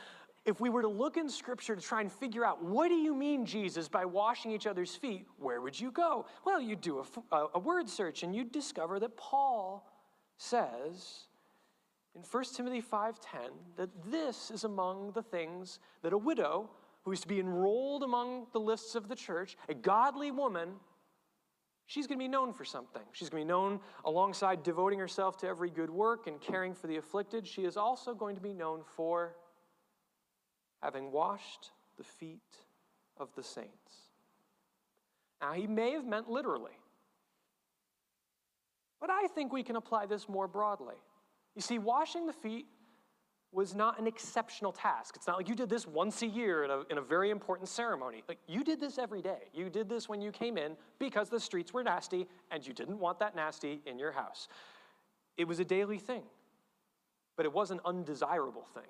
if 0.45 0.59
we 0.59 0.69
were 0.69 0.81
to 0.81 0.87
look 0.87 1.17
in 1.17 1.29
Scripture 1.29 1.75
to 1.75 1.81
try 1.81 2.01
and 2.01 2.11
figure 2.11 2.43
out 2.43 2.63
what 2.63 2.89
do 2.89 2.95
you 2.95 3.15
mean, 3.15 3.45
Jesus, 3.45 3.87
by 3.87 4.05
washing 4.05 4.51
each 4.51 4.67
other's 4.67 4.95
feet, 4.95 5.27
where 5.37 5.61
would 5.61 5.79
you 5.79 5.91
go? 5.91 6.25
Well, 6.45 6.61
you'd 6.61 6.81
do 6.81 7.05
a, 7.31 7.45
a 7.55 7.59
word 7.59 7.89
search 7.89 8.23
and 8.23 8.35
you'd 8.35 8.51
discover 8.51 8.99
that 8.99 9.17
Paul 9.17 9.87
says 10.37 11.27
in 12.15 12.21
1 12.21 12.43
Timothy 12.55 12.81
5.10 12.81 13.15
that 13.77 13.89
this 14.09 14.51
is 14.51 14.63
among 14.63 15.11
the 15.11 15.21
things 15.21 15.79
that 16.01 16.13
a 16.13 16.17
widow 16.17 16.69
who 17.03 17.11
is 17.11 17.21
to 17.21 17.27
be 17.27 17.39
enrolled 17.39 18.03
among 18.03 18.47
the 18.53 18.59
lists 18.59 18.95
of 18.95 19.07
the 19.07 19.15
church, 19.15 19.57
a 19.67 19.73
godly 19.73 20.31
woman, 20.31 20.69
she's 21.85 22.07
going 22.07 22.19
to 22.19 22.23
be 22.23 22.27
known 22.27 22.53
for 22.53 22.63
something. 22.63 23.01
She's 23.11 23.29
going 23.29 23.41
to 23.41 23.45
be 23.45 23.49
known 23.49 23.79
alongside 24.05 24.63
devoting 24.63 24.99
herself 24.99 25.37
to 25.37 25.47
every 25.47 25.69
good 25.69 25.89
work 25.89 26.27
and 26.27 26.39
caring 26.39 26.73
for 26.73 26.87
the 26.87 26.97
afflicted. 26.97 27.47
She 27.47 27.63
is 27.63 27.77
also 27.77 28.13
going 28.13 28.35
to 28.35 28.41
be 28.41 28.53
known 28.53 28.81
for 28.95 29.35
having 30.81 31.11
washed 31.11 31.71
the 31.97 32.03
feet 32.03 32.39
of 33.17 33.29
the 33.35 33.43
saints. 33.43 34.09
Now, 35.41 35.53
he 35.53 35.65
may 35.65 35.91
have 35.91 36.05
meant 36.05 36.29
literally, 36.29 36.77
but 38.99 39.09
I 39.09 39.27
think 39.33 39.51
we 39.51 39.63
can 39.63 39.75
apply 39.75 40.05
this 40.05 40.29
more 40.29 40.47
broadly. 40.47 40.95
You 41.55 41.61
see, 41.61 41.79
washing 41.79 42.27
the 42.27 42.33
feet 42.33 42.67
was 43.53 43.75
not 43.75 43.99
an 43.99 44.07
exceptional 44.07 44.71
task. 44.71 45.15
It's 45.17 45.27
not 45.27 45.37
like 45.37 45.49
you 45.49 45.55
did 45.55 45.69
this 45.69 45.85
once 45.85 46.21
a 46.21 46.27
year 46.27 46.63
in 46.63 46.71
a, 46.71 46.81
in 46.89 46.97
a 46.97 47.01
very 47.01 47.31
important 47.31 47.67
ceremony. 47.67 48.23
Like 48.27 48.39
you 48.47 48.63
did 48.63 48.79
this 48.79 48.97
every 48.97 49.21
day. 49.21 49.49
You 49.53 49.69
did 49.69 49.89
this 49.89 50.07
when 50.07 50.21
you 50.21 50.31
came 50.31 50.57
in 50.57 50.77
because 50.99 51.29
the 51.29 51.39
streets 51.39 51.73
were 51.73 51.83
nasty 51.83 52.27
and 52.49 52.65
you 52.65 52.73
didn't 52.73 52.97
want 52.97 53.19
that 53.19 53.35
nasty 53.35 53.81
in 53.85 53.99
your 53.99 54.13
house. 54.13 54.47
It 55.37 55.47
was 55.47 55.59
a 55.59 55.65
daily 55.65 55.97
thing, 55.97 56.23
but 57.35 57.45
it 57.45 57.51
was 57.51 57.71
an 57.71 57.81
undesirable 57.83 58.67
thing. 58.73 58.89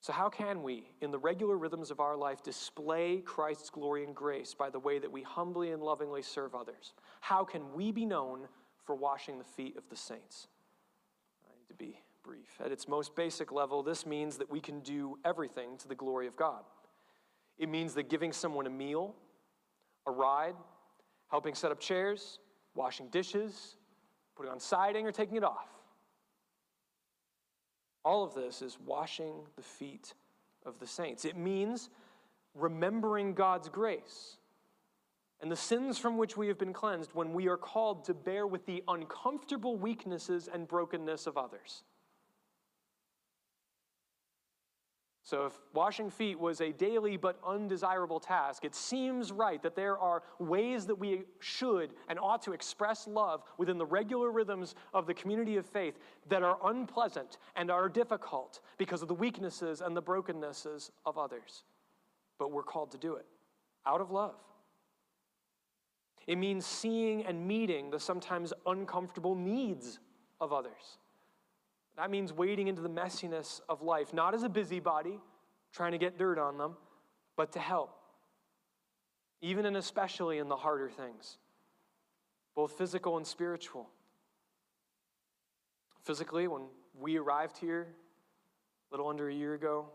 So, 0.00 0.12
how 0.12 0.28
can 0.28 0.62
we, 0.62 0.84
in 1.00 1.10
the 1.10 1.18
regular 1.18 1.56
rhythms 1.56 1.90
of 1.90 1.98
our 1.98 2.16
life, 2.16 2.42
display 2.42 3.22
Christ's 3.24 3.70
glory 3.70 4.04
and 4.04 4.14
grace 4.14 4.54
by 4.54 4.70
the 4.70 4.78
way 4.78 5.00
that 5.00 5.10
we 5.10 5.22
humbly 5.22 5.72
and 5.72 5.82
lovingly 5.82 6.22
serve 6.22 6.54
others? 6.54 6.92
How 7.20 7.42
can 7.42 7.72
we 7.72 7.90
be 7.90 8.04
known 8.04 8.46
for 8.84 8.94
washing 8.94 9.38
the 9.38 9.44
feet 9.44 9.76
of 9.76 9.82
the 9.88 9.96
saints? 9.96 10.46
I 11.44 11.58
need 11.58 11.66
to 11.68 11.74
be 11.74 11.98
brief. 12.26 12.60
At 12.64 12.72
its 12.72 12.88
most 12.88 13.14
basic 13.14 13.52
level, 13.52 13.82
this 13.82 14.04
means 14.04 14.36
that 14.38 14.50
we 14.50 14.60
can 14.60 14.80
do 14.80 15.18
everything 15.24 15.78
to 15.78 15.88
the 15.88 15.94
glory 15.94 16.26
of 16.26 16.36
God. 16.36 16.64
It 17.58 17.68
means 17.68 17.94
that 17.94 18.10
giving 18.10 18.32
someone 18.32 18.66
a 18.66 18.70
meal, 18.70 19.14
a 20.06 20.10
ride, 20.10 20.56
helping 21.30 21.54
set 21.54 21.70
up 21.70 21.80
chairs, 21.80 22.38
washing 22.74 23.08
dishes, 23.08 23.76
putting 24.36 24.52
on 24.52 24.60
siding, 24.60 25.06
or 25.06 25.12
taking 25.12 25.36
it 25.36 25.44
off. 25.44 25.68
All 28.04 28.22
of 28.22 28.34
this 28.34 28.60
is 28.60 28.78
washing 28.84 29.34
the 29.56 29.62
feet 29.62 30.14
of 30.64 30.78
the 30.78 30.86
saints. 30.86 31.24
It 31.24 31.36
means 31.36 31.90
remembering 32.54 33.34
God's 33.34 33.68
grace 33.68 34.36
and 35.40 35.50
the 35.50 35.56
sins 35.56 35.98
from 35.98 36.16
which 36.16 36.36
we 36.36 36.48
have 36.48 36.58
been 36.58 36.72
cleansed 36.72 37.10
when 37.14 37.32
we 37.32 37.48
are 37.48 37.56
called 37.56 38.04
to 38.04 38.14
bear 38.14 38.46
with 38.46 38.64
the 38.66 38.82
uncomfortable 38.88 39.76
weaknesses 39.76 40.48
and 40.52 40.66
brokenness 40.66 41.26
of 41.26 41.36
others. 41.36 41.82
So, 45.26 45.46
if 45.46 45.54
washing 45.74 46.08
feet 46.08 46.38
was 46.38 46.60
a 46.60 46.70
daily 46.70 47.16
but 47.16 47.40
undesirable 47.44 48.20
task, 48.20 48.64
it 48.64 48.76
seems 48.76 49.32
right 49.32 49.60
that 49.60 49.74
there 49.74 49.98
are 49.98 50.22
ways 50.38 50.86
that 50.86 50.94
we 50.94 51.24
should 51.40 51.94
and 52.08 52.16
ought 52.20 52.42
to 52.42 52.52
express 52.52 53.08
love 53.08 53.42
within 53.58 53.76
the 53.76 53.84
regular 53.84 54.30
rhythms 54.30 54.76
of 54.94 55.04
the 55.08 55.14
community 55.14 55.56
of 55.56 55.66
faith 55.66 55.98
that 56.28 56.44
are 56.44 56.58
unpleasant 56.66 57.38
and 57.56 57.72
are 57.72 57.88
difficult 57.88 58.60
because 58.78 59.02
of 59.02 59.08
the 59.08 59.14
weaknesses 59.14 59.80
and 59.80 59.96
the 59.96 60.00
brokennesses 60.00 60.92
of 61.04 61.18
others. 61.18 61.64
But 62.38 62.52
we're 62.52 62.62
called 62.62 62.92
to 62.92 62.98
do 62.98 63.16
it. 63.16 63.26
out 63.84 64.00
of 64.00 64.12
love. 64.12 64.36
It 66.28 66.38
means 66.38 66.64
seeing 66.64 67.26
and 67.26 67.48
meeting 67.48 67.90
the 67.90 67.98
sometimes 67.98 68.52
uncomfortable 68.64 69.34
needs 69.34 69.98
of 70.40 70.52
others. 70.52 70.98
That 71.96 72.10
means 72.10 72.32
wading 72.32 72.68
into 72.68 72.82
the 72.82 72.90
messiness 72.90 73.60
of 73.68 73.82
life, 73.82 74.12
not 74.12 74.34
as 74.34 74.42
a 74.42 74.48
busybody 74.48 75.18
trying 75.72 75.92
to 75.92 75.98
get 75.98 76.18
dirt 76.18 76.38
on 76.38 76.58
them, 76.58 76.76
but 77.36 77.52
to 77.52 77.58
help, 77.58 77.98
even 79.40 79.66
and 79.66 79.76
especially 79.76 80.38
in 80.38 80.48
the 80.48 80.56
harder 80.56 80.88
things, 80.88 81.38
both 82.54 82.72
physical 82.72 83.16
and 83.16 83.26
spiritual. 83.26 83.88
Physically, 86.02 86.48
when 86.48 86.62
we 86.98 87.16
arrived 87.16 87.58
here 87.58 87.88
a 88.90 88.94
little 88.94 89.08
under 89.08 89.28
a 89.28 89.34
year 89.34 89.54
ago, 89.54 89.86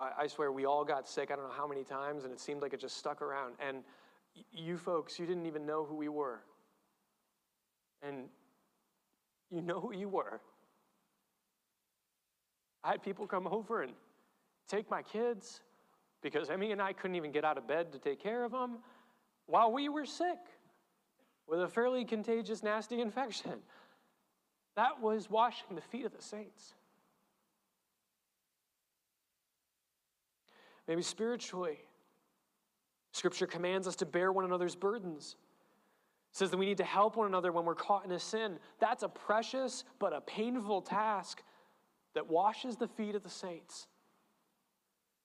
I, 0.00 0.26
swear 0.26 0.50
we 0.52 0.64
all 0.66 0.84
got 0.84 1.08
sick, 1.08 1.30
I 1.30 1.36
don't 1.36 1.46
know 1.46 1.54
how 1.56 1.68
many 1.68 1.84
times, 1.84 2.24
and 2.24 2.32
it 2.32 2.40
seemed 2.40 2.60
like 2.60 2.74
it 2.74 2.80
just 2.80 2.96
stuck 2.96 3.22
around. 3.22 3.54
And 3.60 3.78
you 4.52 4.76
folks, 4.76 5.18
you 5.18 5.26
didn't 5.26 5.46
even 5.46 5.64
know 5.64 5.84
who 5.84 5.94
we 5.94 6.08
were. 6.08 6.40
And 8.02 8.28
you 9.54 9.62
know 9.62 9.80
who 9.80 9.94
you 9.94 10.08
were. 10.08 10.40
I 12.82 12.92
had 12.92 13.02
people 13.02 13.26
come 13.26 13.46
over 13.46 13.82
and 13.82 13.92
take 14.68 14.90
my 14.90 15.02
kids 15.02 15.60
because 16.22 16.50
Emmy 16.50 16.72
and 16.72 16.82
I 16.82 16.92
couldn't 16.92 17.16
even 17.16 17.32
get 17.32 17.44
out 17.44 17.56
of 17.56 17.66
bed 17.66 17.92
to 17.92 17.98
take 17.98 18.20
care 18.20 18.44
of 18.44 18.52
them 18.52 18.78
while 19.46 19.72
we 19.72 19.88
were 19.88 20.06
sick 20.06 20.38
with 21.46 21.60
a 21.60 21.68
fairly 21.68 22.04
contagious, 22.04 22.62
nasty 22.62 23.00
infection. 23.00 23.54
That 24.76 25.00
was 25.00 25.30
washing 25.30 25.76
the 25.76 25.82
feet 25.82 26.04
of 26.04 26.16
the 26.16 26.22
saints. 26.22 26.74
Maybe 30.88 31.02
spiritually, 31.02 31.78
Scripture 33.12 33.46
commands 33.46 33.86
us 33.86 33.96
to 33.96 34.06
bear 34.06 34.32
one 34.32 34.44
another's 34.44 34.74
burdens. 34.74 35.36
Says 36.34 36.50
that 36.50 36.56
we 36.56 36.66
need 36.66 36.78
to 36.78 36.84
help 36.84 37.16
one 37.16 37.28
another 37.28 37.52
when 37.52 37.64
we're 37.64 37.76
caught 37.76 38.04
in 38.04 38.10
a 38.10 38.18
sin. 38.18 38.58
That's 38.80 39.04
a 39.04 39.08
precious 39.08 39.84
but 40.00 40.12
a 40.12 40.20
painful 40.20 40.82
task 40.82 41.42
that 42.14 42.28
washes 42.28 42.76
the 42.76 42.88
feet 42.88 43.14
of 43.14 43.22
the 43.22 43.30
saints. 43.30 43.86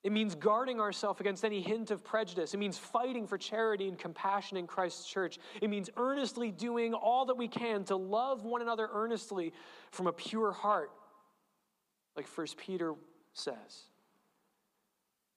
It 0.03 0.11
means 0.11 0.35
guarding 0.35 0.79
ourselves 0.79 1.19
against 1.19 1.43
any 1.43 1.61
hint 1.61 1.89
of 1.89 2.03
prejudice. 2.03 2.53
It 2.53 2.57
means 2.57 2.77
fighting 2.77 3.25
for 3.25 3.39
charity 3.39 3.87
and 3.87 3.97
compassion 3.97 4.55
in 4.55 4.67
Christ's 4.67 5.09
church. 5.09 5.39
It 5.61 5.69
means 5.69 5.89
earnestly 5.97 6.51
doing 6.51 6.93
all 6.93 7.25
that 7.25 7.35
we 7.35 7.47
can 7.47 7.83
to 7.85 7.95
love 7.95 8.45
one 8.45 8.61
another 8.61 8.87
earnestly 8.93 9.51
from 9.91 10.05
a 10.05 10.13
pure 10.13 10.51
heart, 10.51 10.91
like 12.15 12.27
1 12.27 12.47
Peter 12.55 12.93
says. 13.33 13.89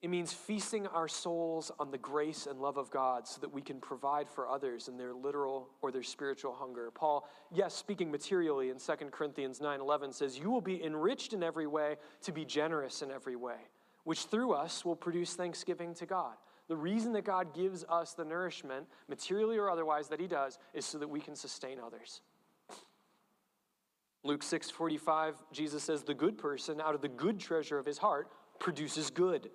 It 0.02 0.10
means 0.10 0.32
feasting 0.32 0.88
our 0.88 1.06
souls 1.06 1.70
on 1.78 1.92
the 1.92 1.98
grace 1.98 2.46
and 2.46 2.60
love 2.60 2.76
of 2.76 2.90
God 2.90 3.28
so 3.28 3.40
that 3.40 3.52
we 3.52 3.62
can 3.62 3.80
provide 3.80 4.28
for 4.28 4.48
others 4.48 4.88
in 4.88 4.96
their 4.96 5.14
literal 5.14 5.68
or 5.80 5.92
their 5.92 6.02
spiritual 6.02 6.52
hunger. 6.52 6.90
Paul, 6.90 7.28
yes, 7.52 7.72
speaking 7.72 8.10
materially 8.10 8.70
in 8.70 8.80
2 8.80 9.12
Corinthians 9.12 9.60
9:11 9.60 10.12
says, 10.12 10.36
"You 10.36 10.50
will 10.50 10.60
be 10.60 10.82
enriched 10.82 11.32
in 11.32 11.44
every 11.44 11.68
way 11.68 11.98
to 12.22 12.32
be 12.32 12.44
generous 12.44 13.00
in 13.00 13.12
every 13.12 13.36
way, 13.36 13.68
which 14.02 14.24
through 14.24 14.54
us 14.54 14.84
will 14.84 14.96
produce 14.96 15.36
thanksgiving 15.36 15.94
to 15.94 16.04
God." 16.04 16.36
The 16.66 16.76
reason 16.76 17.12
that 17.12 17.22
God 17.22 17.54
gives 17.54 17.84
us 17.84 18.12
the 18.12 18.24
nourishment, 18.24 18.88
materially 19.06 19.56
or 19.56 19.70
otherwise 19.70 20.08
that 20.08 20.18
he 20.18 20.26
does, 20.26 20.58
is 20.72 20.84
so 20.84 20.98
that 20.98 21.08
we 21.08 21.20
can 21.20 21.36
sustain 21.36 21.78
others. 21.78 22.22
Luke 24.24 24.42
6:45, 24.42 25.36
Jesus 25.52 25.84
says, 25.84 26.02
"The 26.02 26.14
good 26.14 26.38
person 26.38 26.80
out 26.80 26.96
of 26.96 27.02
the 27.02 27.08
good 27.08 27.38
treasure 27.38 27.78
of 27.78 27.86
his 27.86 27.98
heart 27.98 28.28
produces 28.58 29.08
good." 29.08 29.52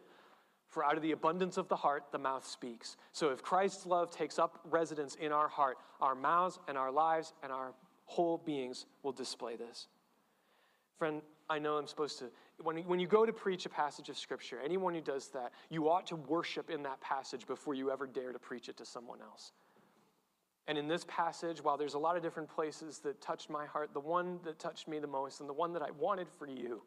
For 0.70 0.84
out 0.84 0.96
of 0.96 1.02
the 1.02 1.12
abundance 1.12 1.58
of 1.58 1.70
the 1.70 1.76
heart, 1.76 2.04
the 2.12 2.18
mouth 2.18 2.46
speaks. 2.46 2.98
So 3.14 3.30
if 3.30 3.42
Christ's 3.42 3.86
love 3.86 4.12
takes 4.12 4.38
up 4.38 4.60
residence 4.66 5.16
in 5.16 5.32
our 5.32 5.48
heart, 5.48 5.78
our 6.02 6.16
mouths 6.16 6.60
and 6.68 6.78
our 6.78 6.92
lives 6.92 7.34
and 7.42 7.52
our 7.52 7.74
whole 8.06 8.38
beings 8.38 8.86
will 9.04 9.12
display 9.12 9.56
this. 9.56 9.88
Friend, 10.98 11.22
I 11.50 11.60
know 11.60 11.78
I'm 11.78 11.88
supposed 11.88 12.20
to, 12.20 12.26
when, 12.62 12.78
when 12.80 13.00
you 13.00 13.08
go 13.08 13.26
to 13.26 13.32
preach 13.32 13.66
a 13.66 13.70
passage 13.70 14.10
of 14.10 14.18
Scripture, 14.18 14.60
anyone 14.64 14.94
who 14.94 15.02
does 15.02 15.30
that, 15.30 15.54
you 15.70 15.90
ought 15.90 16.08
to 16.08 16.16
worship 16.16 16.70
in 16.70 16.84
that 16.84 17.00
passage 17.00 17.48
before 17.48 17.74
you 17.74 17.92
ever 17.92 18.06
dare 18.06 18.34
to 18.34 18.40
preach 18.40 18.68
it 18.68 18.78
to 18.78 18.86
someone 18.86 19.20
else. 19.22 19.54
And 20.68 20.78
in 20.78 20.88
this 20.88 21.06
passage, 21.08 21.64
while 21.64 21.78
there's 21.78 21.94
a 21.94 22.00
lot 22.00 22.18
of 22.18 22.24
different 22.24 22.50
places 22.50 23.00
that 23.00 23.22
touched 23.22 23.50
my 23.50 23.66
heart, 23.66 23.94
the 23.94 24.02
one 24.02 24.40
that 24.44 24.60
touched 24.60 24.90
me 24.90 25.00
the 25.00 25.08
most 25.08 25.40
and 25.40 25.48
the 25.48 25.54
one 25.54 25.72
that 25.74 25.82
I 25.82 25.92
wanted 25.92 26.28
for 26.28 26.46
you 26.46 26.82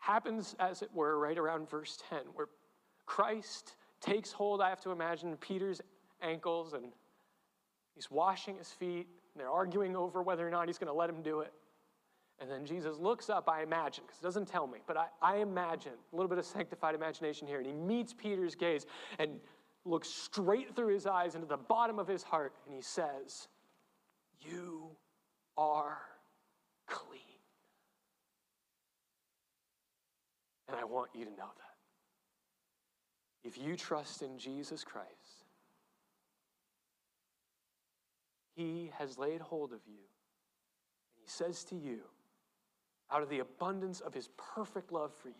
happens, 0.00 0.56
as 0.58 0.82
it 0.82 0.90
were, 0.92 1.18
right 1.18 1.38
around 1.38 1.70
verse 1.70 2.02
10, 2.10 2.20
where 2.34 2.48
Christ 3.06 3.76
takes 4.00 4.32
hold, 4.32 4.60
I 4.60 4.68
have 4.68 4.80
to 4.82 4.90
imagine, 4.90 5.36
Peter's 5.36 5.80
ankles 6.22 6.72
and 6.72 6.86
he's 7.94 8.10
washing 8.10 8.56
his 8.56 8.68
feet. 8.68 9.06
And 9.34 9.40
they're 9.40 9.50
arguing 9.50 9.94
over 9.94 10.22
whether 10.22 10.46
or 10.46 10.50
not 10.50 10.66
he's 10.66 10.78
going 10.78 10.88
to 10.88 10.98
let 10.98 11.08
him 11.08 11.22
do 11.22 11.40
it. 11.40 11.52
And 12.40 12.50
then 12.50 12.64
Jesus 12.64 12.96
looks 12.98 13.28
up, 13.28 13.48
I 13.48 13.62
imagine, 13.62 14.04
because 14.06 14.18
it 14.20 14.24
doesn't 14.24 14.46
tell 14.48 14.66
me, 14.66 14.78
but 14.86 14.96
I, 14.96 15.06
I 15.20 15.36
imagine, 15.36 15.92
a 16.10 16.16
little 16.16 16.28
bit 16.28 16.38
of 16.38 16.46
sanctified 16.46 16.94
imagination 16.94 17.46
here, 17.46 17.58
and 17.58 17.66
he 17.66 17.74
meets 17.74 18.14
Peter's 18.14 18.54
gaze 18.54 18.86
and 19.18 19.38
looks 19.84 20.08
straight 20.08 20.74
through 20.74 20.94
his 20.94 21.06
eyes 21.06 21.34
into 21.34 21.46
the 21.46 21.58
bottom 21.58 21.98
of 21.98 22.08
his 22.08 22.22
heart, 22.22 22.54
and 22.64 22.74
he 22.74 22.80
says, 22.80 23.48
You 24.40 24.88
are 25.58 25.98
clean. 26.86 27.20
And 30.70 30.78
I 30.78 30.84
want 30.84 31.10
you 31.14 31.24
to 31.24 31.30
know 31.32 31.36
that. 31.36 31.70
If 33.42 33.58
you 33.58 33.74
trust 33.76 34.22
in 34.22 34.38
Jesus 34.38 34.84
Christ, 34.84 35.08
He 38.54 38.90
has 38.98 39.18
laid 39.18 39.40
hold 39.40 39.72
of 39.72 39.80
you. 39.86 39.94
And 39.94 41.22
He 41.22 41.26
says 41.28 41.64
to 41.64 41.74
you, 41.74 42.00
out 43.10 43.22
of 43.22 43.28
the 43.28 43.40
abundance 43.40 44.00
of 44.00 44.14
His 44.14 44.28
perfect 44.54 44.92
love 44.92 45.12
for 45.14 45.28
you, 45.28 45.34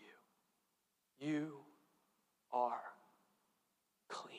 you 1.21 1.53
are 2.53 2.81
clean. 4.09 4.39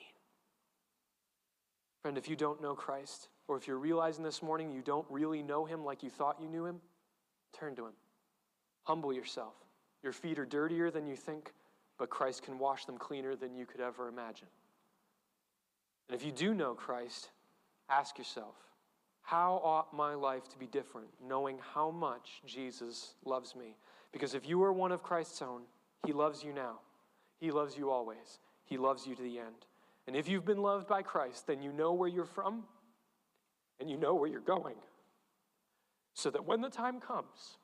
Friend, 2.01 2.17
if 2.17 2.27
you 2.27 2.35
don't 2.35 2.61
know 2.61 2.73
Christ, 2.73 3.29
or 3.47 3.55
if 3.57 3.67
you're 3.67 3.77
realizing 3.77 4.23
this 4.23 4.41
morning 4.41 4.71
you 4.71 4.81
don't 4.81 5.05
really 5.09 5.43
know 5.43 5.63
Him 5.63 5.85
like 5.85 6.03
you 6.03 6.09
thought 6.09 6.41
you 6.41 6.49
knew 6.49 6.65
Him, 6.65 6.81
turn 7.53 7.75
to 7.75 7.85
Him. 7.85 7.93
Humble 8.83 9.13
yourself. 9.13 9.53
Your 10.03 10.13
feet 10.13 10.39
are 10.39 10.45
dirtier 10.45 10.89
than 10.89 11.05
you 11.07 11.15
think, 11.15 11.53
but 11.97 12.09
Christ 12.09 12.43
can 12.43 12.57
wash 12.57 12.85
them 12.85 12.97
cleaner 12.97 13.35
than 13.35 13.55
you 13.55 13.65
could 13.65 13.81
ever 13.81 14.07
imagine. 14.07 14.47
And 16.09 16.19
if 16.19 16.25
you 16.25 16.31
do 16.31 16.53
know 16.53 16.73
Christ, 16.73 17.29
ask 17.89 18.17
yourself, 18.17 18.55
how 19.21 19.61
ought 19.63 19.93
my 19.93 20.13
life 20.13 20.49
to 20.49 20.57
be 20.57 20.65
different, 20.65 21.07
knowing 21.25 21.59
how 21.73 21.91
much 21.91 22.41
Jesus 22.45 23.13
loves 23.23 23.55
me? 23.55 23.77
Because 24.11 24.33
if 24.33 24.47
you 24.47 24.63
are 24.63 24.73
one 24.73 24.91
of 24.91 25.03
Christ's 25.03 25.41
own, 25.41 25.61
he 26.05 26.11
loves 26.11 26.43
you 26.43 26.53
now. 26.53 26.79
He 27.39 27.51
loves 27.51 27.77
you 27.77 27.89
always. 27.89 28.39
He 28.65 28.77
loves 28.77 29.05
you 29.05 29.15
to 29.15 29.21
the 29.21 29.39
end. 29.39 29.65
And 30.07 30.15
if 30.15 30.27
you've 30.27 30.45
been 30.45 30.61
loved 30.61 30.87
by 30.87 31.01
Christ, 31.01 31.47
then 31.47 31.61
you 31.61 31.71
know 31.71 31.93
where 31.93 32.09
you're 32.09 32.25
from 32.25 32.63
and 33.79 33.89
you 33.89 33.97
know 33.97 34.15
where 34.15 34.29
you're 34.29 34.39
going. 34.41 34.75
So 36.13 36.29
that 36.31 36.45
when 36.45 36.61
the 36.61 36.69
time 36.69 36.99
comes, 36.99 37.57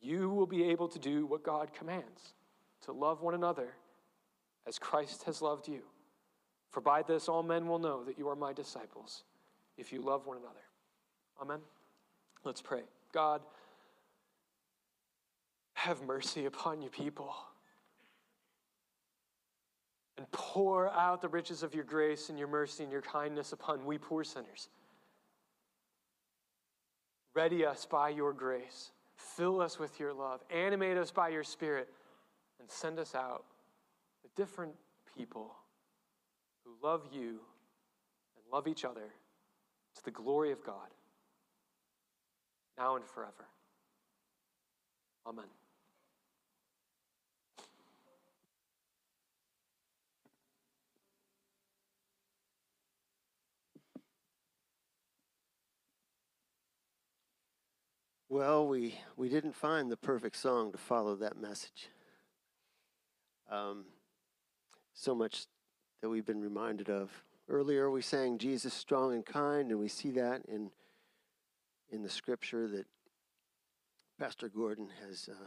you 0.00 0.30
will 0.30 0.46
be 0.46 0.64
able 0.64 0.88
to 0.88 0.98
do 0.98 1.26
what 1.26 1.42
God 1.42 1.72
commands 1.72 2.34
to 2.84 2.92
love 2.92 3.22
one 3.22 3.34
another 3.34 3.74
as 4.66 4.78
Christ 4.78 5.24
has 5.24 5.42
loved 5.42 5.68
you. 5.68 5.82
For 6.70 6.80
by 6.80 7.02
this 7.02 7.28
all 7.28 7.42
men 7.42 7.66
will 7.66 7.78
know 7.78 8.04
that 8.04 8.18
you 8.18 8.28
are 8.28 8.36
my 8.36 8.52
disciples, 8.52 9.24
if 9.78 9.92
you 9.92 10.02
love 10.02 10.26
one 10.26 10.36
another. 10.36 10.54
Amen. 11.40 11.60
Let's 12.44 12.60
pray. 12.60 12.82
God, 13.12 13.40
have 15.74 16.02
mercy 16.02 16.46
upon 16.46 16.82
your 16.82 16.90
people 16.90 17.34
and 20.16 20.30
pour 20.32 20.90
out 20.90 21.20
the 21.20 21.28
riches 21.28 21.62
of 21.62 21.74
your 21.74 21.84
grace 21.84 22.30
and 22.30 22.38
your 22.38 22.48
mercy 22.48 22.82
and 22.82 22.92
your 22.92 23.02
kindness 23.02 23.52
upon 23.52 23.84
we 23.84 23.98
poor 23.98 24.24
sinners. 24.24 24.68
Ready 27.34 27.66
us 27.66 27.84
by 27.84 28.08
your 28.08 28.32
grace 28.32 28.90
Fill 29.16 29.60
us 29.60 29.78
with 29.78 29.98
your 29.98 30.12
love. 30.12 30.40
Animate 30.50 30.96
us 30.96 31.10
by 31.10 31.28
your 31.28 31.44
Spirit. 31.44 31.88
And 32.60 32.70
send 32.70 32.98
us 32.98 33.14
out 33.14 33.44
with 34.22 34.34
different 34.34 34.72
people 35.16 35.54
who 36.64 36.72
love 36.86 37.02
you 37.12 37.28
and 37.28 38.44
love 38.52 38.66
each 38.66 38.84
other 38.84 39.12
to 39.94 40.04
the 40.04 40.10
glory 40.10 40.52
of 40.52 40.64
God, 40.64 40.88
now 42.78 42.96
and 42.96 43.04
forever. 43.04 43.46
Amen. 45.26 45.44
Well, 58.36 58.66
we, 58.68 58.94
we 59.16 59.30
didn't 59.30 59.54
find 59.54 59.90
the 59.90 59.96
perfect 59.96 60.36
song 60.36 60.70
to 60.72 60.76
follow 60.76 61.16
that 61.16 61.40
message. 61.40 61.88
Um, 63.50 63.86
so 64.92 65.14
much 65.14 65.46
that 66.02 66.10
we've 66.10 66.26
been 66.26 66.42
reminded 66.42 66.90
of. 66.90 67.10
Earlier, 67.48 67.90
we 67.90 68.02
sang 68.02 68.36
Jesus 68.36 68.74
strong 68.74 69.14
and 69.14 69.24
kind, 69.24 69.70
and 69.70 69.80
we 69.80 69.88
see 69.88 70.10
that 70.10 70.42
in, 70.48 70.70
in 71.90 72.02
the 72.02 72.10
scripture 72.10 72.68
that 72.68 72.84
Pastor 74.20 74.50
Gordon 74.50 74.88
has 75.08 75.30
uh, 75.32 75.46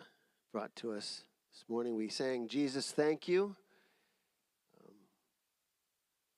brought 0.52 0.76
to 0.78 0.92
us 0.92 1.26
this 1.54 1.66
morning. 1.70 1.96
We 1.96 2.10
sang 2.10 2.48
Jesus, 2.48 2.92
thank 2.92 3.28
you. 3.28 3.56
Um, 4.84 4.96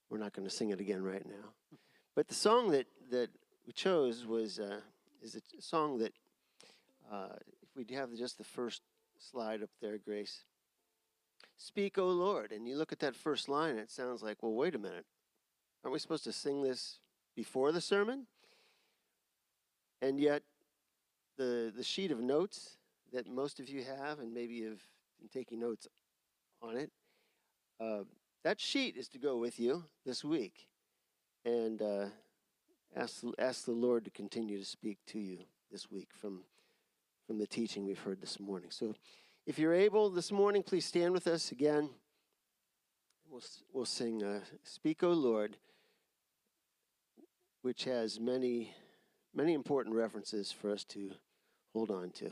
we're 0.09 0.17
not 0.17 0.33
going 0.33 0.49
to 0.49 0.53
sing 0.53 0.71
it 0.71 0.81
again 0.81 1.01
right 1.01 1.25
now. 1.25 1.77
But 2.13 2.27
the 2.27 2.35
song 2.35 2.71
that, 2.71 2.87
that 3.09 3.29
we 3.65 3.71
chose 3.71 4.25
was 4.25 4.59
uh, 4.59 4.81
is 5.21 5.35
a 5.35 5.61
song 5.61 5.99
that, 5.99 6.11
uh, 7.11 7.35
if 7.61 7.69
we 7.75 7.95
have 7.95 8.15
just 8.15 8.37
the 8.37 8.43
first 8.43 8.81
slide 9.19 9.61
up 9.61 9.69
there, 9.81 9.97
Grace. 9.97 10.45
Speak, 11.57 11.97
O 11.97 12.07
Lord. 12.07 12.51
And 12.51 12.67
you 12.67 12.75
look 12.75 12.91
at 12.91 12.99
that 12.99 13.15
first 13.15 13.49
line, 13.49 13.77
it 13.77 13.91
sounds 13.91 14.23
like, 14.23 14.41
well, 14.41 14.53
wait 14.53 14.75
a 14.75 14.79
minute. 14.79 15.05
Aren't 15.83 15.93
we 15.93 15.99
supposed 15.99 16.23
to 16.23 16.31
sing 16.31 16.61
this 16.63 16.99
before 17.35 17.71
the 17.71 17.81
sermon? 17.81 18.27
And 20.01 20.19
yet, 20.19 20.43
the, 21.37 21.71
the 21.75 21.83
sheet 21.83 22.11
of 22.11 22.19
notes 22.19 22.77
that 23.13 23.27
most 23.27 23.59
of 23.59 23.69
you 23.69 23.83
have, 23.83 24.19
and 24.19 24.33
maybe 24.33 24.55
you've 24.55 24.83
been 25.19 25.29
taking 25.29 25.59
notes 25.59 25.87
on 26.61 26.77
it, 26.77 26.91
uh, 27.79 28.03
that 28.43 28.59
sheet 28.59 28.95
is 28.95 29.07
to 29.09 29.19
go 29.19 29.37
with 29.37 29.59
you 29.59 29.83
this 30.05 30.23
week. 30.23 30.67
And 31.45 31.81
uh, 31.81 32.05
ask, 32.95 33.23
ask 33.37 33.65
the 33.65 33.71
Lord 33.71 34.05
to 34.05 34.11
continue 34.11 34.57
to 34.57 34.65
speak 34.65 34.97
to 35.07 35.19
you 35.19 35.39
this 35.71 35.91
week 35.91 36.09
from, 36.13 36.41
from 37.31 37.39
the 37.39 37.47
teaching 37.47 37.85
we've 37.85 37.97
heard 37.97 38.19
this 38.19 38.41
morning. 38.41 38.69
So 38.71 38.93
if 39.45 39.57
you're 39.57 39.73
able 39.73 40.09
this 40.09 40.33
morning, 40.33 40.63
please 40.63 40.83
stand 40.83 41.13
with 41.13 41.27
us 41.27 41.53
again. 41.53 41.89
We'll, 43.29 43.41
we'll 43.71 43.85
sing 43.85 44.21
uh, 44.21 44.41
Speak, 44.65 45.01
O 45.01 45.11
Lord, 45.11 45.55
which 47.61 47.85
has 47.85 48.19
many, 48.19 48.75
many 49.33 49.53
important 49.53 49.95
references 49.95 50.51
for 50.51 50.71
us 50.71 50.83
to 50.89 51.11
hold 51.71 51.89
on 51.89 52.09
to. 52.15 52.31